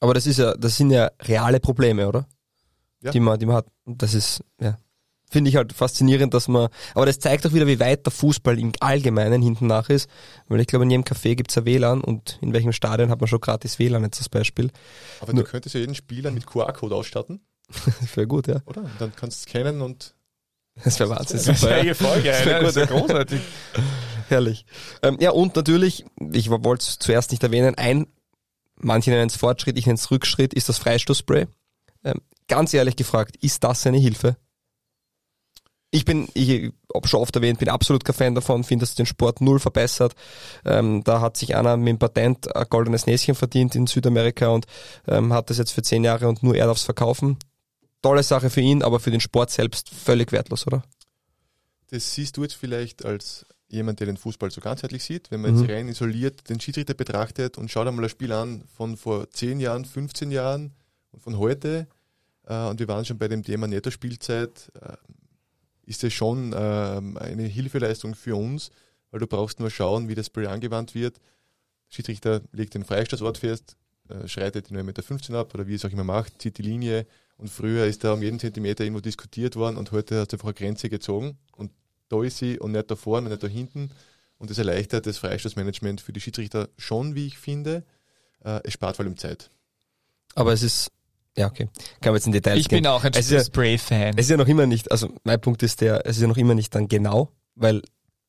[0.00, 2.28] Aber das ist ja, das sind ja reale Probleme, oder?
[3.00, 3.10] Ja.
[3.10, 3.66] Die man, die man hat.
[3.84, 4.78] Und das ist, ja,
[5.34, 8.56] finde ich halt faszinierend, dass man, aber das zeigt auch wieder, wie weit der Fußball
[8.56, 10.08] im Allgemeinen hinten nach ist,
[10.46, 13.20] weil ich glaube, in jedem Café gibt es ja WLAN und in welchem Stadion hat
[13.20, 14.70] man schon gratis WLAN jetzt als Beispiel.
[15.20, 17.40] Aber Nur, du könntest ja jeden Spieler mit QR-Code ausstatten.
[17.68, 18.60] das wäre gut, ja.
[18.66, 18.82] Oder?
[18.82, 20.14] Und dann kannst du scannen und
[20.84, 21.40] das wäre Wahnsinn.
[21.44, 21.94] Das wäre ja.
[21.94, 23.40] Folge, das wäre ja, großartig.
[24.28, 24.66] Herrlich.
[25.02, 28.06] Ähm, ja, und natürlich, ich wollte es zuerst nicht erwähnen, ein,
[28.76, 31.46] manche nennen es Fortschritt, ich nenne es Rückschritt, ist das Freistoßspray.
[32.04, 34.36] Ähm, ganz ehrlich gefragt, ist das eine Hilfe?
[35.94, 39.06] Ich bin, ich habe schon oft erwähnt, bin absolut kein Fan davon, finde, dass den
[39.06, 40.16] Sport null verbessert.
[40.64, 44.66] Ähm, da hat sich einer mit dem Patent ein goldenes Näschen verdient in Südamerika und
[45.06, 47.36] ähm, hat das jetzt für zehn Jahre und nur er darf es verkaufen.
[48.02, 50.82] Tolle Sache für ihn, aber für den Sport selbst völlig wertlos, oder?
[51.90, 55.52] Das siehst du jetzt vielleicht als jemand, der den Fußball so ganzheitlich sieht, wenn man
[55.52, 55.60] mhm.
[55.60, 59.60] jetzt rein isoliert den Schiedsrichter betrachtet und schaut einmal ein Spiel an von vor 10
[59.60, 60.72] Jahren, 15 Jahren
[61.12, 61.86] und von heute.
[62.48, 64.72] Äh, und wir waren schon bei dem Thema Netto-Spielzeit.
[64.80, 64.96] Äh,
[65.86, 68.70] ist es schon ähm, eine Hilfeleistung für uns,
[69.10, 71.20] weil du brauchst nur schauen, wie das Spiel angewandt wird.
[71.88, 73.76] Schiedsrichter legt den Freistoßort fest,
[74.08, 77.06] äh, schreitet den 9,15 Meter ab oder wie es auch immer macht, zieht die Linie
[77.36, 80.48] und früher ist da um jeden Zentimeter irgendwo diskutiert worden und heute hast du einfach
[80.48, 81.70] eine Grenze gezogen und
[82.08, 83.90] da ist sie und nicht da vorne und nicht da hinten
[84.38, 87.84] und das erleichtert das Freistoßmanagement für die Schiedsrichter schon, wie ich finde.
[88.44, 89.50] Äh, es spart vor allem Zeit.
[90.34, 90.88] Aber es ist
[91.36, 91.68] ja, okay.
[92.00, 92.86] Kann man jetzt in Details Ich bin gehen.
[92.90, 94.14] auch ein Es ist ja- Spray-Fan.
[94.16, 96.36] Es ist ja noch immer nicht, also mein Punkt ist der, es ist ja noch
[96.36, 97.82] immer nicht dann genau, weil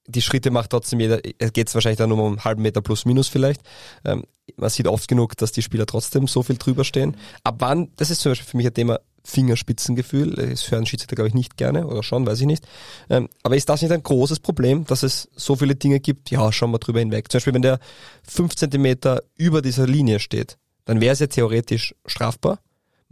[0.07, 3.27] die Schritte macht trotzdem jeder, es geht wahrscheinlich dann um einen halben Meter plus minus
[3.27, 3.61] vielleicht.
[4.03, 4.23] Ähm,
[4.55, 7.17] man sieht oft genug, dass die Spieler trotzdem so viel drüber stehen.
[7.43, 11.29] Ab wann, das ist zum Beispiel für mich ein Thema Fingerspitzengefühl, das hören Schiedsrichter glaube
[11.29, 12.63] ich nicht gerne, oder schon, weiß ich nicht.
[13.09, 16.51] Ähm, aber ist das nicht ein großes Problem, dass es so viele Dinge gibt, ja,
[16.51, 17.31] schauen wir drüber hinweg.
[17.31, 17.79] Zum Beispiel, wenn der
[18.27, 22.59] fünf Zentimeter über dieser Linie steht, dann wäre es ja theoretisch strafbar.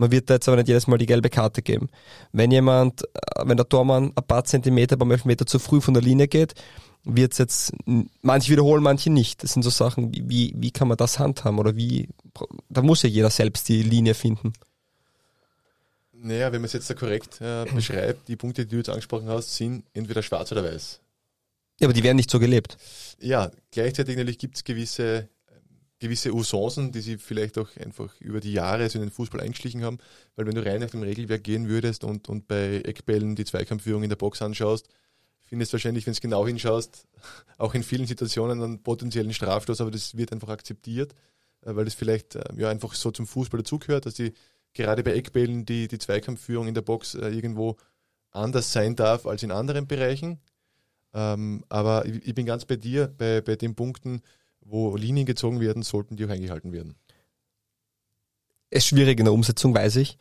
[0.03, 1.87] Man wird da jetzt aber nicht jedes Mal die gelbe Karte geben.
[2.33, 6.03] Wenn jemand, äh, wenn der Tormann ein paar Zentimeter beim Elfmeter zu früh von der
[6.03, 6.55] Linie geht,
[7.05, 7.71] wird's jetzt,
[8.21, 9.43] manche wiederholen, manche nicht.
[9.43, 12.09] Das sind so Sachen, wie, wie, wie kann man das handhaben oder wie,
[12.67, 14.51] da muss ja jeder selbst die Linie finden.
[16.11, 19.29] Naja, wenn man es jetzt da korrekt äh, beschreibt, die Punkte, die du jetzt angesprochen
[19.29, 20.99] hast, sind entweder schwarz oder weiß.
[21.79, 22.75] Ja, aber die werden nicht so gelebt.
[23.21, 25.29] Ja, gleichzeitig natürlich gibt es gewisse,
[26.03, 29.83] gewisse Usancen, die sie vielleicht auch einfach über die Jahre so in den Fußball eingeschlichen
[29.83, 29.99] haben.
[30.35, 34.03] Weil wenn du rein nach dem Regelwerk gehen würdest und, und bei Eckbällen die Zweikampfführung
[34.03, 34.89] in der Box anschaust,
[35.43, 37.07] findest wahrscheinlich, wenn du genau hinschaust,
[37.57, 41.13] auch in vielen Situationen einen potenziellen Strafstoß, aber das wird einfach akzeptiert,
[41.61, 44.33] äh, weil das vielleicht äh, ja einfach so zum Fußball dazugehört, dass die
[44.73, 47.77] gerade bei Eckbällen die, die Zweikampfführung in der Box äh, irgendwo
[48.31, 50.41] anders sein darf als in anderen Bereichen.
[51.13, 54.21] Ähm, aber ich, ich bin ganz bei dir, bei, bei den Punkten,
[54.65, 56.95] wo Linien gezogen werden, sollten die auch eingehalten werden.
[58.69, 60.17] Es ist schwierig in der Umsetzung, weiß ich.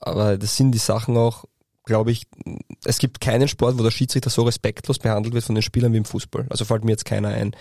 [0.00, 1.44] Aber das sind die Sachen auch,
[1.84, 2.26] glaube ich,
[2.84, 5.98] es gibt keinen Sport, wo der Schiedsrichter so respektlos behandelt wird von den Spielern wie
[5.98, 6.46] im Fußball.
[6.50, 7.52] Also fällt mir jetzt keiner ein.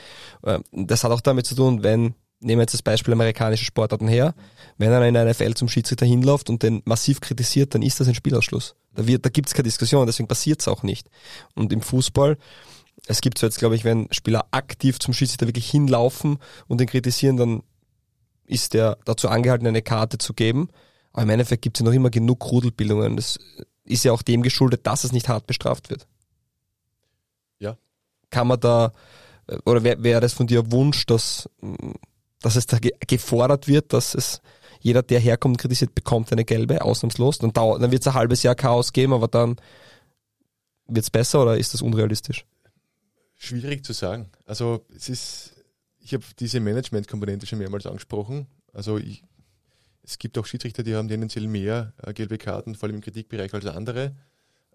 [0.43, 4.07] Ähm, Das hat auch damit zu tun, wenn, nehmen wir jetzt das Beispiel amerikanische Sportarten
[4.07, 4.33] her,
[4.77, 8.07] wenn einer in der NFL zum Schiedsrichter hinläuft und den massiv kritisiert, dann ist das
[8.07, 8.75] ein Spielausschluss.
[8.93, 11.09] Da, da gibt es keine Diskussion, deswegen passiert es auch nicht.
[11.53, 12.37] Und im Fußball,
[13.07, 16.37] es gibt so jetzt, glaube ich, wenn Spieler aktiv zum Schiedsrichter wirklich hinlaufen
[16.67, 17.63] und den kritisieren, dann
[18.45, 20.69] ist der dazu angehalten, eine Karte zu geben.
[21.13, 23.15] Aber im Endeffekt gibt es ja noch immer genug Rudelbildungen.
[23.15, 23.39] Das
[23.83, 26.07] ist ja auch dem geschuldet, dass es nicht hart bestraft wird.
[27.59, 27.77] Ja.
[28.29, 28.91] Kann man da,
[29.47, 31.93] äh, oder wäre wär das von dir Wunsch, dass, mh,
[32.41, 34.41] dass es da ge gefordert wird, dass es
[34.81, 37.39] jeder, der herkommt und kritisiert, bekommt eine gelbe, ausnahmslos.
[37.39, 39.55] Dann, dauert, dann wird es ein halbes Jahr Chaos geben, aber dann
[40.87, 42.45] wird es besser oder ist das unrealistisch?
[43.35, 44.29] Schwierig zu sagen.
[44.45, 45.53] Also es ist,
[45.99, 48.47] ich habe diese Management-Komponente schon mehrmals angesprochen.
[48.73, 49.23] Also ich,
[50.03, 53.53] es gibt auch Schiedsrichter, die haben tendenziell mehr äh, gelbe Karten, vor allem im Kritikbereich
[53.53, 54.15] als andere.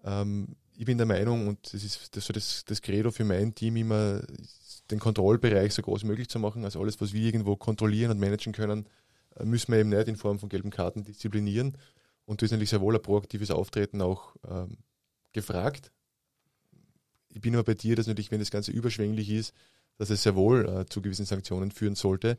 [0.03, 3.53] Ähm, ich bin der Meinung, und das ist das, so das, das Credo für mein
[3.53, 4.21] Team immer,
[4.89, 6.65] den Kontrollbereich so groß wie möglich zu machen.
[6.65, 8.87] Also alles, was wir irgendwo kontrollieren und managen können,
[9.35, 11.77] äh, müssen wir eben nicht in Form von gelben Karten disziplinieren.
[12.25, 14.77] Und da ist natürlich sehr wohl ein proaktives Auftreten auch ähm,
[15.33, 15.91] gefragt.
[17.33, 19.53] Ich bin aber bei dir, dass natürlich, wenn das Ganze überschwänglich ist,
[19.97, 22.37] dass es sehr wohl äh, zu gewissen Sanktionen führen sollte.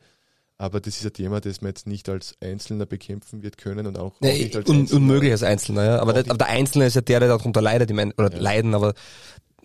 [0.58, 3.98] Aber das ist ein Thema, das man jetzt nicht als Einzelner bekämpfen wird können und
[3.98, 5.00] auch, auch Nee, nicht als un Einzelner.
[5.00, 5.98] unmöglich als Einzelner, ja.
[5.98, 8.32] Aber, Auch der, aber der Einzelne ist ja der, der darunter leidet, ich mein, oder
[8.32, 8.38] Ja.
[8.40, 8.94] leiden, aber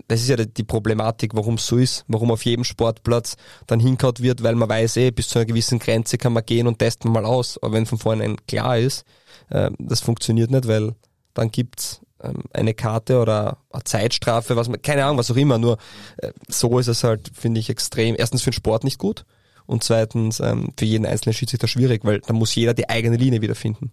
[0.08, 3.36] das ist ja die Problematik, warum es so ist, warum auf jedem Sportplatz
[3.68, 6.68] dann hinkaut wird, weil man weiß, eh, bis zu einer gewissen Grenze kann man gehen
[6.68, 7.58] und testen mal aus.
[7.62, 9.04] Aber wenn von vornherein klar ist,
[9.50, 10.96] äh, das funktioniert nicht, weil
[11.34, 12.07] dann gibt's ähm,
[12.54, 15.78] eine Karte oder eine Zeitstrafe, was man, keine Ahnung, was auch immer, nur
[16.18, 19.26] äh, so ist es halt, finde ich, extrem, erstens für den Sport nicht gut
[19.66, 23.42] und zweitens ähm, für jeden einzelnen Schiedsrichter schwierig, weil da muss jeder die eigene Linie
[23.42, 23.92] wiederfinden.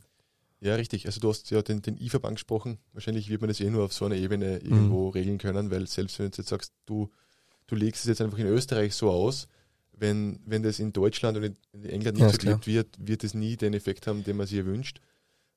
[0.61, 1.05] Ja, richtig.
[1.05, 2.79] Also du hast ja den, den IFAB angesprochen.
[2.95, 6.19] Wahrscheinlich wird man das eh nur auf so einer Ebene irgendwo regeln können, weil selbst
[6.19, 7.11] wenn du jetzt sagst, du,
[7.67, 9.47] du legst es jetzt einfach in Österreich so aus,
[9.93, 13.25] wenn, wenn das in Deutschland und in England Ja, nicht ist so gelebt wird, wird
[13.25, 15.01] es nie den Effekt haben, den man sich erwünscht.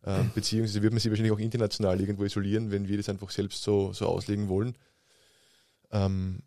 [0.06, 3.64] Ähm, beziehungsweise wird man sich wahrscheinlich auch international irgendwo isolieren, wenn wir das einfach selbst
[3.64, 4.76] so, so auslegen wollen.
[5.92, 6.44] Ähm,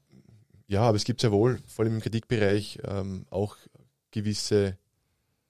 [0.66, 3.56] ja, aber es gibt sehr wohl, vor allem im Kritikbereich, ähm, auch
[4.12, 4.78] gewisse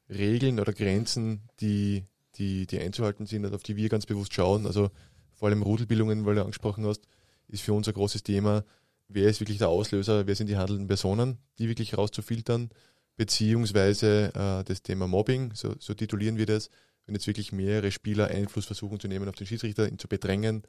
[0.09, 2.05] Regeln oder Grenzen, die,
[2.37, 4.67] die, die einzuhalten sind und auf die wir ganz bewusst schauen.
[4.67, 4.91] Also
[5.35, 7.03] vor allem Rudelbildungen, weil du angesprochen hast,
[7.49, 8.65] ist für uns ein großes Thema.
[9.09, 10.27] Wer ist wirklich der Auslöser?
[10.27, 12.71] Wer sind die handelnden Personen, die wirklich rauszufiltern?
[13.17, 16.71] Beziehungsweise äh, das Thema Mobbing, so, so titulieren wir das.
[17.11, 20.63] Wenn jetzt wirklich mehrere Spieler Einfluss versuchen zu nehmen auf den Schiedsrichter, ihn zu bedrängen,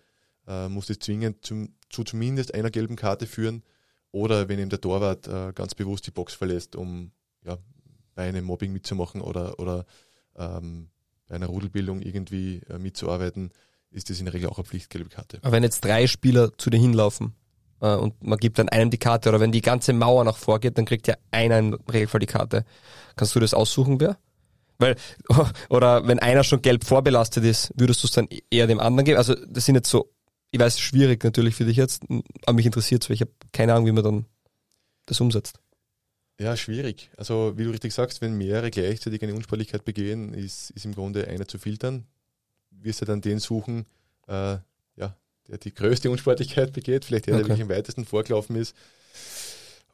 [0.48, 3.62] äh, muss das zwingend zum, zu zumindest einer gelben Karte führen.
[4.10, 7.12] Oder wenn ihm der Torwart äh, ganz bewusst die Box verlässt, um
[7.46, 7.60] ja,
[8.16, 9.86] bei einem Mobbing mitzumachen oder, oder
[10.36, 10.90] ähm,
[11.28, 13.52] bei einer Rudelbildung irgendwie äh, mitzuarbeiten,
[13.92, 15.38] ist das in der Regel auch eine Pflichtgelbe Karte.
[15.44, 17.36] Aber wenn jetzt drei Spieler zu dir hinlaufen
[17.82, 20.80] äh, und man gibt dann einem die Karte oder wenn die ganze Mauer nach vorgeht,
[20.80, 22.66] dann kriegt ja einer im Regelfall die Karte.
[23.16, 24.18] Kannst du das aussuchen, wer?
[24.82, 24.96] Weil,
[25.70, 29.18] oder wenn einer schon gelb vorbelastet ist, würdest du es dann eher dem anderen geben?
[29.18, 30.12] Also das sind jetzt so,
[30.52, 32.04] ich weiß, schwierig natürlich für dich jetzt,
[32.46, 34.26] aber mich interessiert weil ich habe keine Ahnung, wie man dann
[35.06, 35.60] das umsetzt.
[36.40, 37.12] Ja, schwierig.
[37.18, 41.28] Also wie du richtig sagst, wenn mehrere gleichzeitig eine Unsportlichkeit begehen, ist, ist im Grunde
[41.28, 42.08] einer zu filtern.
[42.72, 43.86] wirst du dann den suchen,
[44.28, 44.58] äh,
[44.96, 45.16] ja,
[45.48, 48.76] der die größte Unsportlichkeit begeht, vielleicht der, der wirklich am weitesten vorgelaufen ist.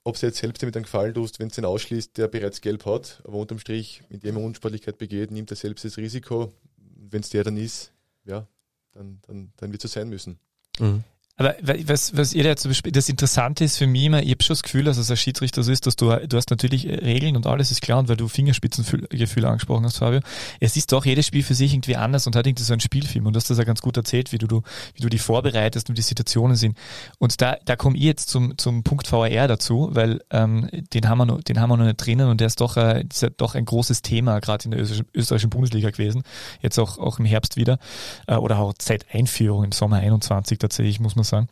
[0.07, 2.85] Ob es jetzt selbst damit einen Gefallen tust, wenn es den ausschließt, der bereits gelb
[2.85, 6.53] hat, aber unterm Strich, indem er Unsportlichkeit begeht, nimmt er selbst das Risiko.
[6.77, 7.91] Wenn es der dann ist,
[8.23, 8.47] ja,
[8.93, 10.39] dann, dann, dann wird es so sein müssen.
[10.79, 11.03] Mhm.
[11.39, 14.43] Aber was, was ihr da zum Beispiel, das Interessante ist für mich immer, ich habe
[14.43, 17.35] schon das Gefühl, dass es ein Schiedsrichter so ist, dass du, du hast natürlich Regeln
[17.35, 20.21] und alles ist klar und weil du Fingerspitzengefühle angesprochen hast, Fabio,
[20.59, 23.27] es ist doch jedes Spiel für sich irgendwie anders und hat irgendwie so ein Spielfilm
[23.27, 24.63] und du hast das ja ganz gut erzählt, wie du,
[24.95, 26.75] wie du die vorbereitest und die Situationen sind.
[27.19, 31.19] Und da, da komme ich jetzt zum, zum Punkt VR dazu, weil ähm, den haben
[31.19, 33.29] wir noch, den haben wir noch nicht drinnen und der ist doch, äh, ist ja
[33.29, 36.23] doch ein großes Thema, gerade in der österreichischen Bundesliga gewesen,
[36.61, 37.77] jetzt auch, auch im Herbst wieder,
[38.25, 41.47] äh, oder auch seit Einführung im Sommer 21 tatsächlich, muss man sagen.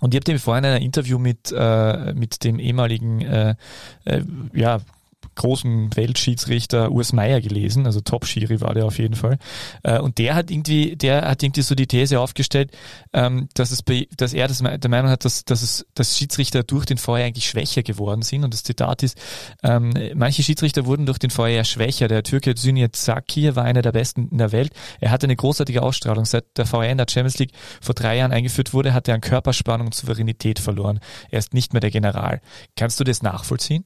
[0.00, 3.54] Und ich habe dem vorhin ein Interview mit, äh, mit dem ehemaligen äh,
[4.04, 4.22] äh,
[4.52, 4.80] ja,
[5.34, 9.38] großen Weltschiedsrichter Urs Meier gelesen, also Top-Schiri war der auf jeden Fall.
[9.82, 12.70] Äh, und der hat irgendwie, der hat irgendwie so die These aufgestellt,
[13.12, 13.82] ähm, dass es
[14.16, 17.48] dass er das, der Meinung hat, dass, dass es, dass Schiedsrichter durch den VR eigentlich
[17.48, 18.44] schwächer geworden sind.
[18.44, 19.18] Und das Zitat ist,
[19.62, 22.08] ähm, manche Schiedsrichter wurden durch den VR schwächer.
[22.08, 24.72] Der Türke Züneyt Sakir war einer der besten in der Welt.
[25.00, 26.24] Er hatte eine großartige Ausstrahlung.
[26.24, 29.20] Seit der VR in der Champions League vor drei Jahren eingeführt wurde, hat er an
[29.20, 31.00] Körperspannung und Souveränität verloren.
[31.30, 32.40] Er ist nicht mehr der General.
[32.76, 33.84] Kannst du das nachvollziehen?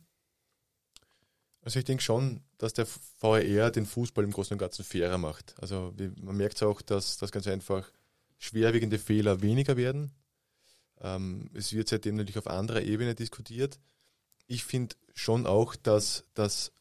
[1.68, 5.54] Also ich denke schon, dass der VR den Fußball im Großen und Ganzen fairer macht.
[5.60, 5.92] Also
[6.22, 7.92] man merkt auch, dass das ganz einfach
[8.38, 10.10] schwerwiegende Fehler weniger werden.
[11.02, 13.78] Ähm, es wird seitdem natürlich auf anderer Ebene diskutiert.
[14.46, 16.72] Ich finde schon auch, dass, dass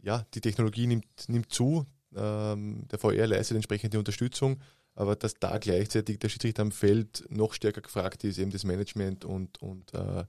[0.00, 1.84] ja, die Technologie nimmt, nimmt zu.
[2.14, 4.62] Ähm, der VR leistet entsprechende Unterstützung,
[4.94, 9.24] aber dass da gleichzeitig der Schiedsrichter am Feld noch stärker gefragt ist, eben das Management
[9.24, 10.24] und, und äh,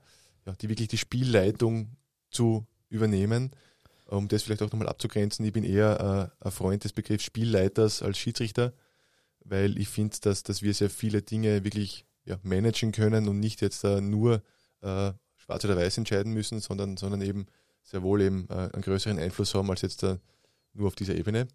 [0.47, 1.91] ja, die wirklich die Spielleitung
[2.31, 3.51] zu übernehmen.
[4.05, 8.03] Um das vielleicht auch nochmal abzugrenzen, ich bin eher äh, ein Freund des Begriffs Spielleiters
[8.03, 8.73] als Schiedsrichter,
[9.45, 13.61] weil ich finde, dass, dass wir sehr viele Dinge wirklich ja, managen können und nicht
[13.61, 14.43] jetzt äh, nur
[14.81, 17.45] äh, schwarz oder weiß entscheiden müssen, sondern, sondern eben
[17.83, 20.17] sehr wohl eben äh, einen größeren Einfluss haben als jetzt äh,
[20.73, 21.47] nur auf dieser Ebene.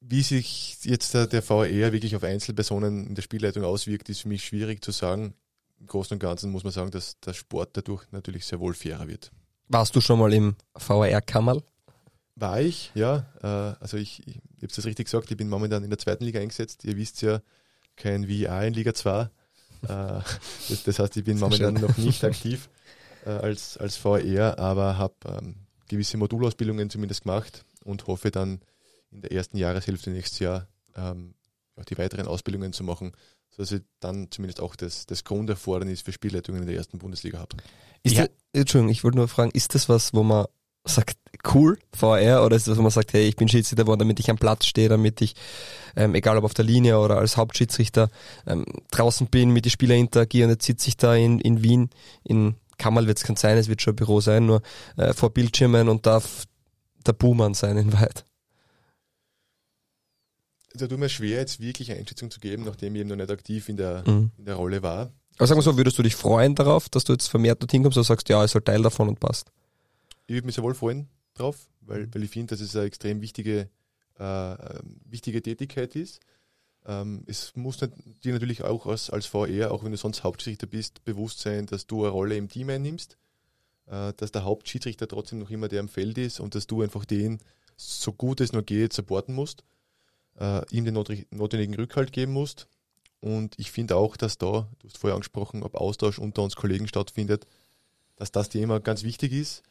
[0.00, 4.28] Wie sich jetzt äh, der VR wirklich auf Einzelpersonen in der Spielleitung auswirkt, ist für
[4.28, 5.34] mich schwierig zu sagen
[5.80, 9.08] im Großen und Ganzen muss man sagen, dass der Sport dadurch natürlich sehr wohl fairer
[9.08, 9.32] wird.
[9.68, 11.62] Warst du schon mal im VR-Kammerl?
[12.36, 13.26] War ich, ja.
[13.42, 16.24] Äh, also ich, ich, ich habe es richtig gesagt, ich bin momentan in der zweiten
[16.24, 16.84] Liga eingesetzt.
[16.84, 17.40] Ihr wisst ja,
[17.96, 19.22] kein VR in Liga 2.
[19.22, 19.28] Äh,
[20.68, 22.68] das, das, heißt, ich bin momentan noch nicht aktiv
[23.24, 25.56] äh, als, als VR, aber habe ähm,
[25.88, 28.60] gewisse Modulausbildungen zumindest gemacht und hoffe dann
[29.10, 31.34] in der ersten Jahreshälfte nächstes Jahr ähm,
[31.88, 33.12] die weiteren Ausbildungen zu machen,
[33.60, 37.56] dass ich dann zumindest auch das, das Grunderfordernis für Spielleitungen in der ersten Bundesliga habe.
[38.02, 38.22] Ist ja.
[38.22, 40.46] das, Entschuldigung, ich wollte nur fragen, ist das was, wo man
[40.86, 41.18] sagt,
[41.52, 44.30] cool, VR, oder ist das, wo man sagt, hey, ich bin Schiedsrichter geworden, damit ich
[44.30, 45.34] am Platz stehe, damit ich,
[45.94, 48.08] ähm, egal ob auf der Linie oder als Hauptschiedsrichter,
[48.46, 51.90] ähm, draußen bin, mit den Spielern interagiere und jetzt sitze ich da in, in Wien,
[52.24, 54.62] in Kammerl wird es kein sein, es wird schon ein Büro sein, nur
[54.96, 56.46] äh, vor Bildschirmen und darf
[57.06, 58.24] der Buhmann sein in Wahrheit
[60.74, 63.30] da tut mir schwer, jetzt wirklich eine Einschätzung zu geben, nachdem ich eben noch nicht
[63.30, 64.30] aktiv in der, mhm.
[64.38, 65.12] in der Rolle war.
[65.38, 67.98] Aber sagen wir so, würdest du dich freuen darauf, dass du jetzt vermehrt dorthin kommst
[67.98, 69.50] oder sagst, ja, ist halt Teil davon und passt?
[70.26, 73.20] Ich würde mich sehr wohl freuen drauf, weil, weil ich finde, dass es eine extrem
[73.20, 73.68] wichtige,
[74.18, 74.56] äh,
[75.06, 76.20] wichtige Tätigkeit ist.
[76.86, 81.04] Ähm, es muss dir natürlich auch als, als VR, auch wenn du sonst Hauptschiedsrichter bist,
[81.04, 83.16] bewusst sein, dass du eine Rolle im Team einnimmst,
[83.86, 87.04] äh, dass der Hauptschiedsrichter trotzdem noch immer der am Feld ist und dass du einfach
[87.04, 87.40] den,
[87.76, 89.64] so gut es nur geht, supporten musst
[90.40, 92.66] äh, ihm den notwendigen Rückhalt geben musst.
[93.20, 96.88] Und ich finde auch, dass da, du hast vorher angesprochen, ob Austausch unter uns Kollegen
[96.88, 97.46] stattfindet,
[98.16, 99.62] dass das Thema ganz wichtig ist,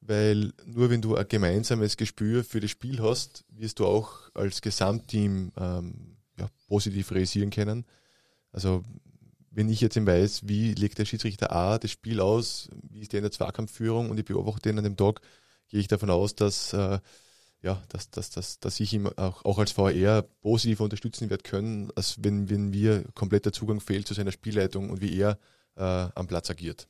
[0.00, 4.60] weil nur wenn du ein gemeinsames Gespür für das Spiel hast, wirst du auch als
[4.60, 7.84] Gesamtteam ähm, ja, positiv realisieren können.
[8.52, 8.84] Also
[9.50, 13.18] wenn ich jetzt weiß, wie legt der Schiedsrichter A das Spiel aus, wie ist der
[13.18, 15.20] in der Zweikampfführung und ich beobachte den an dem Tag,
[15.68, 17.00] gehe ich davon aus, dass äh,
[17.62, 21.90] ja, dass, dass, dass, dass ich ihm auch, auch als VR positiv unterstützen werde können,
[21.96, 25.38] als wenn, wenn mir kompletter Zugang fehlt zu seiner Spielleitung und wie er
[25.76, 26.88] äh, am Platz agiert.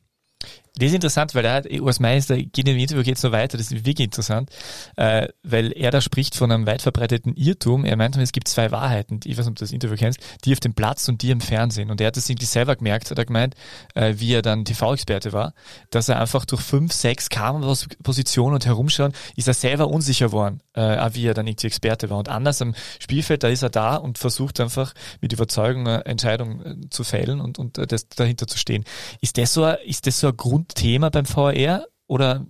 [0.79, 3.73] Das ist interessant, weil er hat, Urs Meister geht im Interview geht so weiter, das
[3.73, 4.51] ist wirklich interessant,
[4.97, 7.85] äh, weil er da spricht von einem weit verbreiteten Irrtum.
[7.85, 10.53] Er meint, es gibt zwei Wahrheiten, ich weiß nicht, ob du das Interview kennst, die
[10.53, 11.91] auf dem Platz und die im Fernsehen.
[11.91, 13.57] Und er hat das irgendwie selber gemerkt, hat er gemeint,
[13.95, 15.53] äh, wie er dann TV-Experte war,
[15.91, 21.11] dass er einfach durch fünf, sechs Kamerapositionen und herumschauen, ist er selber unsicher geworden, äh,
[21.13, 22.19] wie er dann irgendwie Experte war.
[22.19, 26.65] Und anders am Spielfeld, da ist er da und versucht einfach mit Überzeugung eine Entscheidung
[26.65, 28.85] äh, zu fällen und, und äh, das dahinter zu stehen.
[29.21, 32.47] Ist das so, ist das so ein Grundthema beim VR oder?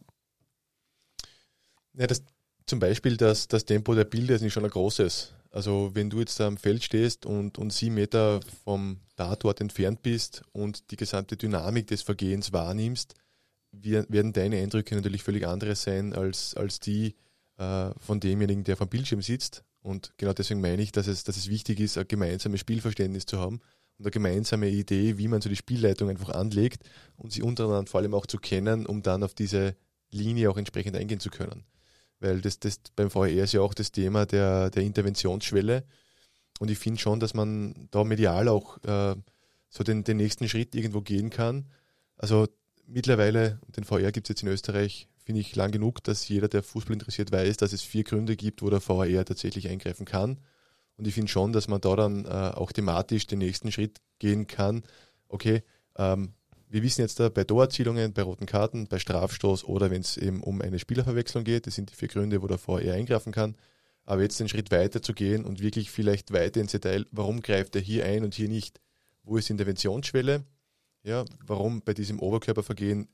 [1.95, 2.23] Ja, das,
[2.67, 5.35] zum Beispiel das, das Tempo der Bilder ist nicht schon ein großes.
[5.51, 10.43] Also wenn du jetzt am Feld stehst und, und sieben Meter vom Tatort entfernt bist
[10.53, 13.15] und die gesamte Dynamik des Vergehens wahrnimmst,
[13.73, 17.15] werden deine Eindrücke natürlich völlig andere sein als, als die
[17.57, 19.65] äh, von demjenigen, der vom Bildschirm sitzt.
[19.81, 23.39] Und genau deswegen meine ich, dass es, dass es wichtig ist, ein gemeinsames Spielverständnis zu
[23.39, 23.61] haben
[23.99, 26.83] eine gemeinsame Idee, wie man so die Spielleitung einfach anlegt
[27.17, 29.75] und sie untereinander vor allem auch zu kennen, um dann auf diese
[30.11, 31.65] Linie auch entsprechend eingehen zu können.
[32.21, 35.85] Weil das, das beim VR ist ja auch das Thema der, der Interventionsschwelle.
[36.59, 39.15] Und ich finde schon, dass man da medial auch äh,
[39.69, 41.67] so den, den nächsten Schritt irgendwo gehen kann.
[42.17, 42.49] Also
[42.87, 46.63] mittlerweile, den VR gibt es jetzt in Österreich, finde ich lang genug, dass jeder, der
[46.63, 50.39] Fußball interessiert, weiß, dass es vier Gründe gibt, wo der VR tatsächlich eingreifen kann.
[50.99, 54.47] Und ich finde schon, dass man da dann äh, auch thematisch den nächsten Schritt gehen
[54.47, 54.83] kann.
[55.29, 55.63] Okay,
[55.97, 56.35] ähm,
[56.69, 60.43] wir wissen jetzt da bei Torerzielungen, bei roten Karten, bei Strafstoß oder wenn es eben
[60.43, 63.57] um eine Spielerverwechslung geht, das sind die vier Gründe, wo der VR eingreifen kann.
[64.05, 67.77] Aber jetzt den Schritt weiter zu gehen und wirklich vielleicht weiter ins Detail, warum greift
[67.77, 68.81] er hier ein und hier nicht?
[69.23, 70.45] Wo ist Interventionsschwelle?
[71.05, 73.09] Ja, warum bei diesem Oberkörpervergehen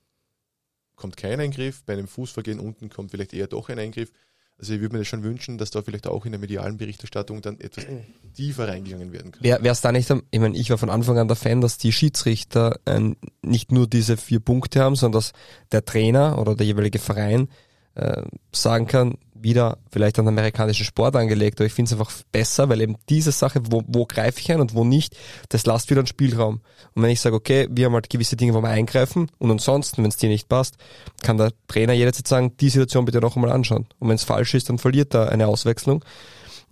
[0.96, 4.12] kommt kein Eingriff, bei einem Fußvergehen unten kommt vielleicht eher doch ein Eingriff.
[4.58, 7.42] Also ich würde mir das schon wünschen, dass da vielleicht auch in der medialen Berichterstattung
[7.42, 7.86] dann etwas
[8.34, 9.42] tiefer reingegangen werden kann.
[9.42, 11.92] Wäre es da nicht, ich meine, ich war von Anfang an der Fan, dass die
[11.92, 13.00] Schiedsrichter äh,
[13.42, 15.32] nicht nur diese vier Punkte haben, sondern dass
[15.72, 17.48] der Trainer oder der jeweilige Verein
[17.94, 18.22] äh,
[18.52, 22.80] sagen kann, wieder vielleicht an amerikanischen Sport angelegt, aber ich finde es einfach besser, weil
[22.80, 25.16] eben diese Sache, wo, wo greife ich ein und wo nicht,
[25.50, 26.62] das lasst wieder einen Spielraum.
[26.94, 30.02] Und wenn ich sage, okay, wir haben halt gewisse Dinge, wo wir eingreifen und ansonsten,
[30.02, 30.76] wenn es dir nicht passt,
[31.22, 33.86] kann der Trainer jederzeit sagen, die Situation bitte noch einmal anschauen.
[34.00, 36.04] Und wenn es falsch ist, dann verliert er eine Auswechslung,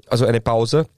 [0.09, 0.89] also eine Pause.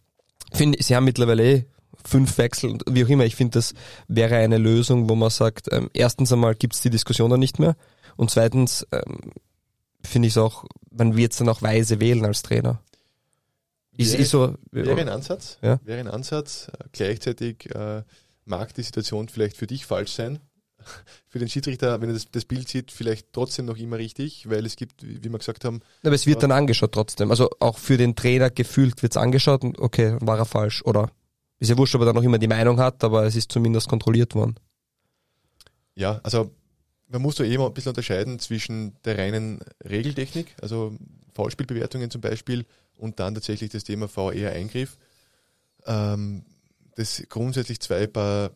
[0.52, 1.64] Finde, sie haben mittlerweile eh
[2.06, 3.24] fünf Wechsel und wie auch immer.
[3.24, 3.74] Ich finde, das
[4.08, 7.58] wäre eine Lösung, wo man sagt, ähm, erstens einmal gibt es die Diskussion dann nicht
[7.58, 7.76] mehr
[8.16, 9.32] und zweitens ähm,
[10.02, 10.64] finde ich es auch,
[10.96, 12.80] man wird es dann auch weise wählen als Trainer.
[13.96, 15.78] Ist, wäre, ist so, wäre ein Ansatz, ja?
[15.84, 16.68] wäre ein Ansatz.
[16.92, 18.02] Gleichzeitig äh,
[18.44, 20.40] mag die Situation vielleicht für dich falsch sein.
[21.28, 24.66] Für den Schiedsrichter, wenn er das, das, Bild sieht, vielleicht trotzdem noch immer richtig, weil
[24.66, 25.80] es gibt, wie wir gesagt haben.
[26.04, 27.30] Aber es wird dann angeschaut trotzdem.
[27.30, 30.84] Also auch für den Trainer gefühlt wird es angeschaut und okay, war er falsch.
[30.84, 31.10] Oder
[31.58, 33.88] ist ja wurscht, ob er dann noch immer die Meinung hat, aber es ist zumindest
[33.88, 34.56] kontrolliert worden.
[35.94, 36.50] Ja, also
[37.08, 40.96] man muss da eben ein bisschen unterscheiden zwischen der reinen Regeltechnik, also
[41.34, 42.64] Foulspielbewertungen zum Beispiel,
[42.96, 44.96] und dann tatsächlich das Thema VR-Eingriff.
[45.86, 46.44] Ähm,
[46.96, 48.50] das grundsätzlich zwei Paar,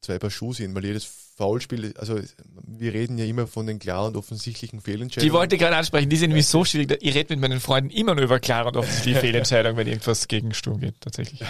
[0.00, 2.20] zwei Paar Schuhe sind, weil jedes Foulspiel, also
[2.66, 5.28] wir reden ja immer von den klaren und offensichtlichen Fehlentscheidungen.
[5.28, 6.96] Die wollte ich gerade ansprechen, die sind nämlich so schwierig.
[7.00, 10.54] Ich rede mit meinen Freunden immer nur über klare und offensichtliche Fehlentscheidungen, wenn irgendwas gegen
[10.54, 11.40] Sturm geht, tatsächlich.
[11.40, 11.48] Ja.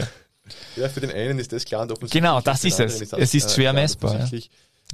[0.76, 0.88] ja.
[0.88, 2.22] für den einen ist das klar und offensichtlich.
[2.22, 3.12] Genau, das ist es.
[3.12, 4.30] Es ist schwer messbar.
[4.30, 4.38] Ja.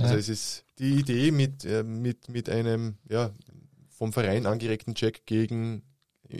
[0.00, 0.20] Also ja.
[0.20, 3.30] es ist die Idee mit, äh, mit, mit einem ja,
[3.88, 5.82] vom Verein angeregten Check gegen,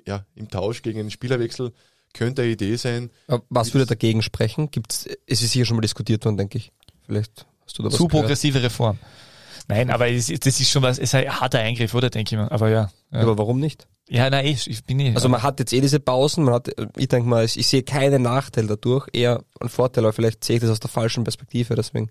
[0.07, 1.73] ja, im Tausch gegen einen Spielerwechsel
[2.13, 3.11] könnte eine Idee sein.
[3.49, 4.71] Was würde dagegen sprechen?
[4.71, 6.73] Gibt's, es ist hier schon mal diskutiert worden, denke ich.
[7.07, 8.99] Vielleicht hast du da was Zu progressive Reform.
[9.69, 12.49] Nein, aber das ist schon was, es ist ein harter Eingriff, oder, denke ich mal.
[12.49, 12.91] Aber ja.
[13.13, 13.21] ja.
[13.21, 13.87] Aber warum nicht?
[14.09, 15.15] Ja, nein, ich, ich bin nicht.
[15.15, 18.23] Also man hat jetzt eh diese Pausen, man hat, ich denke mal, ich sehe keinen
[18.23, 22.11] Nachteil dadurch, eher einen Vorteil, aber vielleicht sehe ich das aus der falschen Perspektive, deswegen.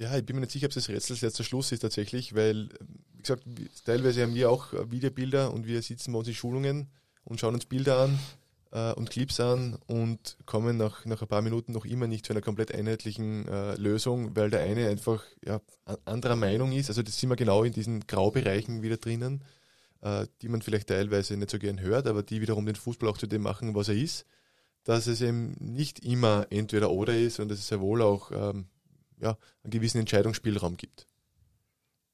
[0.00, 2.68] Ja, ich bin mir nicht sicher, ob das Rätsel jetzt der Schluss ist tatsächlich, weil,
[3.14, 3.42] wie gesagt,
[3.84, 6.86] teilweise haben wir auch Videobilder und wir sitzen bei uns in Schulungen
[7.24, 8.18] und schauen uns Bilder an
[8.70, 12.32] äh, und Clips an und kommen nach, nach ein paar Minuten noch immer nicht zu
[12.32, 15.60] einer komplett einheitlichen äh, Lösung, weil der eine einfach ja,
[16.04, 16.90] anderer Meinung ist.
[16.90, 19.42] Also das sind wir genau in diesen Graubereichen wieder drinnen,
[20.02, 23.18] äh, die man vielleicht teilweise nicht so gern hört, aber die wiederum den Fußball auch
[23.18, 24.26] zu dem machen, was er ist.
[24.84, 28.68] Dass es eben nicht immer entweder oder ist und dass es sehr wohl auch ähm,
[29.20, 31.06] ja, einen gewissen Entscheidungsspielraum gibt.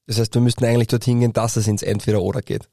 [0.07, 2.69] Das heißt, wir müssten eigentlich dorthin gehen, dass es ins Entweder-Oder geht.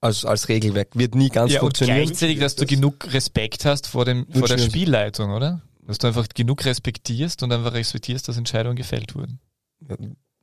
[0.00, 0.96] Als, als Regelwerk.
[0.96, 2.00] Wird nie ganz ja, funktionieren.
[2.00, 5.60] Und gleichzeitig, dass du genug Respekt hast vor, dem, vor der Spielleitung, oder?
[5.86, 9.40] Dass du einfach genug respektierst und einfach respektierst, dass Entscheidungen gefällt wurden.
[9.86, 9.96] Ja,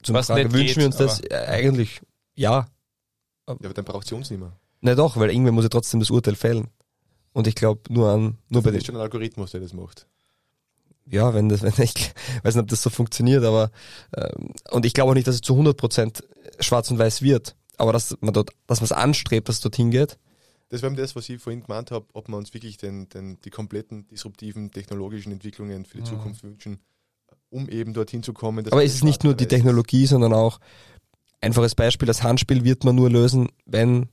[0.03, 2.01] zum Was Frage, wünschen geht, wir uns das eigentlich?
[2.35, 2.67] Ja.
[3.47, 4.55] Ja, aber dann braucht es uns nicht mehr.
[4.81, 6.67] Na doch, weil irgendwer muss ja trotzdem das Urteil fällen.
[7.33, 8.77] Und ich glaube nur an, nur bei dem.
[8.77, 10.07] ist schon ein Algorithmus, der das macht
[11.09, 12.13] ja, wenn das, wenn ich
[12.43, 13.71] weiß nicht, ob das so funktioniert, aber
[14.15, 16.23] ähm, und ich glaube auch nicht, dass es zu 100 Prozent
[16.59, 19.91] schwarz und weiß wird, aber dass man dort, dass man es anstrebt, dass es dorthin
[19.91, 20.17] geht.
[20.69, 23.49] Das war das, was ich vorhin gemeint habe, ob wir uns wirklich den, den, die
[23.49, 26.07] kompletten disruptiven technologischen Entwicklungen für die mhm.
[26.07, 26.79] Zukunft wünschen,
[27.49, 28.65] um eben dorthin zu kommen.
[28.69, 30.09] Aber ist es nicht nur die Technologie, ist.
[30.09, 30.59] sondern auch
[31.39, 34.09] einfaches Beispiel, das Handspiel wird man nur lösen, wenn,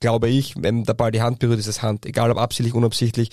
[0.00, 3.30] glaube ich, wenn der Ball die Hand berührt, ist es Hand, egal ob absichtlich, unabsichtlich,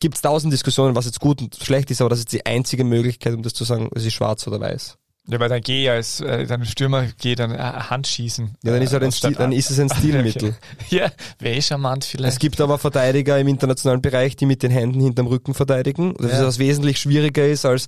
[0.00, 2.84] gibt es tausend Diskussionen, was jetzt gut und schlecht ist, aber das ist die einzige
[2.84, 4.98] Möglichkeit, um das zu sagen, es ist schwarz oder weiß.
[5.28, 8.54] Ja, weil dann geh als äh, dann Stürmer geh dann äh, Handschießen.
[8.62, 10.54] Ja, dann ist, halt ein anstatt Stil, dann ist es ein Stilmittel.
[10.88, 11.10] Ja,
[11.40, 12.34] wäre eh charmant vielleicht.
[12.34, 16.14] Es gibt aber Verteidiger im internationalen Bereich, die mit den Händen hinterm Rücken verteidigen.
[16.18, 16.38] Das Ja.
[16.38, 17.86] ist was wesentlich schwieriger ist als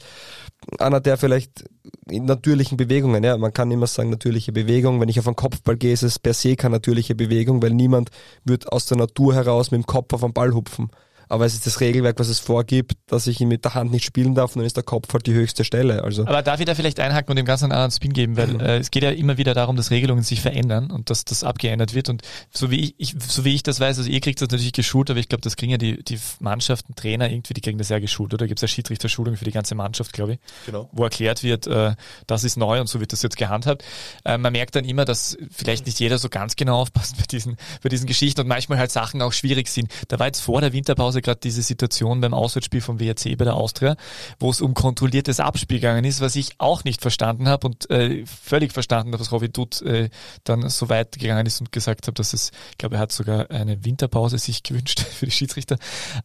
[0.81, 1.65] einer, der vielleicht
[2.11, 5.01] in natürlichen Bewegungen, ja, man kann immer sagen natürliche Bewegung.
[5.01, 8.11] Wenn ich auf einen Kopfball gehe, ist es per se keine natürliche Bewegung, weil niemand
[8.45, 10.91] wird aus der Natur heraus mit dem Kopf auf einen Ball hupfen.
[11.29, 14.05] Aber es ist das Regelwerk, was es vorgibt, dass ich ihn mit der Hand nicht
[14.05, 16.03] spielen darf, und dann ist der Kopf halt die höchste Stelle.
[16.03, 18.61] Also Aber darf ich da vielleicht einhaken und dem Ganzen einen anderen Spin geben, weil
[18.61, 21.95] äh, es geht ja immer wieder darum, dass Regelungen sich verändern und dass das abgeändert
[21.95, 22.09] wird.
[22.09, 22.23] Und
[22.53, 25.11] so wie ich, ich so wie ich das weiß, also ihr kriegt das natürlich geschult,
[25.11, 27.99] aber ich glaube, das kriegen ja die, die Mannschaften, Trainer irgendwie, die kriegen das ja
[27.99, 28.47] geschult, oder?
[28.47, 30.89] Gibt es ja Schiedsrichterschulung für die ganze Mannschaft, glaube ich, Genau.
[30.93, 31.95] wo erklärt wird, äh,
[32.27, 33.85] das ist neu und so wird das jetzt gehandhabt.
[34.25, 37.57] Äh, man merkt dann immer, dass vielleicht nicht jeder so ganz genau aufpasst bei diesen,
[37.83, 39.93] bei diesen Geschichten und manchmal halt Sachen auch schwierig sind.
[40.09, 43.55] Da war jetzt vor der Winterpause gerade diese Situation beim Auswärtsspiel vom WRC bei der
[43.55, 43.97] Austria,
[44.39, 48.25] wo es um kontrolliertes Abspiel gegangen ist, was ich auch nicht verstanden habe und äh,
[48.27, 50.11] völlig verstanden habe, was Robin Dutt äh,
[50.45, 53.51] dann so weit gegangen ist und gesagt hat, dass es, ich glaube, er hat sogar
[53.51, 55.77] eine Winterpause sich gewünscht für die Schiedsrichter.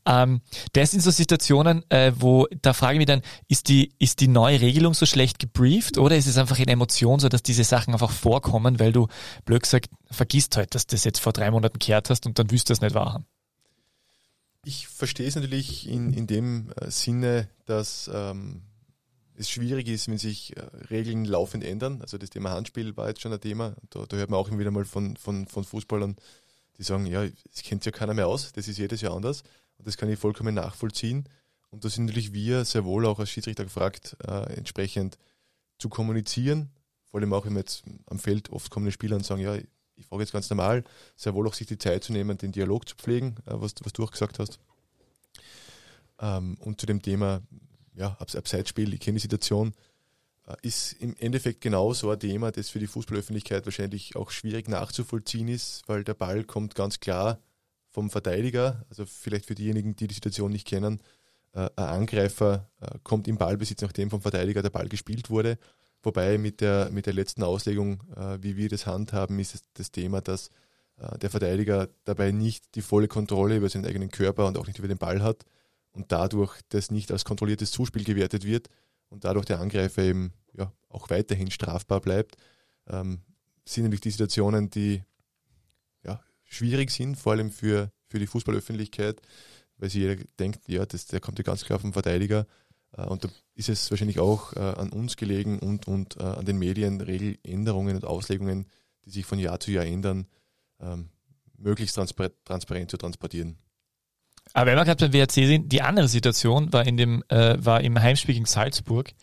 [0.05, 0.41] Ähm,
[0.73, 4.27] das sind so Situationen, äh, wo da frage ich mich dann, ist die, ist die
[4.27, 7.93] neue Regelung so schlecht gebrieft oder ist es einfach in Emotion so, dass diese Sachen
[7.93, 9.07] einfach vorkommen, weil du,
[9.45, 12.51] blöd gesagt, vergisst halt, dass du das jetzt vor drei Monaten kehrt hast und dann
[12.51, 13.23] wüsst du es nicht wahr.
[14.65, 18.61] Ich verstehe es natürlich in, in dem äh, Sinne, dass ähm,
[19.35, 22.01] es schwierig ist, wenn sich äh, Regeln laufend ändern.
[22.01, 23.75] Also das Thema Handspiel war jetzt schon ein Thema.
[23.89, 26.15] Da, da hört man auch immer wieder mal von, von, von Fußballern,
[26.77, 29.43] die sagen, ja, es kennt ja keiner mehr aus, das ist jedes Jahr anders.
[29.77, 31.27] Und das kann ich vollkommen nachvollziehen.
[31.69, 35.17] Und da sind natürlich wir sehr wohl auch als Schiedsrichter gefragt, äh, entsprechend
[35.77, 36.69] zu kommunizieren.
[37.03, 39.57] Vor allem auch, wenn wir jetzt am Feld oft kommen die Spieler und sagen, ja,
[39.95, 40.83] ich frage jetzt ganz normal,
[41.15, 43.93] sehr wohl auch sich die Zeit zu nehmen, den Dialog zu pflegen, äh, was, was
[43.93, 44.59] du auch gesagt hast.
[46.19, 47.41] Ähm, und zu dem Thema,
[47.95, 49.73] ja, Abs Abseitsspiel, ich kenne die Situation,
[50.47, 54.67] äh, ist im Endeffekt genau so ein Thema, das für die Fußballöffentlichkeit wahrscheinlich auch schwierig
[54.67, 57.39] nachzuvollziehen ist, weil der Ball kommt ganz klar
[57.89, 61.01] vom Verteidiger, also vielleicht für diejenigen, die die Situation nicht kennen,
[61.53, 62.69] äh, ein Angreifer
[63.03, 65.57] kommt im Ballbesitz, nachdem vom Verteidiger der Ball gespielt wurde.
[66.03, 70.21] Wobei mit der, mit der letzten Auslegung, äh, wie wir das handhaben, ist das Thema,
[70.21, 70.49] dass
[70.97, 74.79] äh, der Verteidiger dabei nicht die volle Kontrolle über seinen eigenen Körper und auch nicht
[74.79, 75.45] über den Ball hat
[75.91, 78.67] und dadurch das nicht als kontrolliertes Zuspiel gewertet wird
[79.09, 82.35] und dadurch der Angreifer eben ja, auch weiterhin strafbar bleibt,
[82.87, 83.21] ähm,
[83.65, 85.03] sind nämlich die Situationen, die
[86.03, 89.21] ja, schwierig sind, vor allem für, für die Fußballöffentlichkeit,
[89.77, 92.45] weil sich jeder denkt, ja, das, der kommt ja ganz klar vom Verteidiger.
[92.97, 96.45] Äh, und da ist es wahrscheinlich auch äh, an uns gelegen und, und äh, an
[96.45, 98.67] den Medien, Regeländerungen und Auslegungen,
[99.05, 100.27] die sich von Jahr zu Jahr ändern,
[100.79, 101.09] ähm,
[101.57, 103.57] möglichst transpar transparent zu transportieren.
[104.53, 107.81] Aber wenn wir gerade beim WRC sind, die andere Situation war in dem, äh, war
[107.81, 109.13] im Heimspiel gegen Salzburg,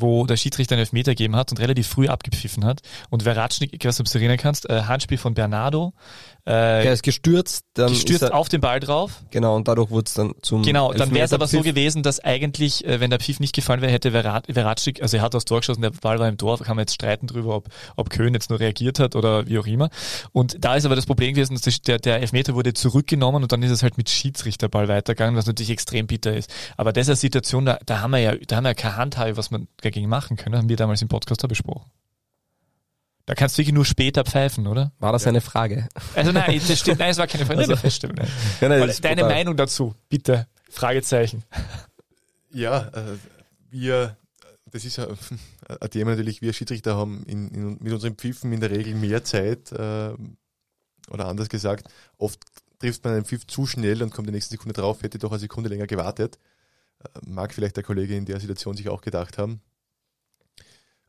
[0.00, 2.80] wo der Schiedsrichter einen Elfmeter gegeben hat und relativ früh abgepfiffen hat.
[3.10, 5.92] Und Veratschnik, ich weiß nicht, ob du erinnern kannst, äh, Handspiel von Bernardo,
[6.46, 9.22] äh, er ist gestürzt, dann gestürzt er, auf den Ball drauf.
[9.30, 12.20] genau, und dadurch wurde es dann zum Genau, dann wäre es aber so gewesen, dass
[12.20, 15.44] eigentlich, äh, wenn der Pfiff nicht gefallen wäre, hätte Verat- Veratschik, also er hat aufs
[15.44, 18.32] Tor geschossen, der Ball war im Tor, kann man jetzt streiten drüber, ob, ob Köhn
[18.32, 19.90] jetzt nur reagiert hat oder wie auch immer.
[20.32, 23.52] Und da ist aber das Problem gewesen, dass das- der, der Elfmeter wurde zurückgenommen und
[23.52, 26.50] dann ist es halt mit Schiedsrichterball weitergegangen, was natürlich extrem bitter ist.
[26.78, 28.96] Aber das ist eine Situation, da, da haben wir ja, da haben wir ja keine
[28.96, 31.90] Handhabe, was man dagegen machen können, haben wir damals im Podcast auch besprochen.
[33.26, 34.92] Da kannst du wirklich nur später pfeifen, oder?
[34.98, 35.86] War das eine Frage?
[36.14, 38.16] Also nein, das stimmt, nein, es war keine Frage, Also- Feststellung.
[38.16, 38.28] Nein.
[38.60, 39.34] Ja, nein, Deine brutal.
[39.34, 40.46] Meinung dazu, bitte.
[40.70, 41.44] Fragezeichen.
[42.50, 43.16] Ja, äh,
[43.70, 44.16] wir,
[44.70, 45.06] das ist ja
[45.80, 49.22] ein Thema natürlich, wir Schiedsrichter haben in, in, mit unseren Pfiffen in der Regel mehr
[49.24, 50.14] Zeit äh,
[51.10, 52.40] oder anders gesagt, oft
[52.78, 55.40] trifft man einen Pfiff zu schnell und kommt die nächste Sekunde drauf, hätte doch eine
[55.40, 56.38] Sekunde länger gewartet.
[57.04, 59.60] Äh, mag vielleicht der Kollege in der Situation sich auch gedacht haben.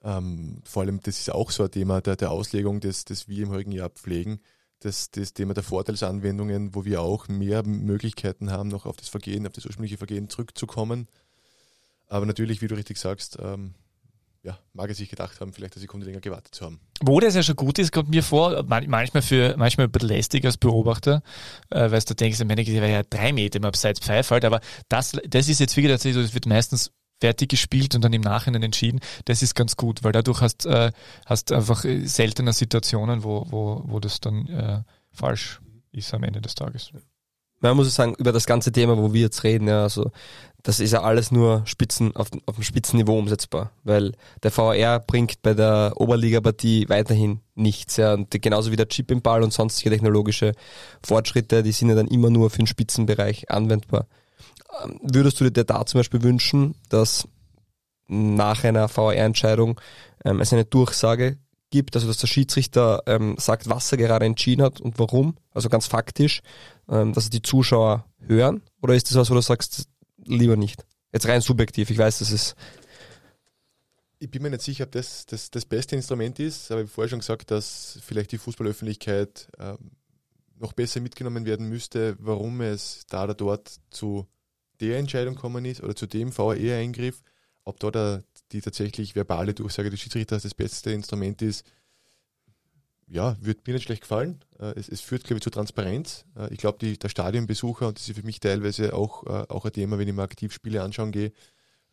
[0.04, 3.44] Ähm, vor allem, das ist auch so ein Thema der, der Auslegung, das, das wir
[3.44, 4.40] im heutigen Jahr pflegen.
[4.80, 9.46] Das, das Thema der Vorteilsanwendungen, wo wir auch mehr Möglichkeiten haben, noch auf das Vergehen,
[9.46, 11.08] auf das ursprüngliche Vergehen zurückzukommen.
[12.08, 13.76] Aber natürlich, wie du richtig sagst, ähm,
[14.42, 16.80] ja, mag er sich gedacht haben, vielleicht eine Sekunde länger gewartet zu haben.
[17.04, 20.08] Wo das ja schon gut ist, kommt mir vor, man- manchmal für, manchmal ein bisschen
[20.08, 21.22] lästig als Beobachter,
[21.72, 24.62] äh, weil du denkst, am Ende wäre ja drei Meter im Abseits Pfeif halt, aber
[24.88, 28.22] das, das ist jetzt wirklich tatsächlich so, es wird meistens fertig gespielt und dann im
[28.22, 29.00] Nachhinein entschieden.
[29.26, 30.92] Das ist ganz gut, weil dadurch hast, äh,
[31.26, 35.60] hast einfach äh, seltener Situationen, wo, wo, wo das dann äh, falsch
[35.92, 36.92] ist am Ende des Tages.
[37.62, 40.12] Man muss sagen, über das ganze Thema, wo wir jetzt reden, ja, also
[40.64, 44.14] das ist ja alles nur Spitzen auf, auf dem Spitzenniveau umsetzbar, weil
[44.44, 47.98] der VR bringt bei der Oberliga-Partie weiterhin nichts.
[47.98, 50.54] Ja, und genauso wie der Chip im Ball und sonstige technologische
[51.04, 54.08] Fortschritte, die sind ja dann immer nur für den Spitzenbereich anwendbar.
[54.84, 57.28] Ähm, Würdest du dir da zum Beispiel wünschen, dass
[58.08, 59.80] nach einer VAR-Entscheidung
[60.26, 61.38] ähm, es eine Durchsage
[61.70, 65.70] gibt, also dass der Schiedsrichter ähm, sagt, was er gerade entschieden hat und warum, also
[65.70, 66.42] ganz faktisch,
[66.90, 68.64] ähm, dass die Zuschauer hören?
[68.82, 69.88] Oder ist das was, wo du sagst,
[70.26, 70.86] lieber nicht?
[71.14, 72.56] Jetzt rein subjektiv, ich weiß, das ist
[74.22, 76.94] ich bin mir nicht sicher, ob das das, das beste Instrument ist, aber ich habe
[76.94, 79.92] vorher schon gesagt, dass vielleicht die Fußballöffentlichkeit ähm,
[80.60, 84.28] noch besser mitgenommen werden müsste, warum es da oder dort zu
[84.80, 87.22] der Entscheidung gekommen ist oder zu dem VAR-Eingriff,
[87.64, 91.66] ob da der, die tatsächlich verbale Durchsage des Schiedsrichters das beste Instrument ist,
[93.08, 94.44] ja, wird mir nicht schlecht gefallen.
[94.60, 96.26] Äh, es, es führt, glaube ich, zu Transparenz.
[96.38, 99.74] Äh, ich glaube, der Stadionbesucher, und das ist für mich teilweise auch, äh, auch ein
[99.74, 101.32] Thema, wenn ich mir Aktivspiele anschauen gehe,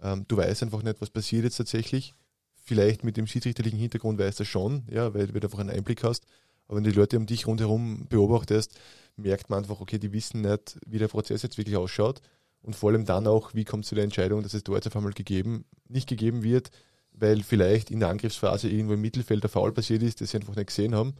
[0.02, 2.14] ähm, du weißt einfach nicht, was passiert jetzt tatsächlich.
[2.54, 6.04] Vielleicht mit dem schiedsrichterlichen Hintergrund weißt du schon, ja, weil, weil du einfach einen Einblick
[6.04, 6.26] hast.
[6.66, 8.78] Aber wenn die Leute um dich rundherum beobachtest,
[9.16, 12.20] merkt man einfach, okay, die wissen nicht, wie der Prozess jetzt wirklich ausschaut.
[12.62, 15.12] Und vor allem dann auch, wie kommt zu der Entscheidung, dass es dort auf einmal
[15.12, 16.70] gegeben, nicht gegeben wird,
[17.12, 20.56] weil vielleicht in der Angriffsphase irgendwo im Mittelfeld der Foul passiert ist, das sie einfach
[20.56, 21.14] nicht gesehen haben,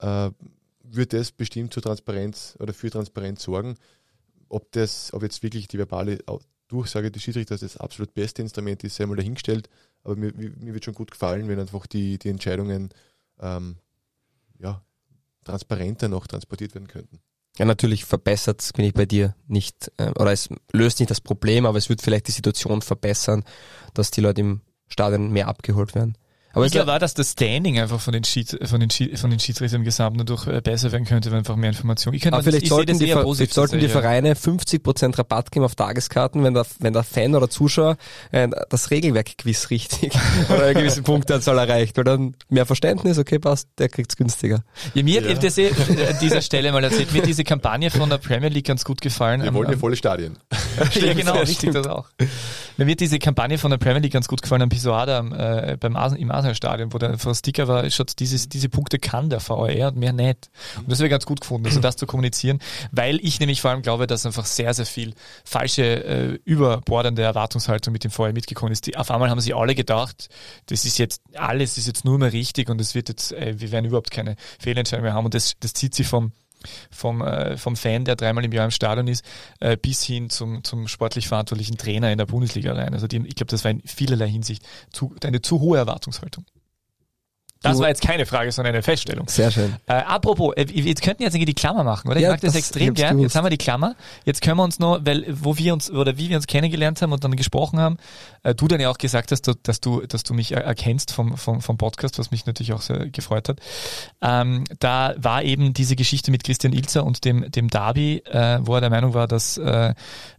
[0.00, 0.30] äh,
[0.82, 3.76] wird das bestimmt zur Transparenz oder für Transparenz sorgen.
[4.48, 6.18] Ob das, ob jetzt wirklich die verbale
[6.68, 9.68] Durchsage des Schiedsrichters das absolut beste Instrument ist, sei mal dahingestellt.
[10.02, 12.90] Aber mir, mir wird schon gut gefallen, wenn einfach die, die Entscheidungen
[13.40, 13.76] ähm,
[14.64, 14.82] ja,
[15.44, 17.20] transparenter noch transportiert werden könnten.
[17.56, 21.66] Ja, natürlich verbessert bin ich bei dir nicht, äh, oder es löst nicht das Problem,
[21.66, 23.44] aber es wird vielleicht die Situation verbessern,
[23.92, 26.18] dass die Leute im Stadion mehr abgeholt werden.
[26.54, 29.30] Aber ich glaube auch, dass das Standing einfach von den, Schieds, von den, Schied, von
[29.30, 32.16] den Schiedsrichtern im Gesamten dadurch besser werden könnte, wenn einfach mehr Informationen.
[32.16, 36.54] Ich aber vielleicht, sollten die, vielleicht sollten die Vereine 50% Rabatt geben auf Tageskarten, wenn
[36.54, 37.96] der, wenn der Fan oder Zuschauer
[38.30, 40.12] äh, das Regelwerk-Quiz richtig
[40.48, 44.62] oder eine gewisse Punktanzahl erreicht, weil dann mehr Verständnis, okay, passt, der kriegt's günstiger.
[44.94, 45.34] Ja, mir ja.
[45.34, 48.66] hat das eh an dieser Stelle mal erzählt, mir diese Kampagne von der Premier League
[48.66, 49.42] ganz gut gefallen.
[49.42, 50.38] Wir wollen ja volle Stadien.
[50.94, 52.08] ja, genau, richtig, das auch.
[52.76, 55.20] Mir wird diese Kampagne von der Premier League ganz gut gefallen am Pisoada
[55.72, 59.46] äh, beim Asen, im Arsenal-Stadion, wo der Sticker war, schaut, dieses, diese Punkte kann der
[59.46, 60.50] VAR und mehr nicht.
[60.76, 62.60] Und das wäre ganz gut gefunden, also das zu kommunizieren,
[62.92, 65.14] weil ich nämlich vor allem glaube, dass einfach sehr, sehr viel
[65.44, 68.86] falsche, äh, überbordende Erwartungshaltung mit dem VAR mitgekommen ist.
[68.86, 70.28] Die, auf einmal haben sie alle gedacht,
[70.66, 73.72] das ist jetzt, alles ist jetzt nur mehr richtig und es wird jetzt, äh, wir
[73.72, 76.32] werden überhaupt keine Fehlentscheidung mehr haben und das, das zieht sich vom
[76.90, 79.24] vom, äh, vom Fan, der dreimal im Jahr im Stadion ist,
[79.60, 82.94] äh, bis hin zum, zum sportlich verantwortlichen Trainer in der Bundesliga rein.
[82.94, 86.44] Also die, ich glaube, das war in vielerlei Hinsicht zu, eine zu hohe Erwartungshaltung.
[87.64, 89.28] Das war jetzt keine Frage, sondern eine Feststellung.
[89.28, 89.74] Sehr schön.
[89.86, 92.16] Äh, apropos, äh, wir könnten jetzt irgendwie die Klammer machen, oder?
[92.16, 93.18] Ich ja, mag das, das extrem gern.
[93.18, 93.96] Jetzt haben wir die Klammer.
[94.24, 97.12] Jetzt können wir uns noch, weil wo wir uns oder wie wir uns kennengelernt haben
[97.12, 97.96] und dann gesprochen haben,
[98.42, 101.60] äh, du dann ja auch gesagt hast, dass du, dass du mich erkennst vom, vom,
[101.60, 103.58] vom Podcast, was mich natürlich auch sehr gefreut hat.
[104.22, 108.74] Ähm, da war eben diese Geschichte mit Christian Ilzer und dem, dem Derby, äh, wo
[108.74, 109.94] er der Meinung war, dass, äh,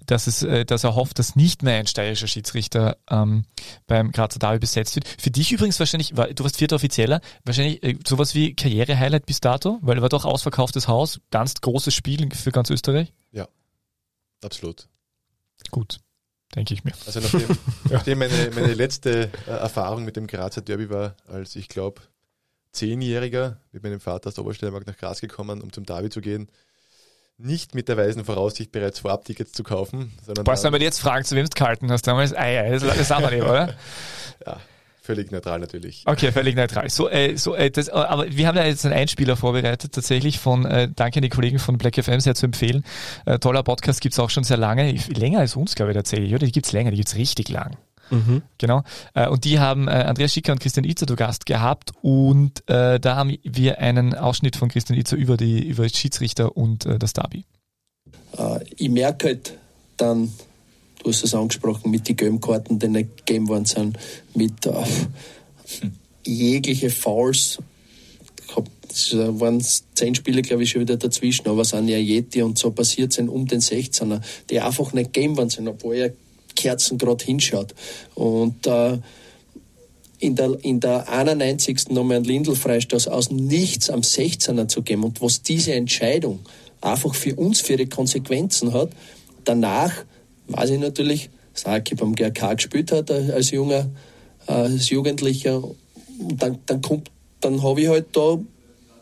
[0.05, 3.45] dass, es, äh, dass er hofft, dass nicht mehr ein steirischer Schiedsrichter ähm,
[3.87, 5.07] beim Grazer Derby besetzt wird.
[5.07, 7.21] Für dich übrigens wahrscheinlich, du warst vierter Offizieller.
[7.43, 11.93] Wahrscheinlich äh, sowas wie Karriere-Highlight bis dato, weil er war doch ausverkauftes Haus, ganz großes
[11.93, 13.13] Spiel für ganz Österreich.
[13.31, 13.47] Ja,
[14.43, 14.87] absolut.
[15.71, 15.99] Gut,
[16.55, 16.93] denke ich mir.
[17.05, 17.57] Also nachdem,
[17.89, 22.01] nachdem meine, meine letzte äh, Erfahrung mit dem Grazer Derby war, als ich glaube
[22.71, 26.49] Zehnjähriger mit meinem Vater aus der Obersteiermark nach Graz gekommen, um zum Derby zu gehen,
[27.37, 30.13] nicht mit der weisen Voraussicht bereits Vorab-Tickets zu kaufen.
[30.25, 32.33] Sondern Boah, sollen wir jetzt fragen, zu wem du gehalten hast damals?
[32.33, 33.75] Ei, ei, das, sagen wir nicht, oder?
[34.45, 34.57] ja,
[35.05, 36.01] Völlig neutral natürlich.
[36.07, 36.89] Okay, völlig neutral.
[36.89, 40.39] So, äh, so, äh, das, äh, aber wir haben ja jetzt einen Einspieler vorbereitet, tatsächlich
[40.39, 42.83] von, äh, danke an die Kollegen von Black FM, sehr zu empfehlen.
[43.27, 46.47] Äh, toller Podcast gibt's auch schon sehr lange, länger als uns, glaube ich, tatsächlich, oder?
[46.47, 47.77] Die gibt's länger, die gibt's richtig lang.
[48.09, 48.43] Mhm.
[48.57, 48.83] Genau.
[49.13, 52.99] Äh, und die haben äh, Andreas Schicker und Christian Itzer zu Gast gehabt und äh,
[52.99, 57.45] da haben wir einen Ausschnitt von Christian Itzer über die über Schiedsrichter und das Derby.
[58.77, 59.53] Ich merke halt
[59.97, 60.31] dann
[61.05, 63.97] du hast es angesprochen, mit den gelben Karten, die nicht gegeben worden sind,
[64.33, 64.83] mit äh,
[66.25, 67.59] jegliche Fouls.
[68.89, 69.61] Es waren
[69.93, 73.11] zehn Spiele, glaube ich, schon wieder dazwischen, aber es sind ja Yeti und so passiert
[73.11, 76.13] sind um den 16er, die einfach nicht gegeben worden sind, obwohl er
[76.65, 77.75] Kerzen gerade hinschaut.
[78.15, 78.97] Und äh,
[80.17, 81.89] in der, in der 91.
[81.89, 86.39] nochmal einen Lindl-Freistoß aus nichts am 16er zu geben und was diese Entscheidung
[86.81, 88.89] einfach für uns, für ihre Konsequenzen hat,
[89.43, 89.93] danach
[90.47, 93.87] weiß ich natürlich, Saki beim GRK gespielt hat als junger,
[94.47, 95.61] äh, als Jugendlicher.
[96.19, 97.11] Dann, dann kommt,
[97.41, 98.39] dann habe ich halt da,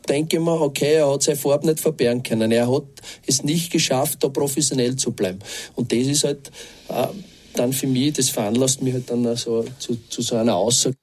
[0.10, 2.52] denke ich mir, okay, er hat seine Farbe nicht verbergen können.
[2.52, 2.84] Er hat
[3.26, 5.40] es nicht geschafft, da professionell zu bleiben.
[5.76, 6.52] Und das ist halt
[6.90, 7.08] äh,
[7.54, 10.96] dann für mich, das veranlasst mich halt dann so, zu, zu so einer Aussage.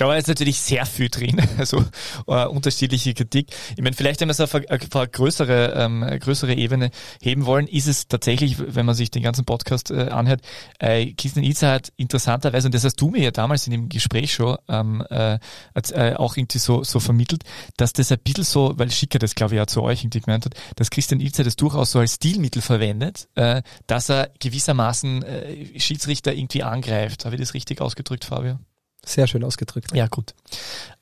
[0.00, 1.84] Da war jetzt natürlich sehr viel drin, also
[2.26, 3.48] äh, unterschiedliche Kritik.
[3.76, 6.90] Ich meine, vielleicht, wenn wir es auf eine, auf eine größere, ähm, größere Ebene
[7.20, 10.40] heben wollen, ist es tatsächlich, wenn man sich den ganzen Podcast äh, anhört,
[10.78, 14.32] äh, Christian Itzer hat interessanterweise, und das hast du mir ja damals in dem Gespräch
[14.32, 15.38] schon ähm, äh,
[15.74, 17.42] äh, auch irgendwie so, so vermittelt,
[17.76, 20.46] dass das ein bisschen so, weil Schicker das glaube ich auch zu euch irgendwie gemeint
[20.46, 25.78] hat, dass Christian Itzer das durchaus so als Stilmittel verwendet, äh, dass er gewissermaßen äh,
[25.78, 27.26] Schiedsrichter irgendwie angreift.
[27.26, 28.58] Habe ich das richtig ausgedrückt, Fabio?
[29.04, 29.94] Sehr schön ausgedrückt.
[29.94, 30.34] Ja, gut.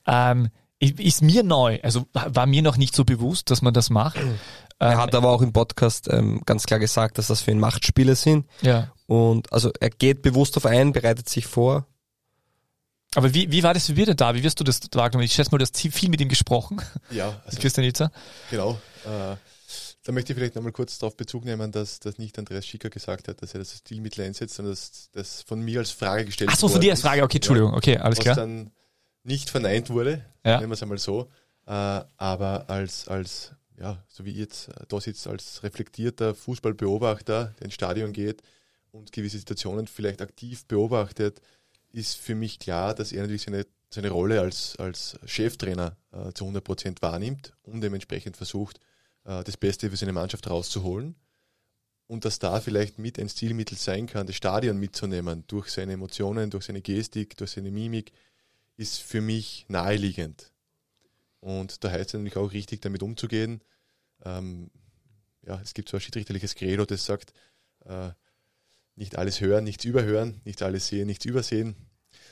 [0.05, 0.49] Ähm,
[0.79, 4.17] ist mir neu, also war mir noch nicht so bewusst, dass man das macht.
[4.79, 8.15] Er hat aber auch im Podcast ähm, ganz klar gesagt, dass das für ihn Machtspiele
[8.15, 8.47] sind.
[8.61, 8.93] Ja.
[9.07, 11.85] Und also er geht bewusst auf einen, bereitet sich vor.
[13.15, 14.35] Aber wie, wie war das für dir denn da?
[14.35, 15.25] Wie wirst du das wahrgenommen?
[15.25, 16.81] Ich schätze mal, du hast viel mit ihm gesprochen.
[17.09, 18.11] Ja, also Christian Itzer.
[18.49, 18.79] genau.
[19.05, 19.35] Äh,
[20.03, 23.27] da möchte ich vielleicht nochmal kurz darauf Bezug nehmen, dass, dass nicht Andreas Schicker gesagt
[23.27, 26.57] hat, dass er das Stilmittel einsetzt, sondern dass das von mir als Frage gestellt Ach
[26.57, 27.01] so, von dir als.
[27.01, 27.23] Frage.
[27.23, 27.73] Okay, Entschuldigung.
[27.73, 28.35] Okay, alles was klar.
[28.35, 28.71] dann
[29.23, 30.57] nicht verneint wurde, Ja.
[30.57, 31.29] nennen wir es einmal so,
[31.67, 37.65] äh, aber als, als, ja, so wie jetzt äh, da sitzt, als reflektierter Fußballbeobachter, der
[37.65, 38.41] ins Stadion geht
[38.91, 41.41] und gewisse Situationen vielleicht aktiv beobachtet,
[41.91, 46.45] ist für mich klar, dass er natürlich seine, seine Rolle als, als Cheftrainer äh, zu
[46.45, 48.79] 100 Prozent wahrnimmt und dementsprechend versucht,
[49.29, 51.15] das Beste für seine Mannschaft rauszuholen.
[52.07, 56.49] Und dass da vielleicht mit ein Stilmittel sein kann, das Stadion mitzunehmen, durch seine Emotionen,
[56.49, 58.11] durch seine Gestik, durch seine Mimik,
[58.77, 60.51] ist für mich naheliegend.
[61.39, 63.61] Und da heißt es natürlich auch richtig, damit umzugehen.
[64.25, 64.71] Ähm,
[65.43, 67.31] ja, es gibt so ein schiedsrichterliches Credo, das sagt,
[67.85, 68.09] äh,
[68.95, 71.75] nicht alles hören, nichts überhören, nicht alles sehen, nichts übersehen.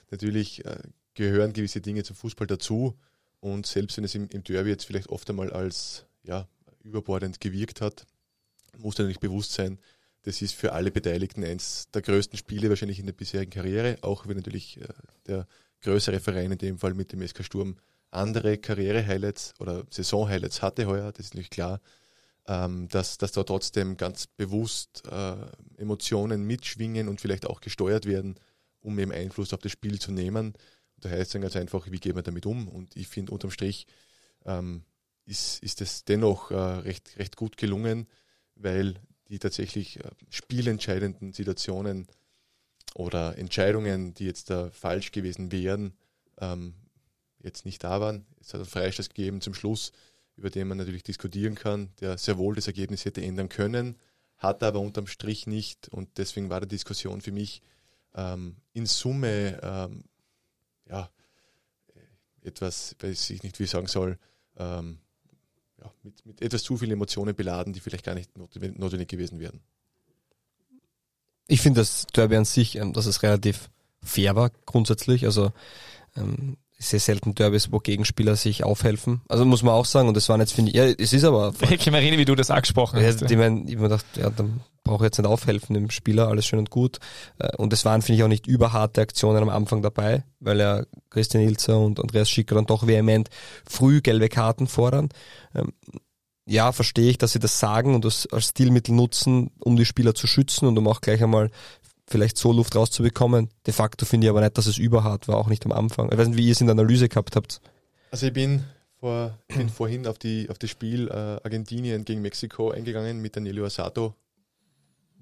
[0.10, 0.80] Natürlich äh,
[1.14, 2.98] gehören gewisse Dinge zum Fußball dazu.
[3.40, 6.48] Und selbst wenn es im, im Derby jetzt vielleicht oft einmal als ja,
[6.88, 8.06] überbordend gewirkt hat,
[8.78, 9.80] muss natürlich bewusst sein,
[10.24, 14.28] das ist für alle Beteiligten eins der größten Spiele wahrscheinlich in der bisherigen Karriere, auch
[14.28, 14.88] wenn natürlich äh,
[15.28, 15.48] der
[15.82, 17.78] größere Verein in dem Fall mit dem SK Sturm
[18.12, 21.82] andere Karriere-Highlights oder Saison-Highlights hatte heuer, das ist natürlich klar,
[22.48, 25.36] ähm, dass, dass da trotzdem ganz bewusst äh,
[25.78, 28.40] Emotionen mitschwingen und vielleicht auch gesteuert werden,
[28.82, 30.54] um eben Einfluss auf das Spiel zu nehmen.
[30.98, 32.68] Da heißt es dann ganz einfach, wie geht man damit um?
[32.68, 33.86] Und ich finde, unterm Strich
[34.46, 34.84] ähm,
[35.28, 38.08] ist, ist es dennoch äh, recht, recht gut gelungen,
[38.56, 38.96] weil
[39.30, 42.08] die tatsächlich äh, spielentscheidenden Situationen
[42.96, 45.94] oder Entscheidungen, die jetzt da falsch gewesen wären,
[46.40, 46.74] ähm,
[47.40, 48.26] jetzt nicht da waren.
[48.40, 49.92] Es hat einen Freistoß gegeben zum Schluss,
[50.38, 53.98] über den man natürlich diskutieren kann, der sehr wohl das Ergebnis hätte ändern können,
[54.38, 57.62] hat aber unterm Strich nicht und deswegen war die Diskussion für mich
[58.16, 60.04] ähm, in Summe ähm,
[60.88, 61.10] ja,
[62.44, 64.18] etwas, weiß ich nicht, wie ich sagen soll,
[64.58, 65.00] ähm,
[65.82, 69.62] ja, mit, mit etwas zu vielen Emotionen beladen, die vielleicht gar nicht notwendig, gewesen wären.
[71.48, 73.70] Ich finde das Derby an sich, ähm, dass es relativ
[74.02, 75.26] fair war grundsätzlich.
[75.26, 75.52] Also
[76.16, 79.22] ähm, sehr selten Derbys, wo Gegenspieler sich aufhelfen.
[79.28, 81.54] Also muss man auch sagen, und das waren jetzt, finde ich, ja, es ist aber
[81.62, 83.22] Ich kann mich erinnern, wie du das angesprochen Ja, hast.
[83.24, 86.60] ich meine, ich mir gedacht, ja, dann brauche jetzt nicht aufhelfen dem Spieler, alles schön
[86.60, 86.98] und gut.
[87.38, 90.84] Äh, Und es waren, finde ich, auch nicht überharte Aktionen am Anfang dabei, weil ja
[91.10, 93.30] Christian Ilzer und Andreas Schicker dann doch vehement
[93.70, 95.10] früh gelbe Karten fordern.
[95.54, 95.74] Ähm,
[96.50, 100.16] Ja, verstehe ich, dass sie das sagen und das als Stilmittel nutzen, um die Spieler
[100.16, 101.50] zu schützen und um auch gleich einmal
[102.10, 103.50] vielleicht so Luft rauszubekommen.
[103.66, 106.10] De facto finde ich aber nicht, dass es überhart war, auch nicht am Anfang.
[106.10, 107.60] Ich weiß nicht, wie ihr es in der Analyse gehabt habt.
[108.12, 108.64] Also ich bin,
[108.98, 111.12] vor, bin vorhin auf, die, auf das Spiel äh,
[111.44, 114.14] Argentinien gegen Mexiko eingegangen mit Danielio Asato,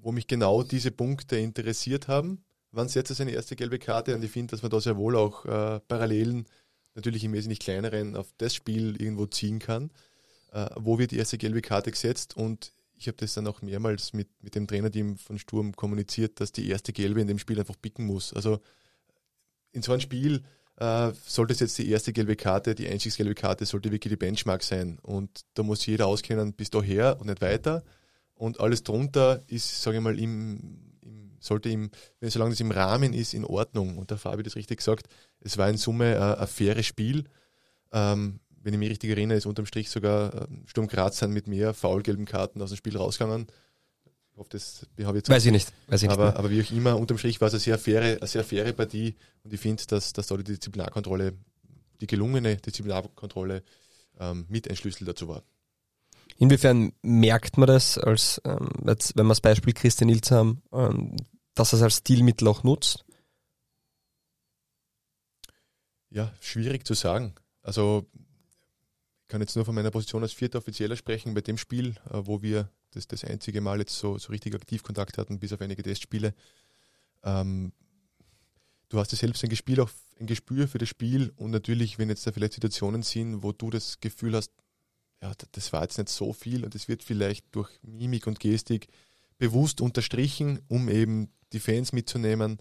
[0.06, 2.44] wo mich genau diese Punkte interessiert haben.
[2.70, 4.14] Wann setzt er seine erste gelbe Karte?
[4.14, 6.46] Und ich finde, dass man da sehr wohl auch äh, Parallelen,
[6.94, 9.90] natürlich im wesentlich kleineren, auf das Spiel irgendwo ziehen kann.
[10.52, 12.36] Äh, wo wird die erste gelbe Karte gesetzt?
[12.36, 16.52] Und ich habe das dann auch mehrmals mit, mit dem Trainerteam von Sturm kommuniziert, dass
[16.52, 18.32] die erste gelbe in dem Spiel einfach picken muss.
[18.32, 18.60] Also
[19.72, 20.44] in so einem Spiel
[20.76, 24.62] äh, sollte es jetzt die erste gelbe Karte, die einstiegsgelbe Karte, sollte wirklich die Benchmark
[24.62, 25.00] sein.
[25.02, 27.82] Und da muss jeder auskennen, bis daher und nicht weiter.
[28.36, 30.60] Und alles drunter ist, sage ich mal, im,
[31.00, 31.90] im, sollte im,
[32.20, 33.96] wenn solange es im Rahmen ist, in Ordnung.
[33.98, 35.08] Und der Fabi hat das richtig gesagt,
[35.40, 37.24] es war in Summe äh, ein faires Spiel.
[37.92, 41.46] Ähm, wenn ich mich richtig erinnere, ist unterm Strich sogar ähm, Sturm Graz sind mit
[41.46, 43.46] mehr faulgelben Karten aus dem Spiel rausgegangen.
[44.32, 45.72] Ich hoffe, das habe ich jetzt Weiß ich nicht.
[45.86, 46.32] Weiß ich aber, nicht.
[46.34, 46.38] mehr.
[46.38, 49.14] aber wie auch immer, unterm Strich war es eine sehr faire, eine sehr faire Partie
[49.44, 51.32] und ich finde, dass, dass da die Disziplinarkontrolle,
[52.02, 53.62] die gelungene Disziplinarkontrolle
[54.20, 55.42] ähm, mit ein Schlüssel dazu war.
[56.38, 61.16] Inwiefern merkt man das, als ähm, jetzt, wenn wir das Beispiel Christian Ilzer haben, ähm,
[61.54, 63.04] dass er es als Stilmittel auch nutzt?
[66.10, 67.34] Ja, schwierig zu sagen.
[67.62, 71.34] Also ich kann jetzt nur von meiner Position als vierter Offizieller sprechen.
[71.34, 74.82] Bei dem Spiel, äh, wo wir das, das einzige Mal jetzt so, so richtig aktiv
[74.82, 76.34] Kontakt hatten, bis auf einige Testspiele.
[77.24, 77.72] Ähm,
[78.88, 79.90] du hast ja selbst ein Spiel auch
[80.20, 83.70] ein Gespür für das Spiel und natürlich, wenn jetzt da vielleicht Situationen sind, wo du
[83.70, 84.52] das Gefühl hast,
[85.22, 88.88] ja, das war jetzt nicht so viel und es wird vielleicht durch Mimik und Gestik
[89.38, 92.58] bewusst unterstrichen, um eben die Fans mitzunehmen,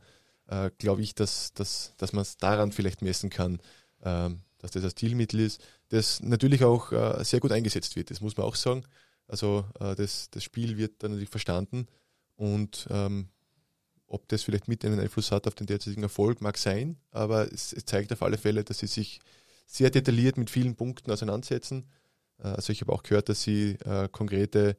[0.48, 3.60] äh, glaube ich, dass, dass, dass man es daran vielleicht messen kann,
[4.04, 8.12] ähm, dass das ein Stilmittel ist, das natürlich auch äh, sehr gut eingesetzt wird.
[8.12, 8.84] Das muss man auch sagen.
[9.28, 11.88] Also äh, das, das Spiel wird dann natürlich verstanden
[12.36, 13.30] und ähm,
[14.08, 17.74] ob das vielleicht mit einen Einfluss hat auf den derzeitigen Erfolg, mag sein, aber es,
[17.74, 19.20] es, zeigt auf alle Fälle, dass sie sich
[19.66, 21.90] sehr detailliert mit vielen Punkten auseinandersetzen.
[22.40, 24.78] Äh, also ich habe auch gehört, dass sie äh, konkrete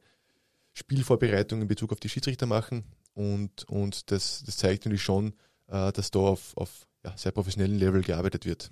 [0.73, 5.33] Spielvorbereitungen in Bezug auf die Schiedsrichter machen und, und das, das zeigt natürlich schon,
[5.67, 8.69] äh, dass da auf, auf ja, sehr professionellen Level gearbeitet wird.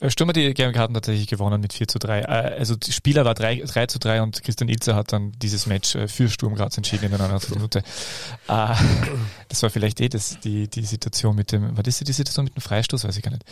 [0.00, 2.20] Äh, Stürmer die gelben Karten tatsächlich gewonnen mit 4 zu 3.
[2.20, 2.24] Äh,
[2.58, 5.98] also die Spieler war 3, 3 zu 3 und Christian Ilzer hat dann dieses Match
[6.06, 7.50] für Sturm Graz entschieden in der 99.
[7.54, 7.82] Minute.
[8.46, 12.56] Das war vielleicht eh das, die, die Situation mit dem, war das die Situation mit
[12.56, 13.04] dem Freistoß?
[13.04, 13.44] Weiß ich gar nicht.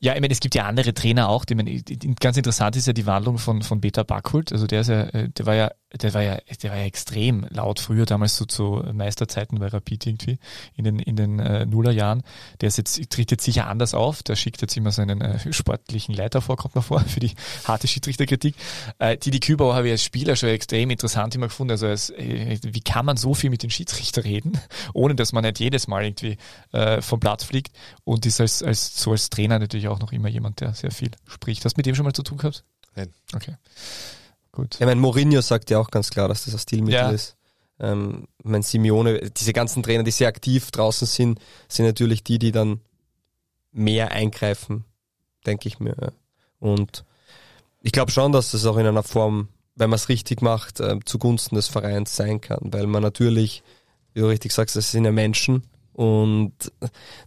[0.00, 1.82] Ja, ich meine, es gibt ja andere Trainer auch, die man,
[2.20, 4.52] ganz interessant ist ja die Wandlung von, von Beta Backholt.
[4.52, 7.80] Also der ist ja, der war ja der war ja, der war ja extrem laut
[7.80, 10.38] früher, damals so zu Meisterzeiten bei Rapid irgendwie
[10.74, 12.22] in den, in den äh, Nullerjahren.
[12.60, 14.22] Der ist jetzt, tritt jetzt sicher anders auf.
[14.22, 17.32] Der schickt jetzt immer seinen äh, sportlichen Leiter vor, kommt noch vor, für die
[17.64, 18.54] harte Schiedsrichterkritik.
[18.98, 21.72] Äh, Didi Kübauer habe ich als Spieler schon extrem interessant immer gefunden.
[21.72, 24.58] Also als, äh, wie kann man so viel mit den Schiedsrichter reden,
[24.94, 26.38] ohne dass man nicht jedes Mal irgendwie
[26.72, 27.72] äh, vom Blatt fliegt
[28.04, 31.10] und ist als, als, so als Trainer natürlich auch noch immer jemand, der sehr viel
[31.26, 31.64] spricht.
[31.64, 32.64] Hast du mit dem schon mal zu tun gehabt?
[32.94, 33.08] Nein.
[33.34, 33.56] Okay.
[34.52, 34.74] Gut.
[34.74, 37.10] Ich meine, Mourinho sagt ja auch ganz klar, dass das ein Stilmittel ja.
[37.10, 37.36] ist.
[37.80, 42.52] Ähm, mein Simeone, diese ganzen Trainer, die sehr aktiv draußen sind, sind natürlich die, die
[42.52, 42.80] dann
[43.72, 44.84] mehr eingreifen,
[45.46, 46.12] denke ich mir.
[46.58, 47.04] Und
[47.80, 50.98] ich glaube schon, dass das auch in einer Form, wenn man es richtig macht, äh,
[51.06, 53.62] zugunsten des Vereins sein kann, weil man natürlich,
[54.12, 55.62] wie du richtig sagst, das sind ja Menschen
[55.94, 56.52] und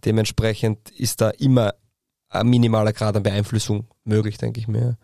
[0.05, 1.73] dementsprechend ist da immer
[2.39, 4.97] ein minimaler Grad an Beeinflussung möglich, denke ich mir.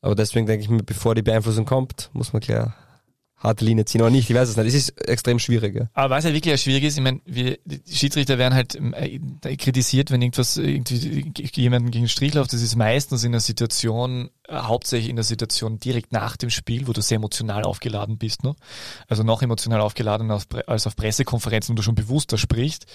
[0.00, 2.74] Aber deswegen denke ich mir, bevor die Beeinflussung kommt, muss man klar
[3.40, 4.66] harte Linie ziehen oder nicht, ich weiß es nicht.
[4.66, 5.74] Es ist extrem schwierig.
[5.74, 5.88] Ja.
[5.94, 10.10] Aber was ja wirklich schwierig ist, ich meine, wir die Schiedsrichter werden halt äh, kritisiert,
[10.10, 12.52] wenn irgendwas irgendwie jemanden gegen den Strich läuft.
[12.52, 16.88] Das ist meistens in einer Situation, äh, hauptsächlich in der Situation direkt nach dem Spiel,
[16.88, 18.56] wo du sehr emotional aufgeladen bist noch.
[19.06, 22.86] Also noch emotional aufgeladen als, auf Pressekonferenzen, wo du schon bewusster sprichst.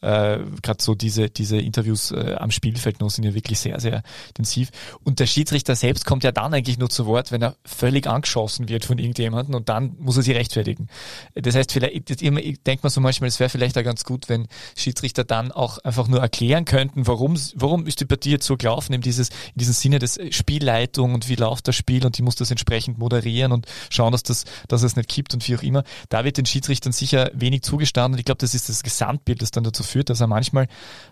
[0.00, 4.02] Äh, Gerade so diese, diese Interviews äh, am Spielfeld noch sind ja wirklich sehr, sehr
[4.28, 4.70] intensiv.
[5.04, 8.68] Und der Schiedsrichter selbst kommt ja dann eigentlich nur zu Wort, wenn er völlig angeschossen
[8.68, 10.88] wird von irgendjemandem und dann muss er sich rechtfertigen.
[11.34, 14.48] Das heißt, vielleicht, ich denke mal so manchmal, es wäre vielleicht auch ganz gut, wenn
[14.76, 18.92] Schiedsrichter dann auch einfach nur erklären könnten, warum, warum ist die Partie jetzt so gelaufen,
[18.92, 22.36] in dieses, in diesem Sinne des Spielleitung und wie läuft das Spiel und die muss
[22.36, 25.84] das entsprechend moderieren und schauen, dass das, dass es nicht kippt und wie auch immer.
[26.08, 29.50] Da wird den Schiedsrichtern sicher wenig zugestanden und ich glaube, das ist das Gesamtbild, das
[29.50, 30.68] dann dazu führt, dass er manchmal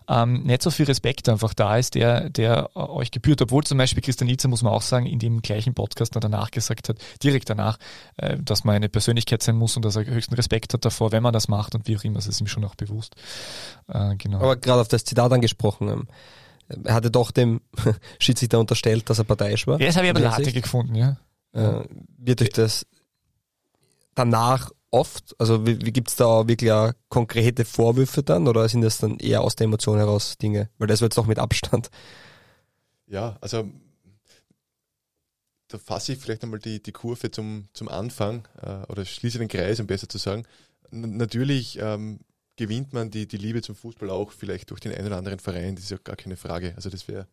[0.08, 4.02] ähm, nicht so viel Respekt einfach da ist, der, der euch gebührt, obwohl zum Beispiel
[4.02, 7.78] Christian Ilze, muss man auch sagen, in dem gleichen Podcast danach gesagt hat, direkt danach,
[8.16, 11.12] äh, dass man man eine Persönlichkeit sein muss und dass er höchsten Respekt hat davor,
[11.12, 13.14] wenn man das macht und wie auch immer, das ist ihm schon auch bewusst.
[13.88, 14.38] Äh, genau.
[14.38, 16.08] Aber gerade auf das Zitat angesprochen, ähm,
[16.84, 17.60] er hatte doch dem
[18.18, 19.80] Schiedsrichter unterstellt, dass er parteiisch war.
[19.80, 21.16] Ja, das habe ich aber Latte gefunden, ja.
[21.52, 21.84] Äh,
[22.16, 22.86] wird euch das
[24.14, 28.82] danach oft, also wie, wie gibt es da wirklich auch konkrete Vorwürfe dann oder sind
[28.82, 30.68] das dann eher aus der Emotion heraus Dinge?
[30.78, 31.90] Weil das wird doch mit Abstand.
[33.06, 33.68] Ja, also
[35.70, 39.48] da fasse ich vielleicht einmal die, die Kurve zum, zum Anfang äh, oder schließe den
[39.48, 40.44] Kreis, um besser zu sagen.
[40.90, 42.20] N natürlich ähm,
[42.56, 45.76] gewinnt man die, die Liebe zum Fußball auch vielleicht durch den einen oder anderen Verein,
[45.76, 46.74] das ist ja gar keine Frage.
[46.76, 47.26] Also das wäre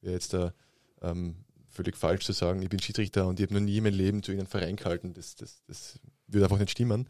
[0.00, 0.54] wär jetzt da
[1.02, 1.36] ähm,
[1.68, 4.32] völlig falsch zu sagen, ich bin Schiedsrichter und ich habe noch nie mein Leben zu
[4.32, 5.12] ihnen Verein gehalten.
[5.14, 7.08] Das, das, das würde einfach nicht stimmen.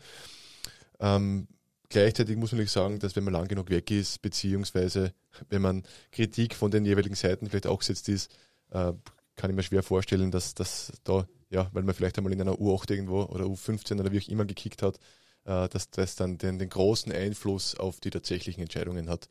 [1.01, 1.49] Ähm,
[1.89, 5.13] gleichzeitig muss man natürlich sagen, dass wenn man lang genug weg ist, beziehungsweise
[5.49, 8.31] wenn man Kritik von den jeweiligen Seiten vielleicht auch gesetzt ist,
[8.71, 8.93] äh,
[9.37, 12.55] kann ich mir schwer vorstellen, dass das da, ja, weil man vielleicht einmal in einer
[12.55, 14.99] U8 irgendwo oder U15 oder wie auch immer gekickt hat,
[15.45, 19.29] äh, dass das dann den, den großen Einfluss auf die tatsächlichen Entscheidungen hat.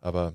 [0.00, 0.34] Aber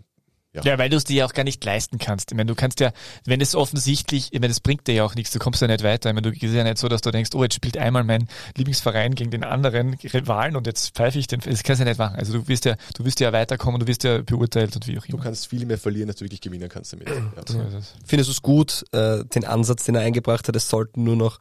[0.53, 0.63] ja.
[0.63, 2.31] ja, weil du es dir ja auch gar nicht leisten kannst.
[2.31, 2.91] Ich meine, du kannst ja,
[3.25, 5.83] wenn es offensichtlich, ich meine, das bringt dir ja auch nichts, du kommst ja nicht
[5.83, 6.09] weiter.
[6.09, 8.27] Ich meine, du ist ja nicht so, dass du denkst, oh, jetzt spielt einmal mein
[8.57, 11.41] Lieblingsverein gegen den anderen Rivalen und jetzt pfeife ich den.
[11.41, 12.15] Das kannst du ja nicht machen.
[12.15, 15.05] Also du wirst ja, du wirst ja weiterkommen, du wirst ja beurteilt und wie auch
[15.05, 15.17] immer.
[15.17, 17.09] Du kannst viel mehr verlieren, als du wirklich gewinnen kannst damit.
[17.09, 17.21] Ja.
[17.45, 17.59] So
[18.05, 21.37] Findest du es gut, äh, den Ansatz, den er eingebracht hat, es sollten nur noch,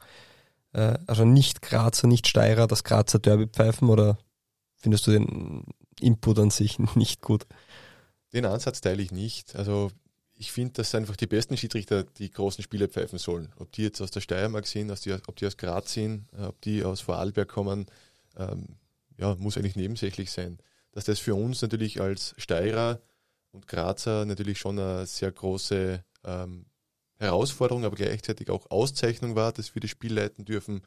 [0.73, 4.19] äh, also nicht Grazer, nicht Steirer, das Grazer Derby pfeifen oder
[4.77, 5.63] findest du den
[5.99, 7.47] Input an sich nicht gut?
[8.33, 9.55] Den Ansatz teile ich nicht.
[9.55, 9.91] Also
[10.35, 13.51] ich finde, dass einfach die besten Schiedsrichter die großen Spiele pfeifen sollen.
[13.57, 16.61] Ob die jetzt aus der Steiermark sind, die, ob die aus Graz sind, äh, ob
[16.61, 17.87] die aus Vorarlberg kommen,
[18.37, 18.77] ähm,
[19.17, 20.59] ja, muss eigentlich nebensächlich sein.
[20.91, 23.01] Dass das für uns natürlich als Steirer
[23.51, 26.65] und Grazer natürlich schon eine sehr große ähm,
[27.17, 30.83] Herausforderung, aber gleichzeitig auch Auszeichnung war, dass wir das Spiel leiten dürfen,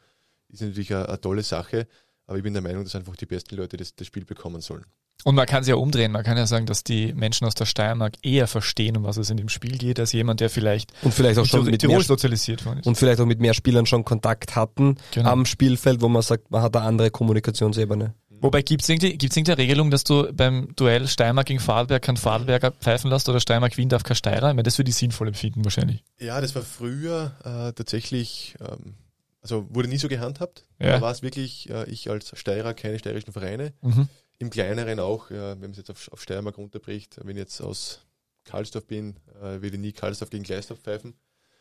[0.49, 1.87] ist natürlich eine, eine tolle Sache.
[2.33, 4.87] Aber ich bin der Meinung, dass einfach die besten Leute das, das Spiel bekommen sollen.
[5.25, 6.13] Und man kann es ja umdrehen.
[6.13, 9.29] Man kann ja sagen, dass die Menschen aus der Steiermark eher verstehen, um was es
[9.29, 12.05] in dem Spiel geht, als jemand, der vielleicht Und vielleicht auch schon mit Tirol mehr,
[12.05, 12.87] sozialisiert worden ist.
[12.87, 15.29] und vielleicht auch mit mehr Spielern schon Kontakt hatten Genau.
[15.31, 18.15] am Spielfeld, wo man sagt, man hat eine andere Kommunikationsebene.
[18.41, 22.17] Wobei gibt es irgendeine, gibt's irgendeine Regelung, dass du beim Duell Steiermark gegen Vorarlberg keinen
[22.17, 24.49] Vorarlberger pfeifen lässt oder Steiermark Wien darf kein Steirer?
[24.49, 26.03] Ich meine, das würde ich sinnvoll empfinden wahrscheinlich.
[26.19, 28.95] Ja, das war früher äh, tatsächlich, ähm,
[29.43, 30.65] also wurde nie so gehandhabt.
[30.79, 30.93] Ja.
[30.93, 33.73] Da war es wirklich, äh, ich als Steirer, keine steirischen Vereine.
[33.83, 34.09] Mhm.
[34.39, 37.61] Im Kleineren auch, äh, wenn man es jetzt auf, auf Steiermark runterbricht, wenn ich jetzt
[37.61, 38.01] aus
[38.45, 41.15] Karlsdorf bin, äh, will ich nie Karlsdorf gegen Gleisdorf pfeifen.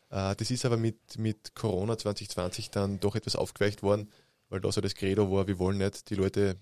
[0.09, 4.09] Äh, das ist aber mit, mit Corona 2020 dann doch etwas aufgeweicht worden,
[4.49, 6.57] weil da so das Credo war, wir wollen nicht die Leute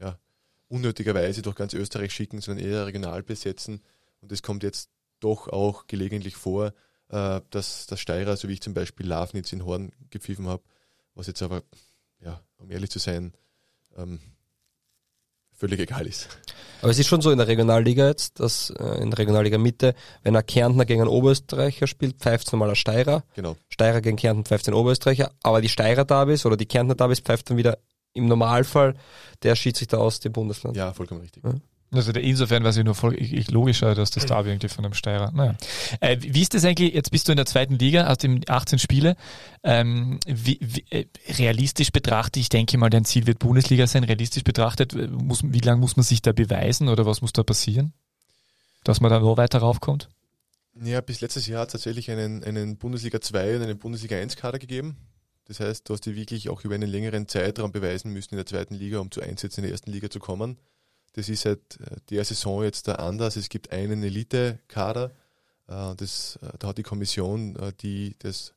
[0.00, 0.18] ja,
[0.68, 3.82] unnötigerweise durch ganz Österreich schicken, sondern eher regional besetzen.
[4.20, 4.90] Und es kommt jetzt
[5.20, 6.74] doch auch gelegentlich vor,
[7.10, 10.62] äh, dass der Steirer, so wie ich zum Beispiel Lafnitz in Horn gepfiffen habe,
[11.14, 11.62] was jetzt aber,
[12.20, 13.32] ja, um ehrlich zu sein,
[13.96, 14.20] ähm,
[15.52, 16.28] völlig egal ist.
[16.80, 19.94] Aber es ist schon so in der Regionalliga jetzt, dass äh, in der Regionalliga Mitte,
[20.22, 23.24] wenn ein Kärntner gegen einen Oberösterreicher spielt, pfeift normal ein Steirer.
[23.34, 23.56] Genau.
[23.68, 27.50] Steirer gegen Kärnten pfeift den Oberösterreicher, aber die Steirer Davis oder die Kärntner Davis pfeift
[27.50, 27.78] dann wieder
[28.12, 28.94] im Normalfall
[29.42, 30.76] der Schiedsrichter aus dem Bundesland.
[30.76, 31.44] Ja, vollkommen richtig.
[31.44, 31.54] Ja.
[31.90, 34.84] Also insofern war es ja nur voll ich- ich- logischer, dass das Derby irgendwie von
[34.84, 35.32] einem Steirer.
[35.32, 35.56] Naja.
[36.00, 36.92] Äh, wie ist das eigentlich?
[36.92, 39.16] Jetzt bist du in der zweiten Liga, aus dem 18 Spiele.
[39.62, 41.06] Ähm, wie, wie, äh,
[41.38, 44.04] realistisch betrachtet, ich denke mal, dein Ziel wird Bundesliga sein.
[44.04, 47.42] Realistisch betrachtet, äh, muss, wie lange muss man sich da beweisen oder was muss da
[47.42, 47.94] passieren,
[48.84, 50.10] dass man da noch weiter raufkommt?
[50.84, 54.36] Ja, bis letztes Jahr hat es tatsächlich einen, einen Bundesliga 2 und einen Bundesliga 1
[54.36, 54.96] Kader gegeben.
[55.46, 58.44] Das heißt, du hast dir wirklich auch über einen längeren Zeitraum beweisen müssen in der
[58.46, 60.58] zweiten Liga, um zu Einsätzen in der ersten Liga zu kommen.
[61.12, 63.36] Das ist seit äh, der Saison jetzt anders.
[63.36, 65.10] Es gibt einen Elite-Kader.
[65.66, 68.54] Äh, Das, äh, da hat die Kommission, die das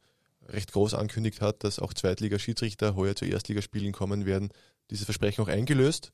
[0.48, 4.50] recht groß ankündigt hat, dass auch Zweitliga-Schiedsrichter heuer zu Erstligaspielen kommen werden,
[4.90, 6.12] dieses Versprechen auch eingelöst.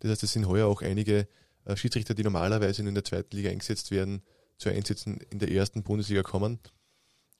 [0.00, 1.26] Das heißt, es sind heuer auch einige
[1.74, 4.22] Schiedsrichter, die normalerweise in der zweiten Liga eingesetzt werden,
[4.58, 6.58] zu Einsätzen in der ersten Bundesliga kommen.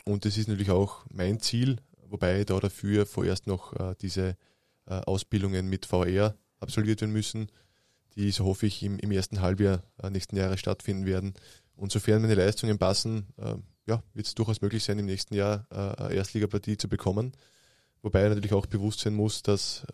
[0.04, 1.76] Und das ist natürlich auch mein Ziel,
[2.08, 4.36] wobei da dafür vorerst noch diese
[4.86, 7.48] Ausbildungen mit VR absolviert werden müssen,
[8.16, 11.34] die, so hoffe ich, im, im ersten Halbjahr äh, nächsten Jahres stattfinden werden.
[11.76, 13.54] Und sofern meine Leistungen passen, äh,
[13.86, 17.32] ja, wird es durchaus möglich sein, im nächsten Jahr äh, eine Erstligapartie zu bekommen.
[18.02, 19.84] Wobei natürlich auch bewusst sein muss, dass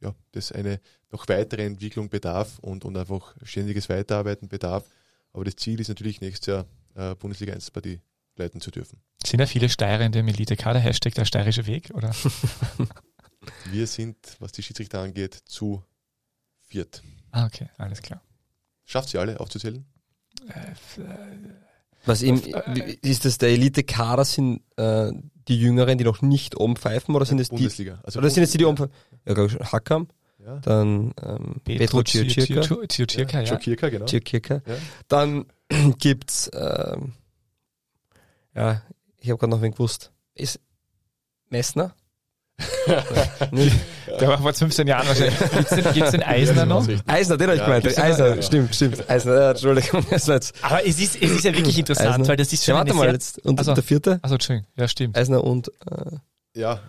[0.00, 0.80] ja, das eine
[1.10, 4.84] noch weitere Entwicklung bedarf und, und einfach ständiges Weiterarbeiten bedarf.
[5.32, 8.00] Aber das Ziel ist natürlich nächstes Jahr äh, Bundesliga 1 Partie
[8.36, 9.00] leiten zu dürfen.
[9.24, 12.14] Sind ja viele Steirer in dem Elite-Kader, Hashtag der steirische Weg, oder?
[13.70, 15.82] Wir sind, was die Schiedsrichter angeht, zu
[16.60, 17.02] viert.
[17.38, 18.20] Ah, okay, alles klar.
[18.84, 19.84] Schafft sie alle aufzuzählen?
[22.04, 25.12] Was im, Äh, ist das der Elite-Kader sind äh,
[25.46, 28.00] die Jüngeren, die noch nicht oben pfeifen oder sind es die, Bundesliga.
[28.02, 28.92] Also oder sind es die, die oben pfeifen?
[29.26, 30.08] Ja, Hackam,
[30.44, 30.56] Ja.
[30.60, 33.46] dann ähm, Petro Ciocirca, Ciocirca, ja.
[33.46, 34.06] Schokirka, genau.
[34.06, 34.62] Ciocirca.
[34.66, 34.74] Ja.
[35.08, 35.46] Dann
[35.98, 37.12] gibt's, ähm,
[38.54, 38.82] ja,
[39.18, 40.12] ich habe gerade noch wen gewusst.
[40.34, 40.60] Ist
[41.50, 41.94] Messner?
[44.20, 45.38] Der war vor 15 Jahren wahrscheinlich.
[45.38, 46.86] Gibt's den, gibt's den Eisner noch?
[47.06, 47.98] Eisner, den habe ich Ja, gemeint.
[47.98, 48.42] Eisner, noch?
[48.42, 49.08] stimmt, stimmt.
[49.10, 50.04] Eisner, ja, Entschuldigung.
[50.10, 50.54] Jetzt.
[50.62, 52.28] Aber es ist, es ist ja wirklich interessant, Eisner.
[52.28, 54.18] weil das ist schon Ja, warte eine mal, sehr- jetzt, und Also- der vierte?
[54.22, 55.16] Also, Entschuldigung, ja, stimmt.
[55.16, 56.80] Eisner und, äh, Ja,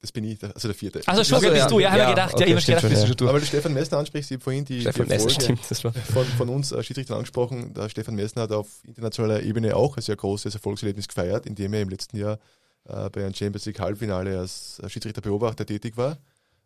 [0.00, 1.00] das bin ich, der- also der vierte.
[1.06, 1.68] Also, schon, Also, bist ja.
[1.68, 3.08] du, ja, habe Ja, ich gedacht, okay, ja, ich gedacht, schon, bist du ja.
[3.08, 3.30] schon durch.
[3.30, 5.92] Aber du Stefan Messner ansprichst, ich habe vorhin die, Stefan die Messner, stimmt, das war.
[5.92, 7.72] von, von uns äh, Schiedsrichtern angesprochen.
[7.74, 11.80] Der Stefan Messner hat auf internationaler Ebene auch ein sehr großes Erfolgserlebnis gefeiert, indem er
[11.82, 12.38] im letzten Jahr
[12.88, 16.18] äh, bei einem Champions League Halbfinale als Schiedsrichterbeobachter tätig war.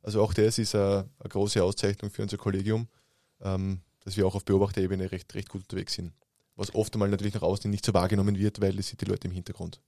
[0.03, 2.89] Also auch das ist äh, eine große Auszeichnung für unser Kollegium,
[3.41, 6.13] ähm, dass wir auch auf Beobachterebene recht, recht gut unterwegs sind.
[6.57, 9.29] Was oft einmal natürlich nach außen nicht so wahrgenommen wird, weil es sind die Leute
[9.29, 9.81] im Hintergrund.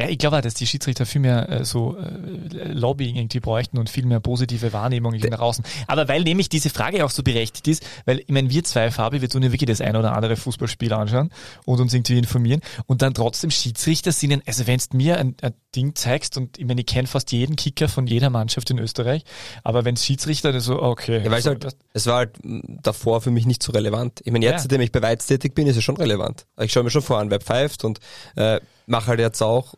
[0.00, 3.76] Ja, ich glaube auch, dass die Schiedsrichter viel mehr äh, so äh, Lobbying irgendwie bräuchten
[3.76, 5.62] und viel mehr positive Wahrnehmung irgendwie nach außen.
[5.88, 9.20] Aber weil nämlich diese Frage auch so berechtigt ist, weil ich meine, wir zwei, Fabi,
[9.20, 11.30] wir tun ja wirklich das ein oder andere Fußballspiel anschauen
[11.66, 15.52] und uns irgendwie informieren und dann trotzdem Schiedsrichter sind, also wenn du mir ein, ein
[15.76, 19.24] Ding zeigst und ich meine, ich kenne fast jeden Kicker von jeder Mannschaft in Österreich,
[19.64, 21.22] aber wenn Schiedsrichter das so, okay.
[21.22, 24.20] Ja, weil es so, halt, es war halt davor für mich nicht so relevant.
[24.24, 24.58] Ich meine, jetzt, Ja.
[24.60, 26.46] seitdem ich bei Weiz tätig bin, ist es schon relevant.
[26.58, 28.00] Ich schaue mir schon vor an, wer pfeift und
[28.36, 29.74] äh, mache halt jetzt auch,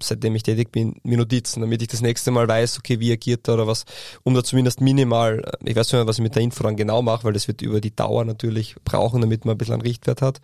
[0.00, 3.48] seitdem ich tätig bin, mir Notizen, damit ich das nächste Mal weiß, okay, wie agiert
[3.48, 3.84] er oder was,
[4.22, 6.76] um da zumindest minimal, äh, ich weiß nicht mehr, was ich mit der Info dann
[6.76, 9.82] genau mache, weil das wird über die Dauer natürlich brauchen, damit man ein bisschen einen
[9.82, 10.40] Richtwert hat.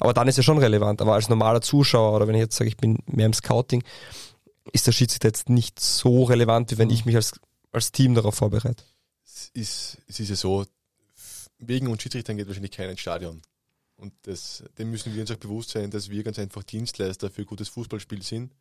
[0.00, 1.00] Aber dann ist es schon relevant.
[1.02, 3.82] Aber als normaler Zuschauer oder wenn ich jetzt sage, ich bin mehr im Scouting,
[4.72, 7.38] ist der Schiedsrichter jetzt nicht so relevant, wie wenn ich mich als,
[7.72, 8.84] als Team darauf vorbereite.
[9.24, 10.64] Es ist, es ist ja so,
[11.58, 13.42] wegen uns Schiedsrichtern geht wahrscheinlich keiner ins Stadion.
[13.96, 17.44] Und das, dem müssen wir uns auch bewusst sein, dass wir ganz einfach Dienstleister für
[17.44, 18.52] gutes Fußballspiel sind.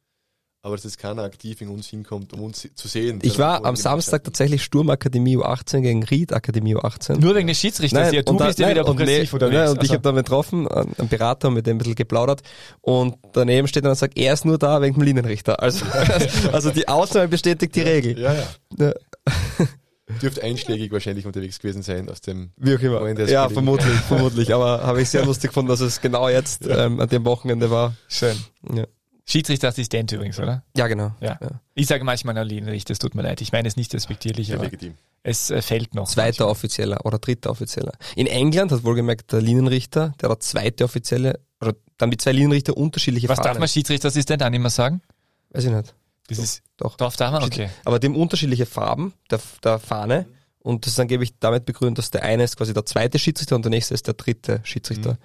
[0.65, 3.19] Aber dass jetzt keiner aktiv in uns hinkommt, um uns zu sehen.
[3.21, 7.19] Ich war am Samstag tatsächlich Sturmakademie U18 gegen Ried Akademie U18.
[7.19, 8.11] Nur wegen des Schiedsrichters.
[8.11, 9.55] ja, du und da- bist ja wieder und progressiv nee, unterwegs.
[9.59, 12.41] nein, und ich Also- habe da getroffen, einen Berater, mit dem ein bisschen geplaudert
[12.81, 15.61] und daneben steht dann und sagt, er ist nur da wegen dem Linienrichter.
[15.61, 15.85] Also,
[16.51, 18.17] also die Ausnahme bestätigt die Regel.
[18.19, 18.47] Ja, ja.
[18.79, 18.93] Ja.
[20.19, 23.27] Dürfte einschlägig wahrscheinlich unterwegs gewesen sein aus dem Wie auch immer.
[23.27, 24.51] Ja, vermutlich, vermutlich.
[24.51, 27.93] Aber habe ich sehr lustig gefunden, dass es genau jetzt ähm, an dem Wochenende war.
[28.07, 28.35] Schön.
[28.73, 28.85] Ja,
[29.25, 30.63] Schiedsrichterassistent übrigens, oder?
[30.77, 31.11] ja genau.
[31.19, 31.39] Ja.
[31.73, 33.41] Ich sage manchmal nur Linienrichter, es tut mir leid.
[33.41, 34.93] Ich meine es nicht respektierlich, sehr aber legitim.
[35.23, 36.07] es äh, fällt noch.
[36.07, 37.93] Zweiter Offizieller oder dritter Offizieller.
[38.15, 42.77] In England hat wohlgemerkt der Linienrichter, der hat zweite Offizielle, oder dann die zwei Linienrichter
[42.77, 43.59] unterschiedliche Was darf Fahnen.
[43.59, 45.01] man Schiedsrichterassistent auch nicht mehr sagen?
[45.49, 45.95] Weiß ich nicht.
[46.27, 46.97] Das ist, Doch.
[46.97, 47.43] darf da man?
[47.43, 47.69] Okay.
[47.83, 50.27] Aber die haben unterschiedliche Farben der, der Fahne
[50.59, 53.63] und das ist angeblich damit begründet, dass der eine ist quasi der zweite Schiedsrichter und
[53.65, 55.17] der nächste ist der dritte Schiedsrichter.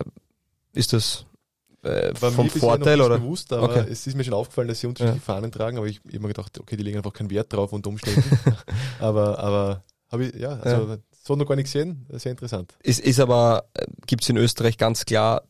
[0.00, 0.12] Ähm,
[0.72, 1.26] Ist das
[1.82, 3.16] äh, vom Vorteil oder?
[3.16, 3.86] nicht bewusst, aber Okay.
[3.90, 6.28] es ist mir schon aufgefallen, dass sie unterschiedliche Fahnen tragen, aber ich, ich habe mir
[6.28, 8.30] gedacht, okay, die legen einfach keinen Wert drauf unter Umständen.
[8.98, 12.74] aber aber habe ich, ja, also so noch gar nicht gesehen, sehr interessant.
[12.82, 13.64] Ist, ist aber,
[14.06, 15.42] gibt es in Österreich ganz klar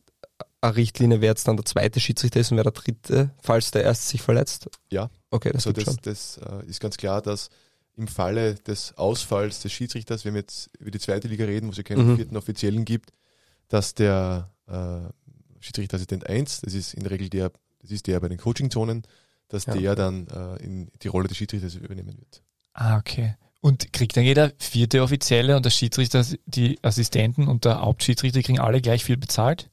[0.61, 3.83] eine Richtlinie, wer jetzt dann der zweite Schiedsrichter ist und wer der dritte, falls der
[3.83, 4.69] erste sich verletzt?
[4.91, 5.09] Ja.
[5.31, 7.49] Okay, das Also das, das äh, ist ganz klar, dass
[7.95, 11.71] im Falle des Ausfalls des Schiedsrichters, wenn wir jetzt über die zweite Liga reden, wo
[11.71, 12.15] es ja keinen Mhm.
[12.17, 13.11] vierten Offiziellen gibt,
[13.69, 14.73] dass der äh,
[15.59, 19.03] Schiedsrichterassistent 1, das ist in der Regel der, das ist der bei den Coachingzonen,
[19.47, 19.73] dass Ja.
[19.75, 22.41] der dann äh, in die Rolle des Schiedsrichters übernehmen wird.
[22.73, 23.35] Ah, okay.
[23.61, 28.59] Und kriegt dann jeder vierte Offizielle und der Schiedsrichter, die Assistenten und der Hauptschiedsrichter kriegen
[28.59, 29.69] alle gleich viel bezahlt?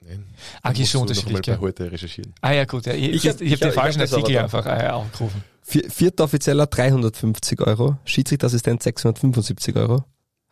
[0.00, 0.24] Nein.
[0.62, 1.42] Ah, okay, schon unterschiedlich.
[1.42, 1.58] gell?
[1.60, 2.32] heute recherchieren.
[2.40, 2.86] Ah ja, gut.
[2.86, 4.66] Ja, ich Ich ich, hab- ich, ich habe hab- den falschen ich hab Artikel einfach
[4.66, 5.42] äh, aufgerufen.
[5.62, 10.04] Vier, vierter Offizieller 350 Euro, Schiedsrichterassistent 675 Euro,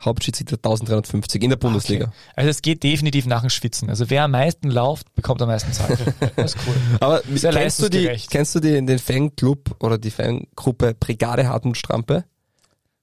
[0.03, 2.07] Hauptschiedsrichter 1350 in der Bundesliga.
[2.07, 2.15] Okay.
[2.37, 3.89] Also es geht definitiv nach dem Schwitzen.
[3.89, 5.99] Also wer am meisten läuft, bekommt am meisten Zeit.
[6.37, 6.75] Das ist cool.
[7.01, 11.77] Aber Sehr kennst du, die, kennst du die, den Fanclub oder die Fangruppe Brigade Hartmut
[11.79, 12.25] Strampe?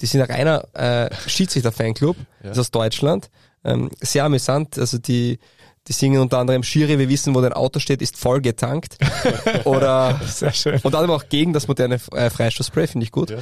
[0.01, 2.51] Die sind ein reiner äh, Schiedsrichter-Fanclub, Ja.
[2.51, 3.29] ist aus Deutschland.
[3.63, 5.37] Ähm, sehr amüsant, also die,
[5.91, 8.97] die singen unter anderem Schiri, wir wissen, wo dein Auto steht, ist voll getankt.
[9.65, 10.79] Oder Sehr schön.
[10.83, 13.33] und dann aber auch gegen das moderne äh, Freistoßspray, finde ich gut.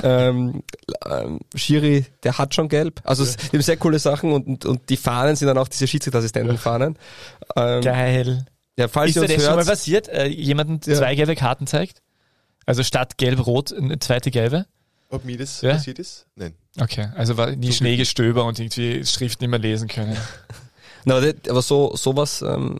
[0.00, 0.62] Ähm,
[1.10, 3.00] ähm, Schiri, der hat schon gelb.
[3.02, 5.66] Also es die haben sehr coole Sachen und, und, und die Fahnen sind dann auch
[5.66, 6.96] diese Schiedsrichterassistenten-Fahnen.
[7.56, 8.46] Ähm, Geil.
[8.78, 10.06] ja, falls Ist ihr uns das schon mal hört, passiert?
[10.06, 10.94] Äh, jemanden Ja.
[10.98, 12.00] zwei gelbe Karten zeigt?
[12.64, 14.66] Also statt gelb-rot eine zweite gelbe?
[15.10, 15.72] Ob mir das Ja?
[15.72, 16.26] passiert ist?
[16.36, 16.54] Nein.
[16.80, 20.16] Okay, also war nie Schneegestöber und irgendwie Schrift nicht mehr lesen können.
[21.04, 22.78] Na, aber, so sowas, ähm,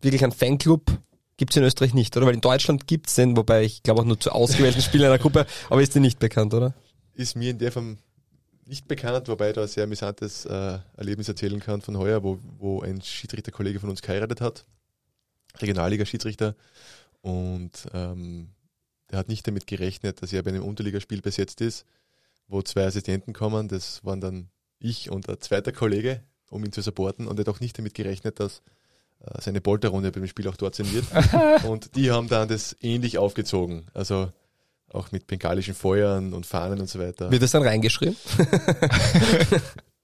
[0.00, 0.98] wirklich ein Fanclub
[1.36, 2.26] gibt's in Österreich nicht, oder?
[2.26, 5.46] Weil in Deutschland gibt's den, wobei ich glaube auch nur zu ausgewählten Spielern einer Gruppe,
[5.68, 6.74] aber ist die nicht bekannt, oder?
[7.14, 7.98] Ist mir in der Form
[8.66, 12.38] nicht bekannt, wobei ich da ein sehr amüsantes äh, Erlebnis erzählen kann von heuer, wo,
[12.58, 14.66] wo ein Schiedsrichterkollege von uns geheiratet hat.
[15.58, 16.56] Regionalliga-Schiedsrichter.
[17.20, 18.48] Und ähm,
[19.10, 21.86] der hat nicht damit gerechnet, dass er bei einem Unterligaspiel besetzt ist,
[22.48, 23.68] wo zwei Assistenten kommen.
[23.68, 24.48] Das waren dann
[24.78, 27.26] ich und ein zweiter Kollege, um ihn zu supporten.
[27.26, 28.62] Und er hat auch nicht damit gerechnet, dass
[29.20, 31.64] äh, seine Polterrunde beim Spiel auch dort sein wird.
[31.64, 33.86] und die haben dann das ähnlich aufgezogen.
[33.94, 34.30] Also
[34.92, 37.30] auch mit bengalischen Feuern und Fahnen und so weiter.
[37.30, 38.16] Wird das dann reingeschrieben?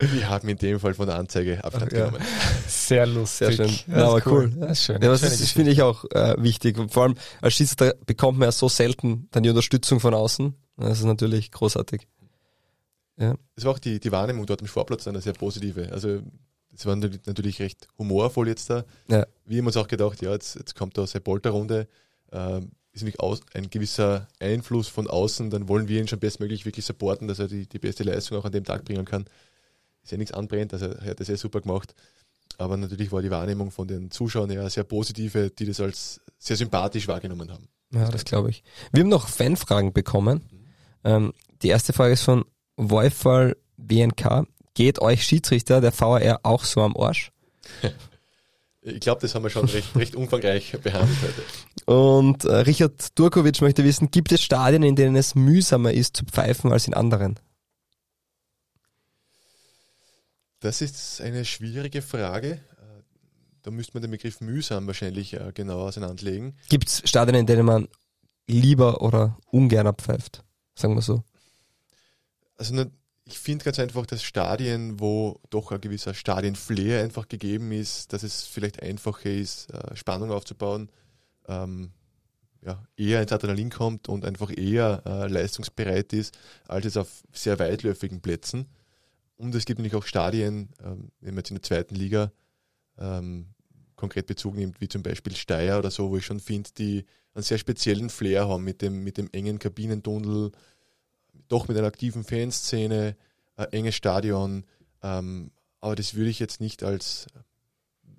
[0.03, 2.07] Die haben in dem Fall von der Anzeige Abstand Ach, ja.
[2.07, 2.25] genommen.
[2.67, 3.57] Sehr lustig.
[3.57, 3.67] Sehr schön.
[3.67, 4.53] Das Ja, aber ist cool.
[4.59, 5.03] Das ist schön.
[5.03, 6.79] Ja, das finde ich auch äh, wichtig.
[6.79, 10.55] Und vor allem als Schiedsrichter bekommt man ja so selten dann die Unterstützung von außen.
[10.77, 12.09] Das ist natürlich großartig.
[13.55, 15.91] Es war auch die, die Wahrnehmung dort im Sportplatz eine sehr positive.
[15.93, 16.21] Also
[16.75, 18.85] es war natürlich- recht humorvoll jetzt da.
[19.09, 19.27] Ja.
[19.45, 21.87] Wir haben uns auch gedacht, ja, jetzt, jetzt kommt da seine Polterrunde.
[22.33, 26.65] Ähm, ist nämlich aus, ein gewisser Einfluss von außen, dann wollen wir ihn schon bestmöglich
[26.67, 29.25] wirklich supporten, dass er die, die beste Leistung auch an dem Tag bringen kann.
[30.03, 31.95] Ist ja nichts anbrennt, also er hat das sehr super gemacht.
[32.59, 36.57] Aber natürlich war die Wahrnehmung von den Zuschauern ja sehr positive, die das als sehr
[36.57, 37.69] sympathisch wahrgenommen haben.
[37.95, 38.63] Ja, das glaube ich.
[38.93, 40.43] Wir haben noch Fanfragen bekommen.
[41.05, 41.33] Ähm,
[41.63, 42.45] die erste Frage ist von
[42.77, 44.47] Wolfall BNK.
[44.75, 47.31] Geht euch Schiedsrichter der VAR auch so am Arsch?
[48.81, 51.93] Ich glaube, das haben wir schon recht, recht umfangreich behandelt heute.
[51.93, 56.25] Und äh, Richard Durkovic möchte wissen, gibt es Stadien, in denen es mühsamer ist zu
[56.25, 57.39] pfeifen als in anderen?
[60.61, 62.53] Das ist eine schwierige Frage.
[62.53, 63.03] Äh,
[63.63, 66.57] Da müsste man den Begriff mühsam wahrscheinlich äh, genauer auseinanderlegen.
[66.69, 67.89] Gibt es Stadien, in denen man
[68.49, 70.43] lieber oder ungern pfeift?
[70.75, 71.23] Sagen wir so.
[72.63, 72.93] Also ne,
[73.25, 78.23] ich finde ganz einfach, dass Stadien, wo doch ein gewisser Stadienflair einfach gegeben ist, dass
[78.23, 80.89] es vielleicht einfacher ist, äh, Spannung aufzubauen,
[81.49, 81.91] ähm,
[82.65, 87.59] ja, eher ins Adrenalin kommt und einfach eher äh, leistungsbereit ist, als es auf sehr
[87.59, 88.69] weitläufigen Plätzen.
[89.37, 92.31] Und es gibt nämlich auch Stadien, ähm, wenn man jetzt in der zweiten Liga
[92.97, 93.47] ähm,
[93.97, 97.43] konkret Bezug nimmt, wie zum Beispiel Steyr oder so, wo ich schon finde, die einen
[97.43, 100.53] sehr speziellen Flair haben mit dem, mit dem engen Kabinentunnel,
[101.49, 103.17] doch mit einer aktiven Fanszene,
[103.57, 104.65] ein enges Stadion.
[105.03, 105.51] Ähm,
[105.81, 107.27] aber das würde ich jetzt nicht als,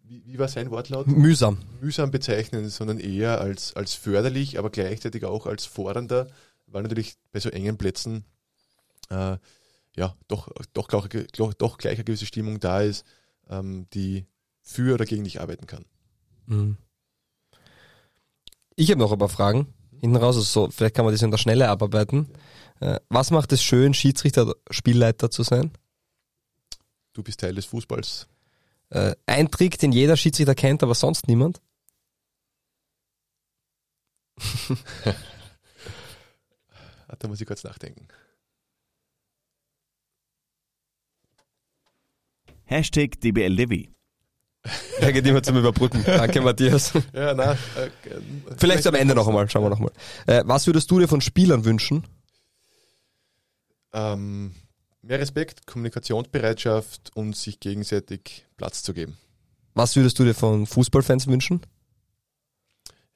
[0.03, 1.07] wie, wie war sein Wortlaut?
[1.07, 1.59] Mühsam.
[1.81, 6.27] Mühsam bezeichnen, sondern eher als, als förderlich, aber gleichzeitig auch als fordernder,
[6.67, 8.25] weil natürlich bei so engen Plätzen
[9.09, 9.37] äh,
[9.95, 13.05] ja doch, doch, doch, doch gleich eine gewisse Stimmung da ist,
[13.49, 14.25] ähm, die
[14.61, 15.85] für oder gegen dich arbeiten kann.
[16.47, 16.77] Mhm.
[18.75, 19.67] Ich habe noch ein paar Fragen
[19.99, 20.35] hinten raus.
[20.35, 22.27] Also so, vielleicht kann man das in der Schnelle abarbeiten.
[22.31, 22.37] Äh,
[23.09, 25.71] was macht es schön, Schiedsrichter Spielleiter zu sein?
[27.13, 28.27] Du bist Teil des Fußballs.
[28.89, 31.61] Äh, ein Trick, den jeder Schiedsrichter kennt, aber sonst niemand?
[37.19, 38.07] da muss ich kurz nachdenken.
[42.65, 43.89] Hashtag DBLDW.
[45.01, 46.03] Der geht immer zum Überbrücken.
[46.05, 46.93] Danke, Matthias.
[47.13, 49.91] Ja, na, äh, vielleicht, vielleicht am Ende noch einmal, schauen wir noch mal.
[50.25, 52.03] Äh, was würdest du dir von Spielern wünschen?
[53.93, 54.53] Ähm,
[55.01, 59.17] mehr Respekt, Kommunikationsbereitschaft und sich gegenseitig Platz zu geben.
[59.75, 61.61] Was würdest du dir von Fußballfans wünschen?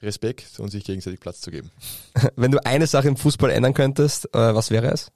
[0.01, 1.71] Respekt und sich gegenseitig Platz zu geben.
[2.35, 5.11] Wenn du eine Sache im Fußball ändern könntest, äh, was wäre es?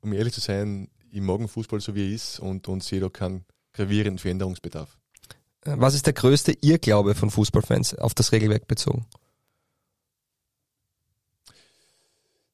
[0.00, 3.08] Um ehrlich zu sein, ich mag Fußball so wie er ist und, und sehe da
[3.08, 4.96] keinen gravierenden Veränderungsbedarf.
[5.64, 9.06] Was ist der größte Irrglaube von Fußballfans auf das Regelwerk bezogen?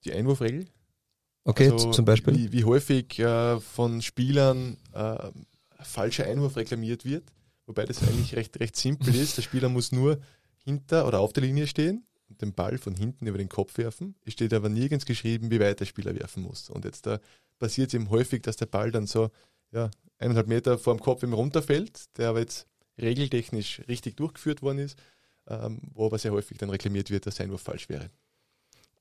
[0.08, 0.66] Die Einwurfregel.
[1.44, 2.34] Okay, also, zum Beispiel.
[2.34, 5.30] Wie, wie häufig äh, von Spielern äh,
[5.80, 7.24] falscher Einwurf reklamiert wird,
[7.66, 9.36] wobei das eigentlich recht, recht simpel ist.
[9.36, 10.18] Der Spieler muss nur
[10.64, 14.14] hinter oder auf der Linie stehen und den Ball von hinten über den Kopf werfen.
[14.24, 16.68] Es steht aber nirgends geschrieben, wie weit der Spieler werfen muss.
[16.68, 17.20] Und jetzt da
[17.58, 19.30] passiert es eben häufig, dass der Ball dann so
[19.72, 22.66] ja, eineinhalb Meter vor dem Kopf ihm runterfällt, der aber jetzt
[23.00, 24.98] regeltechnisch richtig durchgeführt worden ist,
[25.46, 28.10] ähm, wo aber sehr häufig dann reklamiert wird, dass sein Einwurf falsch wäre.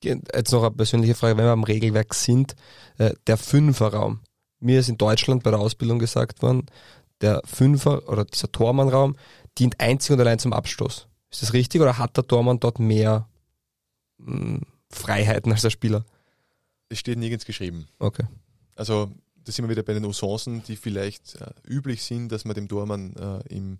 [0.03, 2.55] Jetzt noch eine persönliche Frage, wenn wir am Regelwerk sind,
[2.97, 4.21] äh, der Fünferraum.
[4.59, 6.67] Mir ist in Deutschland bei der Ausbildung gesagt worden,
[7.21, 9.15] der Fünfer oder dieser Tormannraum
[9.57, 11.07] dient einzig und allein zum Abstoß.
[11.31, 13.27] Ist das richtig oder hat der Tormann dort mehr
[14.17, 16.05] mh, hm, Freiheiten als der Spieler?
[16.89, 17.87] Es steht nirgends geschrieben.
[17.99, 18.25] Okay.
[18.75, 19.11] Also
[19.43, 22.67] da sind wir wieder bei den Usancen, die vielleicht äh, üblich sind, dass man dem
[22.67, 23.79] Tormann äh, im,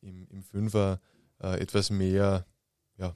[0.00, 1.00] im, im Fünfer
[1.40, 2.46] äh, etwas mehr,
[2.98, 3.14] ja,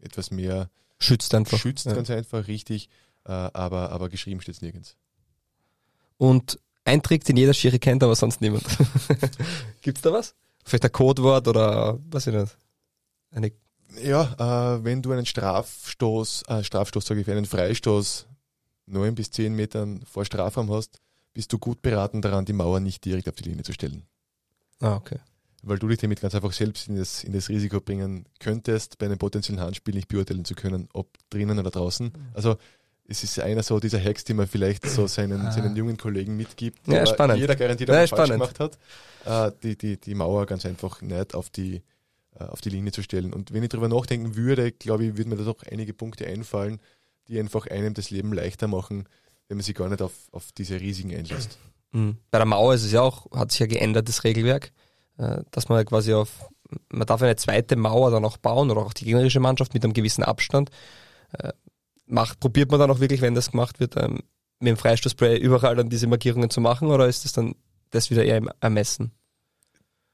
[0.00, 0.70] etwas mehr
[1.02, 1.58] schützt einfach.
[1.58, 1.94] Schützt ja.
[1.94, 2.88] ganz einfach, richtig,
[3.24, 4.96] äh, aber, aber geschrieben steht es nirgends.
[6.16, 8.64] Und ein Trick, den jeder Schiri kennt, aber sonst niemand.
[9.82, 10.34] Gibt's da was?
[10.64, 12.56] Vielleicht ein Codewort oder was ich nicht?
[13.30, 13.52] Eine
[14.00, 18.26] ja, äh, wenn du einen Strafstoß, äh, Strafstoß sage ich, einen Freistoß
[18.86, 21.00] neun bis zehn Metern vor Strafraum hast,
[21.34, 24.04] bist du gut beraten daran, die Mauer nicht direkt auf die Linie zu stellen.
[24.80, 25.18] Ah, okay.
[25.62, 29.06] Weil du dich damit ganz einfach selbst in das, in das Risiko bringen könntest, bei
[29.06, 32.06] einem potenziellen Handspiel nicht beurteilen zu können, ob drinnen oder draußen.
[32.06, 32.12] Mhm.
[32.34, 32.56] Also
[33.06, 35.52] es ist einer so dieser Hacks, die man vielleicht so seinen, ah.
[35.52, 37.38] seinen jungen Kollegen mitgibt, ja, spannend.
[37.38, 38.78] jeder garantiert auch ja, falsch gemacht hat,
[39.24, 41.82] äh, die, die, die Mauer ganz einfach nicht auf die,
[42.38, 43.32] äh, auf die Linie zu stellen.
[43.32, 46.80] Und wenn ich darüber nachdenken würde, glaube ich, würden mir da doch einige Punkte einfallen,
[47.28, 49.08] die einfach einem das Leben leichter machen,
[49.48, 51.58] wenn man sich gar nicht auf, auf diese Risiken einlässt.
[51.92, 52.16] Mhm.
[52.30, 54.72] Bei der Mauer ist es ja auch, hat sich ja geändert, das Regelwerk,
[55.16, 56.48] dass man quasi auf,
[56.88, 59.92] man darf eine zweite Mauer dann auch bauen oder auch die gegnerische Mannschaft mit einem
[59.92, 60.70] gewissen Abstand.
[61.38, 61.52] Äh,
[62.06, 64.20] macht, probiert man dann auch wirklich, wenn das gemacht wird, ähm,
[64.58, 67.54] mit dem Freistoßspray überall dann diese Markierungen zu machen oder ist das dann
[67.90, 69.12] das wieder eher im Ermessen?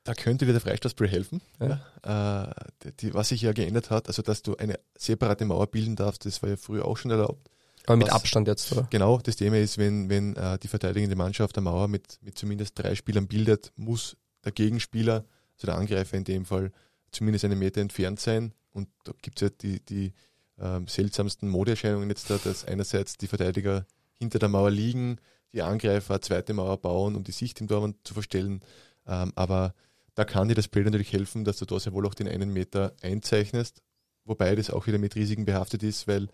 [0.04, 1.42] Da könnte wieder der Freistoßspray helfen.
[1.60, 2.48] Ja.
[2.82, 6.24] Äh, die, was sich ja geändert hat, also dass du eine separate Mauer bilden darfst,
[6.24, 7.50] das war ja früher auch schon erlaubt.
[7.86, 8.86] Aber mit was, Abstand jetzt, oder?
[8.90, 12.78] Genau, das Thema ist, wenn, wenn äh, die verteidigende Mannschaft der Mauer mit, mit zumindest
[12.78, 15.24] drei Spielern bildet, muss der Gegenspieler,
[15.56, 16.72] also der Angreifer in dem Fall,
[17.10, 18.52] zumindest einen Meter entfernt sein.
[18.72, 20.12] Und da gibt es ja die, die
[20.58, 23.86] ähm, seltsamsten Modeerscheinungen jetzt da, dass einerseits die Verteidiger
[24.18, 25.18] hinter der Mauer liegen,
[25.52, 28.60] die Angreifer eine zweite Mauer bauen, um die Sicht im Torwand zu verstellen.
[29.06, 29.74] Ähm, aber
[30.14, 32.52] da kann dir das Play natürlich helfen, dass du da sehr wohl auch den einen
[32.52, 33.82] Meter einzeichnest,
[34.24, 36.28] wobei das auch wieder mit Risiken behaftet ist, weil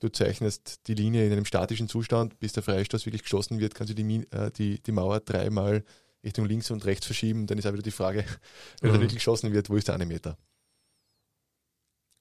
[0.00, 3.96] du zeichnest die Linie in einem statischen Zustand, bis der Freistoß wirklich geschossen wird, kannst
[3.96, 5.84] du die, äh, die, die Mauer dreimal
[6.24, 7.46] Richtung links und rechts verschieben.
[7.46, 8.24] Dann ist auch wieder die Frage,
[8.80, 8.96] wenn mhm.
[8.96, 10.36] er wirklich geschossen wird, wo ist der eine Meter?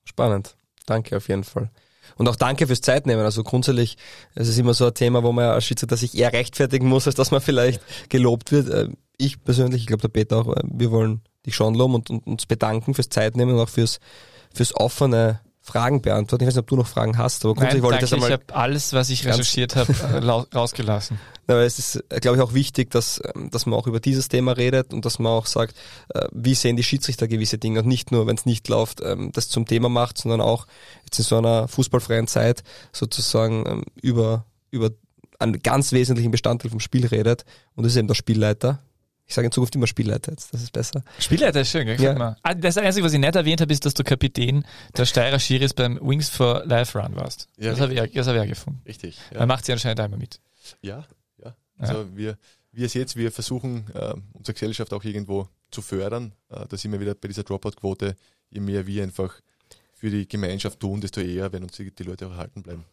[0.05, 0.55] Spannend.
[0.85, 1.69] Danke auf jeden Fall.
[2.15, 3.23] Und auch danke fürs Zeitnehmen.
[3.23, 3.97] Also grundsätzlich,
[4.33, 7.15] es ist immer so ein Thema, wo man als Schiedsrichter sich eher rechtfertigen muss, als
[7.15, 8.69] dass man vielleicht gelobt wird.
[8.69, 12.09] Äh, ich persönlich, ich glaube der Peter auch, äh, wir wollen dich schon loben und,
[12.09, 13.99] und uns bedanken fürs Zeitnehmen und auch fürs,
[14.53, 16.43] fürs offene Fragen beantworten.
[16.43, 18.29] Ich weiß nicht, ob du noch Fragen hast, aber grundsätzlich Nein, wollte ich das einmal.
[18.29, 21.19] ich habe alles, was ich recherchiert habe, äh, rausgelassen.
[21.47, 24.51] Aber es ist, glaube ich, auch wichtig, dass, ähm, dass man auch über dieses Thema
[24.51, 25.75] redet und dass man auch sagt,
[26.13, 29.31] äh, wie sehen die Schiedsrichter gewisse Dinge und nicht nur, wenn es nicht läuft, ähm,
[29.33, 30.67] das zum Thema macht, sondern auch
[31.05, 34.91] jetzt in so einer fußballfreien Zeit sozusagen ähm, über, über
[35.39, 38.83] einen ganz wesentlichen Bestandteil vom Spiel redet und das ist eben der Spielleiter.
[39.29, 41.03] Ich sage in Zukunft immer Spielleiter jetzt, das ist besser.
[41.19, 42.01] Spielleiter ist schön, gell?
[42.01, 42.13] Ja.
[42.15, 42.35] Mir.
[42.41, 44.65] Ah, Das Einzige, was ich nicht erwähnt habe, ist, dass du Kapitän
[44.97, 47.47] der Steirer Schiris beim Wings for Life Run warst.
[47.57, 48.81] Ja, das habe ich, das hab ich auch gefunden.
[48.87, 49.19] Richtig.
[49.37, 50.39] Man macht sie anscheinend einmal mit.
[50.81, 51.05] Ja,
[51.43, 51.55] ja.
[51.77, 52.39] Also wir,
[52.71, 56.33] wie ihr seht, wir versuchen, äh, unsere Gesellschaft auch irgendwo zu fördern.
[56.49, 58.15] Äh, da sind wir wieder bei dieser Dropout-Quote.
[58.49, 59.35] Je mehr wir einfach
[59.93, 62.83] für die Gemeinschaft tun, desto eher werden uns die, die Leute auch erhalten bleiben.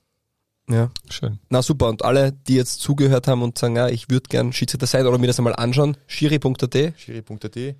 [0.68, 0.90] Ja.
[1.08, 1.38] Schön.
[1.48, 4.86] Na super, und alle, die jetzt zugehört haben und sagen, ja, ich würde gern Schiedsrichter
[4.86, 7.76] sein oder mir das einmal anschauen, schiri.at, Schiri.at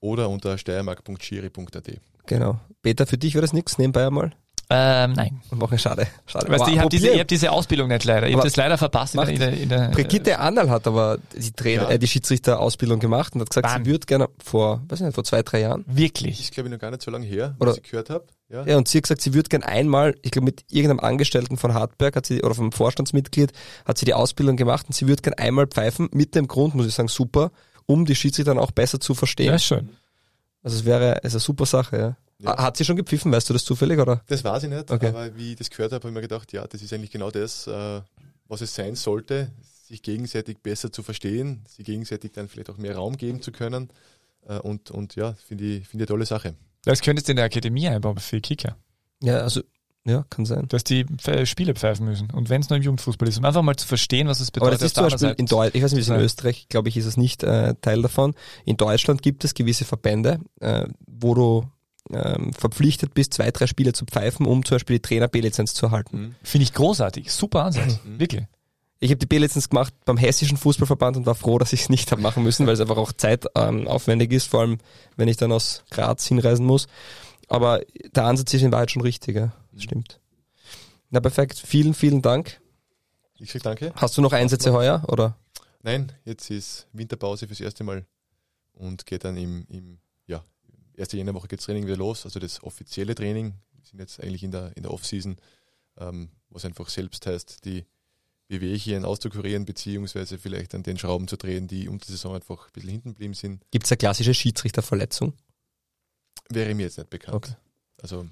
[0.00, 2.00] oder unter steiermark.schiri.at.
[2.26, 2.60] genau.
[2.82, 4.32] Peter, für dich wäre das nichts, nebenbei einmal.
[4.72, 5.40] Ähm, nein.
[5.50, 6.06] Machen schade.
[6.26, 6.48] schade.
[6.48, 8.28] Weißt du, ich habe diese, ich hab diese Ausbildung nicht leider.
[8.28, 11.82] Ich habe das leider verpasst in der, in der, Brigitte Annal hat aber die, Trainer,
[11.82, 11.90] Ja.
[11.90, 13.84] äh, die Schiedsrichter-Ausbildung gemacht und hat gesagt, Wann?
[13.84, 15.84] sie würde gerne vor, weiß ich nicht, vor zwei, drei Jahren.
[15.88, 16.40] Wirklich.
[16.40, 18.26] Ist, glaube ich, noch gar nicht so lange her, Oder- was ich gehört habe.
[18.48, 18.64] Ja.
[18.64, 21.74] Ja, und sie hat gesagt, sie würde gern einmal, ich glaube mit irgendeinem Angestellten von
[21.74, 23.52] Hartberg hat sie, oder vom Vorstandsmitglied,
[23.84, 26.86] hat sie die Ausbildung gemacht und sie würde gern einmal pfeifen, mit dem Grund, muss
[26.86, 27.52] ich sagen, super,
[27.86, 29.52] um die Schiedsrichter dann auch besser zu verstehen.
[29.52, 29.90] Ja, schön.
[30.62, 32.16] Also es wäre, es ist eine super Sache, ja.
[32.42, 32.56] Ja.
[32.56, 34.22] Hat sie schon gepfiffen, weißt du das zufällig, oder?
[34.28, 35.08] Das weiß ich nicht, Okay.
[35.08, 37.30] aber wie ich das gehört habe, habe ich mir gedacht, ja, das ist eigentlich genau
[37.30, 38.00] das, äh,
[38.48, 39.50] was es sein sollte,
[39.86, 43.90] sich gegenseitig besser zu verstehen, sich gegenseitig dann vielleicht auch mehr Raum geben zu können.
[44.48, 46.54] Äh, und, und ja, finde ich, finde ich eine tolle Sache.
[46.84, 48.76] Das könntest du in der Akademie einbauen für Kicker.
[49.22, 49.60] Ja, also,
[50.06, 50.66] ja, kann sein.
[50.68, 52.30] Dass die Pfe- Spiele pfeifen müssen.
[52.30, 54.60] Und wenn es nur im Jugendfußball ist, um einfach mal zu verstehen, was es Aber
[54.60, 54.80] bedeutet.
[54.80, 55.44] das ist zum Beispiel in.
[55.44, 56.24] Deutschland, ich weiß nicht, wie es in.
[56.24, 58.34] Österreich, glaube ich, ist es nicht äh, Teil davon.
[58.64, 61.66] In Deutschland gibt es gewisse Verbände, äh, wo du
[62.12, 65.86] ähm, verpflichtet bist, zwei, drei Spiele zu pfeifen, um zum Beispiel die Trainer B-Lizenz zu
[65.86, 66.36] erhalten.
[66.42, 67.30] Finde ich großartig.
[67.32, 68.00] Super Ansatz.
[68.04, 68.44] Wirklich.
[69.02, 72.12] Ich habe die B-Lizenz gemacht beim Hessischen Fußballverband und war froh, dass ich es nicht
[72.12, 74.78] habe machen müssen, weil es einfach auch zeitaufwendig ähm, aufwendig ist, vor allem
[75.16, 76.86] wenn ich dann aus Graz hinreisen muss.
[77.48, 77.80] Aber
[78.14, 79.52] der Ansatz ist in Wahrheit schon richtig, ja.
[79.72, 80.20] Das stimmt.
[81.08, 82.60] Na perfekt, vielen, vielen Dank.
[83.38, 83.92] Ich sage danke.
[83.96, 85.36] Hast du noch Einsätze heuer oder?
[85.82, 88.04] Nein, jetzt ist Winterpause fürs erste Mal
[88.74, 89.98] und geht dann im, im
[91.00, 93.54] ja, erste Jännerwoche geht's Training wieder los, also das offizielle Training.
[93.72, 95.36] Wir sind jetzt eigentlich in der, in der Off-Season,
[95.98, 97.86] ähm, was einfach selbst heißt, die
[98.48, 102.72] Wehwehchen auszukurieren, beziehungsweise vielleicht an den Schrauben zu drehen, die unter der Saison einfach ein
[102.72, 105.34] bisschen hinten geblieben sind, Gibt es eine klassische Schiedsrichterverletzung?
[106.48, 107.36] wäre mir jetzt nicht bekannt.
[107.36, 107.52] Okay.
[108.02, 108.26] Also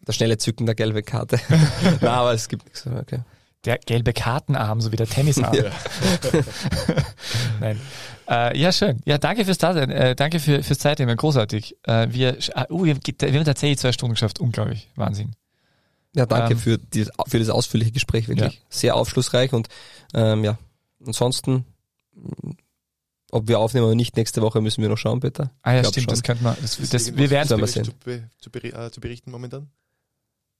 [0.00, 1.40] Das schnelle Zücken der gelbe Karte.
[2.00, 2.86] Na, aber es gibt nichts.
[2.86, 3.20] Okay.
[3.66, 5.52] Der gelbe Kartenarm, so wie der Tennisarm.
[5.54, 5.64] Ja.
[7.60, 7.80] Nein.
[8.28, 9.00] Äh, ja, schön.
[9.04, 9.90] Ja, danke fürs Dasein.
[9.90, 11.16] Äh, danke für, fürs Zeitnehmen.
[11.16, 11.76] Großartig.
[11.82, 14.40] Äh, wir, ah, uh, wir, haben, wir haben tatsächlich zwei Stunden geschafft.
[14.40, 14.88] Unglaublich.
[14.94, 15.32] Wahnsinn.
[16.14, 18.62] Ja, danke Ähm, für, die, für das ausführliche Gespräch, wirklich.
[18.70, 19.68] Sehr aufschlussreich und
[20.14, 20.58] ähm, ja,
[21.04, 21.66] ansonsten,
[23.30, 25.50] ob wir aufnehmen oder nicht, nächste Woche müssen wir noch schauen, Peter.
[25.62, 26.04] Ah ja, stimmt.
[26.04, 26.06] schon.
[26.06, 26.56] Das könnte man.
[26.62, 27.94] Das, das, wir werden wir zu, sehen.
[28.04, 29.68] be- zu, beri äh, zu berichten momentan?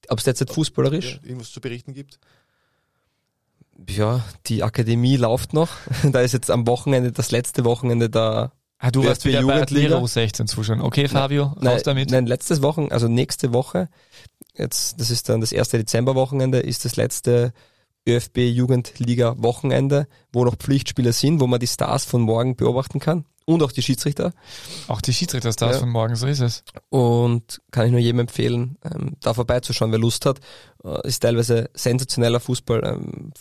[0.09, 1.15] Ob es jetzt fußballerisch?
[1.23, 2.19] Ja, irgendwas zu berichten gibt?
[3.89, 5.71] Ja, die Akademie läuft noch.
[6.05, 8.53] Da ist jetzt am Wochenende, das letzte Wochenende da.
[8.79, 9.87] Ah, du warst bei wieder bei Jugendliga?
[9.87, 10.81] Atlero 16 zuschauen.
[10.81, 12.11] Okay, Fabio, raus Nein, damit.
[12.11, 13.89] nein, letztes Wochen, also nächste Woche,
[14.55, 17.53] jetzt, das ist dann das erste Dezemberwochenende, ist das letzte
[18.07, 23.25] ÖFB Jugendliga Wochenende, wo noch Pflichtspiele sind, wo man die Stars von morgen beobachten kann
[23.47, 24.33] und auch die Schiedsrichter.
[24.89, 25.81] Auch die Schiedsrichterstars Ja.
[25.81, 26.63] von morgen, so ist es.
[26.91, 30.41] Und kann ich nur jedem empfehlen, ähm, da vorbeizuschauen, wer Lust hat.
[30.85, 33.33] Äh, ist teilweise sensationeller Fußball ähm,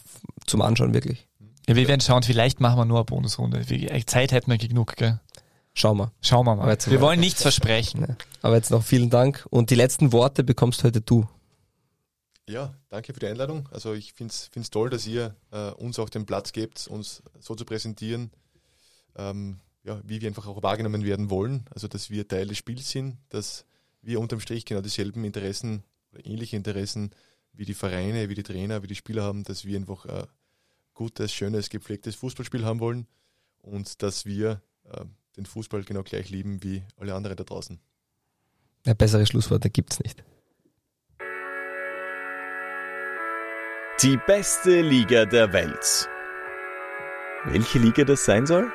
[0.48, 1.28] zum Anschauen, wirklich.
[1.68, 3.66] Ja, wir werden schauen, vielleicht machen wir nur eine Bonusrunde.
[4.06, 5.20] Zeit hätten wir genug, gell?
[5.74, 6.12] Schauen wir.
[6.22, 6.70] Schauen wir mal.
[6.70, 7.08] jetzt Wir mal.
[7.08, 8.16] wollen nichts versprechen.
[8.42, 9.46] Aber jetzt noch vielen Dank.
[9.50, 11.28] Und die letzten Worte bekommst heute du.
[12.48, 13.68] Ja, danke für die Einladung.
[13.72, 17.56] Also ich finde es toll, dass ihr äh, uns auch den Platz gebt, uns so
[17.56, 18.30] zu präsentieren,
[19.18, 21.66] ähm, ja, wie wir einfach auch wahrgenommen werden wollen.
[21.74, 23.66] Also dass wir Teil des Spiels sind, dass
[24.02, 27.12] wir unterm Strich genau dieselben Interessen oder ähnliche Interessen
[27.54, 30.26] wie die Vereine, wie die Trainer, wie die Spieler haben, dass wir einfach äh,
[30.94, 33.08] gutes, schönes, gepflegtes Fußballspiel haben wollen
[33.62, 35.06] und dass wir äh,
[35.38, 37.80] den Fußball genau gleich lieben wie alle anderen da draußen.
[38.86, 40.24] Ja, bessere Schlussworte gibt's nicht.
[44.02, 46.10] Die beste Liga der Welt.
[47.46, 48.72] Welche Liga das sein soll?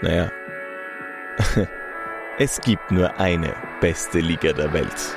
[0.00, 0.30] Naja,
[2.38, 5.16] es gibt nur eine beste Liga der Welt.